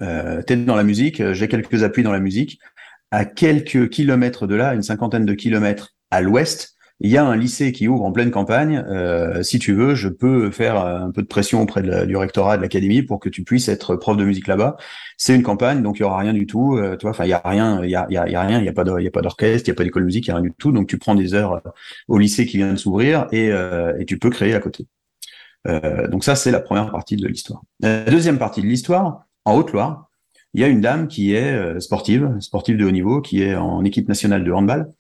[0.02, 2.60] euh, t'es dans la musique, j'ai quelques appuis dans la musique.
[3.12, 7.36] À quelques kilomètres de là, une cinquantaine de kilomètres à l'ouest, il y a un
[7.36, 8.84] lycée qui ouvre en pleine campagne.
[8.88, 12.62] Euh, si tu veux, je peux faire un peu de pression auprès du rectorat de
[12.62, 14.78] l'académie pour que tu puisses être prof de musique là-bas.
[15.18, 16.78] C'est une campagne, donc il y aura rien du tout.
[16.78, 19.68] Euh, enfin il y a rien, il y a, rien, il y a pas d'orchestre,
[19.68, 20.72] il y a pas d'école de musique, il y a rien du tout.
[20.72, 21.62] Donc tu prends des heures
[22.08, 24.88] au lycée qui vient de s'ouvrir et, euh, tu peux créer à côté.
[25.68, 27.62] Euh, donc ça c'est la première partie de l'histoire.
[27.80, 30.10] La deuxième partie de l'histoire, en Haute-Loire,
[30.54, 33.56] il y a une dame qui est euh, sportive, sportive de haut niveau, qui est
[33.56, 34.92] en équipe nationale de handball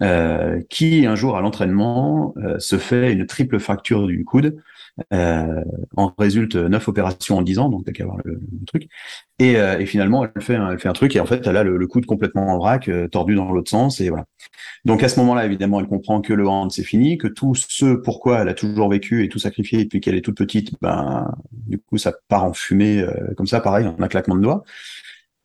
[0.00, 4.56] euh, qui un jour à l'entraînement euh, se fait une triple fracture du coude.
[5.14, 5.64] Euh,
[5.96, 8.88] en résulte neuf opérations en dix ans, donc t'as qu'à voir le, truc.
[9.38, 11.56] Et, euh, et, finalement, elle fait, un, elle fait un truc et en fait, elle
[11.56, 14.26] a le, le coude complètement en vrac, tordu dans l'autre sens et voilà.
[14.84, 17.94] Donc à ce moment-là, évidemment, elle comprend que le hand c'est fini, que tout ce
[17.94, 21.78] pourquoi elle a toujours vécu et tout sacrifié depuis qu'elle est toute petite, ben du
[21.78, 23.02] coup ça part en fumée
[23.38, 24.62] comme ça, pareil, en un claquement de doigts.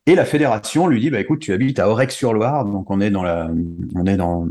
[0.08, 3.22] Et la fédération lui dit, bah écoute, tu habites à Aurec-sur-Loire, donc on est dans
[3.22, 3.50] la,
[3.94, 4.48] on est dans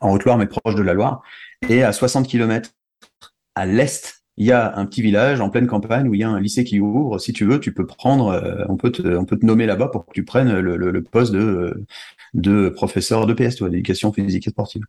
[0.00, 1.24] en Haute-Loire, mais proche de la Loire,
[1.68, 2.70] et à 60 km
[3.56, 6.28] à l'est, il y a un petit village en pleine campagne où il y a
[6.28, 7.18] un lycée qui ouvre.
[7.18, 9.88] Si tu veux, tu peux prendre, euh, on peut te, on peut te nommer là-bas
[9.88, 11.84] pour que tu prennes le, poste de,
[12.34, 14.84] de professeur de PS, d'éducation physique et sportive.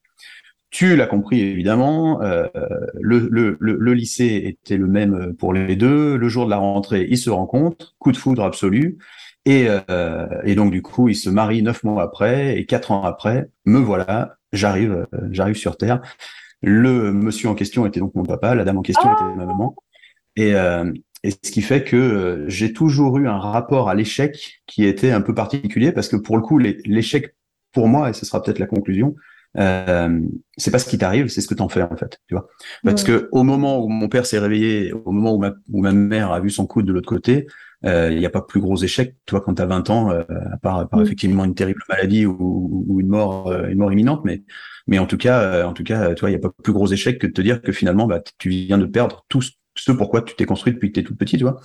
[0.69, 2.45] Tu l'as compris évidemment, euh,
[3.02, 6.18] le, le, le, lycée était le même pour les deux.
[6.18, 8.99] Le jour de la rentrée, ils se rencontrent, coup de foudre absolu.
[9.48, 13.03] Et, euh, et, donc du coup, il se marie neuf mois après et quatre ans
[13.03, 16.02] après, me voilà, j'arrive, euh, j'arrive sur Terre.
[16.61, 19.74] Le monsieur en question était donc mon papa, la dame en question était ma maman.
[20.36, 20.91] Et, euh,
[21.24, 25.11] et ce qui fait que euh, j'ai toujours eu un rapport à l'échec qui était
[25.11, 27.34] un peu particulier parce que pour le coup, l'échec
[27.72, 29.15] pour moi, et ce sera peut-être la conclusion,
[29.57, 30.19] euh,
[30.57, 32.49] c'est pas ce qui t'arrive, c'est ce que t'en fais en fait, tu vois.
[32.84, 35.94] Parce que au moment où mon père s'est réveillé, au moment où ma, où ma
[35.94, 37.48] mère a vu son coude de l'autre côté,
[37.85, 40.23] euh, il n'y a pas plus gros échec, toi, quand tu as 20 ans, euh,
[40.51, 41.01] à part, mm.
[41.01, 44.43] effectivement une terrible maladie ou, ou une mort, euh, une mort imminente, mais,
[44.87, 47.19] mais en tout cas, en tout cas, toi, il n'y a pas plus gros échec
[47.19, 49.51] que de te dire que finalement, bah, tu viens de perdre tout ce
[49.91, 51.61] pourquoi tu t'es construit depuis que tu es tout petit, tu vois.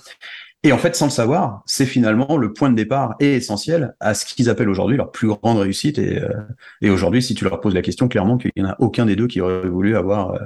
[0.61, 4.13] Et en fait, sans le savoir, c'est finalement le point de départ et essentiel à
[4.13, 5.97] ce qu'ils appellent aujourd'hui leur plus grande réussite.
[5.97, 6.21] Et,
[6.81, 9.15] et aujourd'hui, si tu leur poses la question, clairement qu'il n'y en a aucun des
[9.15, 10.39] deux qui aurait voulu avoir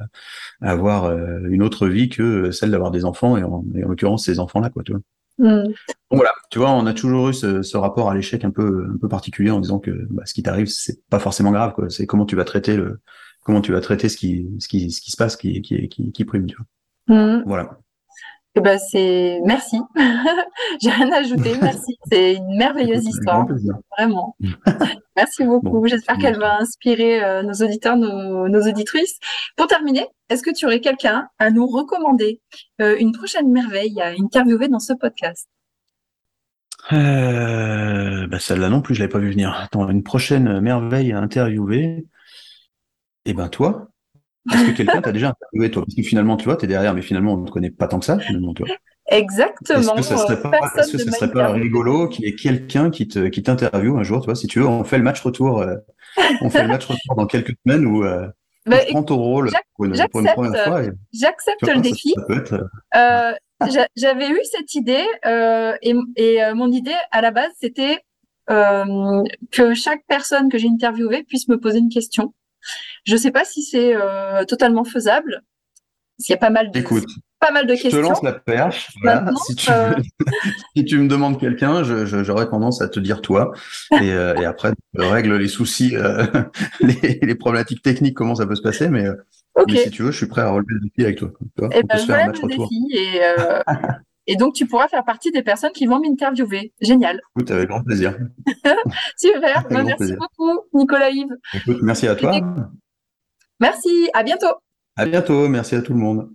[0.62, 1.12] avoir
[1.50, 4.70] une autre vie que celle d'avoir des enfants, et en, et en l'occurrence ces enfants-là,
[4.70, 5.02] quoi, tu vois.
[5.40, 5.72] Mm.
[6.10, 8.98] voilà, tu vois, on a toujours eu ce, ce rapport à l'échec un peu, un
[8.98, 11.90] peu particulier en disant que bah, ce qui t'arrive, c'est pas forcément grave, quoi.
[11.90, 13.00] C'est comment tu vas traiter le,
[13.44, 16.12] comment tu vas traiter ce qui, ce qui, ce qui se passe, qui, qui, qui,
[16.12, 17.16] qui prime, tu vois.
[17.16, 17.44] Mm.
[17.46, 17.80] Voilà.
[18.58, 19.78] Eh ben c'est merci.
[20.82, 21.54] J'ai rien à ajouter.
[21.62, 21.96] Merci.
[22.12, 23.46] C'est une merveilleuse histoire.
[23.96, 24.36] Vraiment.
[25.16, 25.86] merci beaucoup.
[25.86, 29.20] J'espère qu'elle va inspirer euh, nos auditeurs, nos, nos, auditrices.
[29.58, 32.42] Pour terminer, est-ce que tu aurais quelqu'un à nous recommander
[32.82, 35.48] euh, une prochaine merveille à interviewer dans ce podcast?
[36.92, 39.54] Euh, bah Celle-là non plus, je l'avais pas vu venir.
[39.54, 42.08] Attends, une prochaine merveille à interviewer?
[43.26, 43.90] Eh ben toi,
[44.54, 46.94] est-ce que quelqu'un t'a déjà interviewé, toi Parce que finalement, tu vois, tu es derrière,
[46.94, 48.68] mais finalement, on ne te connaît pas tant que ça, finalement, toi.
[49.10, 49.80] Exactement.
[49.80, 52.90] Est-ce que ça serait pas, est-ce que ça serait pas rigolo qu'il y ait quelqu'un
[52.90, 55.22] qui te, qui t'interviewe un jour, tu vois, si tu veux, on fait le match
[55.22, 55.76] retour, euh,
[56.42, 58.28] on fait le match retour dans quelques semaines où, euh,
[58.66, 60.82] bah, prends ton rôle pour une, pour une première fois.
[61.14, 62.14] J'accepte le défi.
[62.96, 63.32] euh,
[63.96, 68.00] j'avais eu cette idée, euh, et, et euh, mon idée, à la base, c'était,
[68.50, 72.34] euh, que chaque personne que j'ai interviewée puisse me poser une question.
[73.06, 75.44] Je ne sais pas si c'est euh, totalement faisable.
[76.20, 76.82] Il y a pas mal de,
[77.40, 77.92] pas mal de questions.
[77.92, 78.88] Je te lance la perche.
[79.46, 79.94] si, tu euh,
[80.76, 83.52] si, tu me demandes quelqu'un, j'aurais tendance à te dire toi.
[84.02, 85.96] Et, euh, et après, je règle les soucis,
[86.80, 88.90] les, les, problématiques techniques, comment ça peut se passer.
[88.90, 89.06] Mais,
[89.68, 91.30] mais, si tu veux, je suis prêt à relever le défi avec toi.
[91.72, 93.20] et eh ben, faire un match défi et,
[94.28, 96.74] et donc, tu pourras faire partie des personnes qui vont m'interviewer.
[96.82, 97.22] Génial.
[97.36, 98.18] Écoute, avec grand plaisir.
[99.18, 99.66] Super.
[99.70, 101.36] Ben, merci beaucoup, Nicolas Yves.
[101.54, 102.40] Écoute, merci à toi.
[103.62, 104.10] Merci.
[104.14, 104.54] À bientôt.
[104.98, 105.48] À bientôt.
[105.48, 106.30] Merci à tout le monde.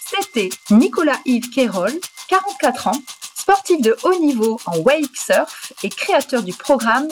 [0.00, 1.92] C'était Nicolas Yves Kérol,
[2.28, 3.02] 44 ans,
[3.34, 7.06] sportif de haut niveau en wake surf et créateur du programme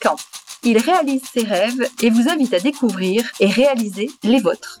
[0.00, 0.16] Camp.
[0.62, 4.80] Il réalise ses rêves et vous invite à découvrir et réaliser les vôtres.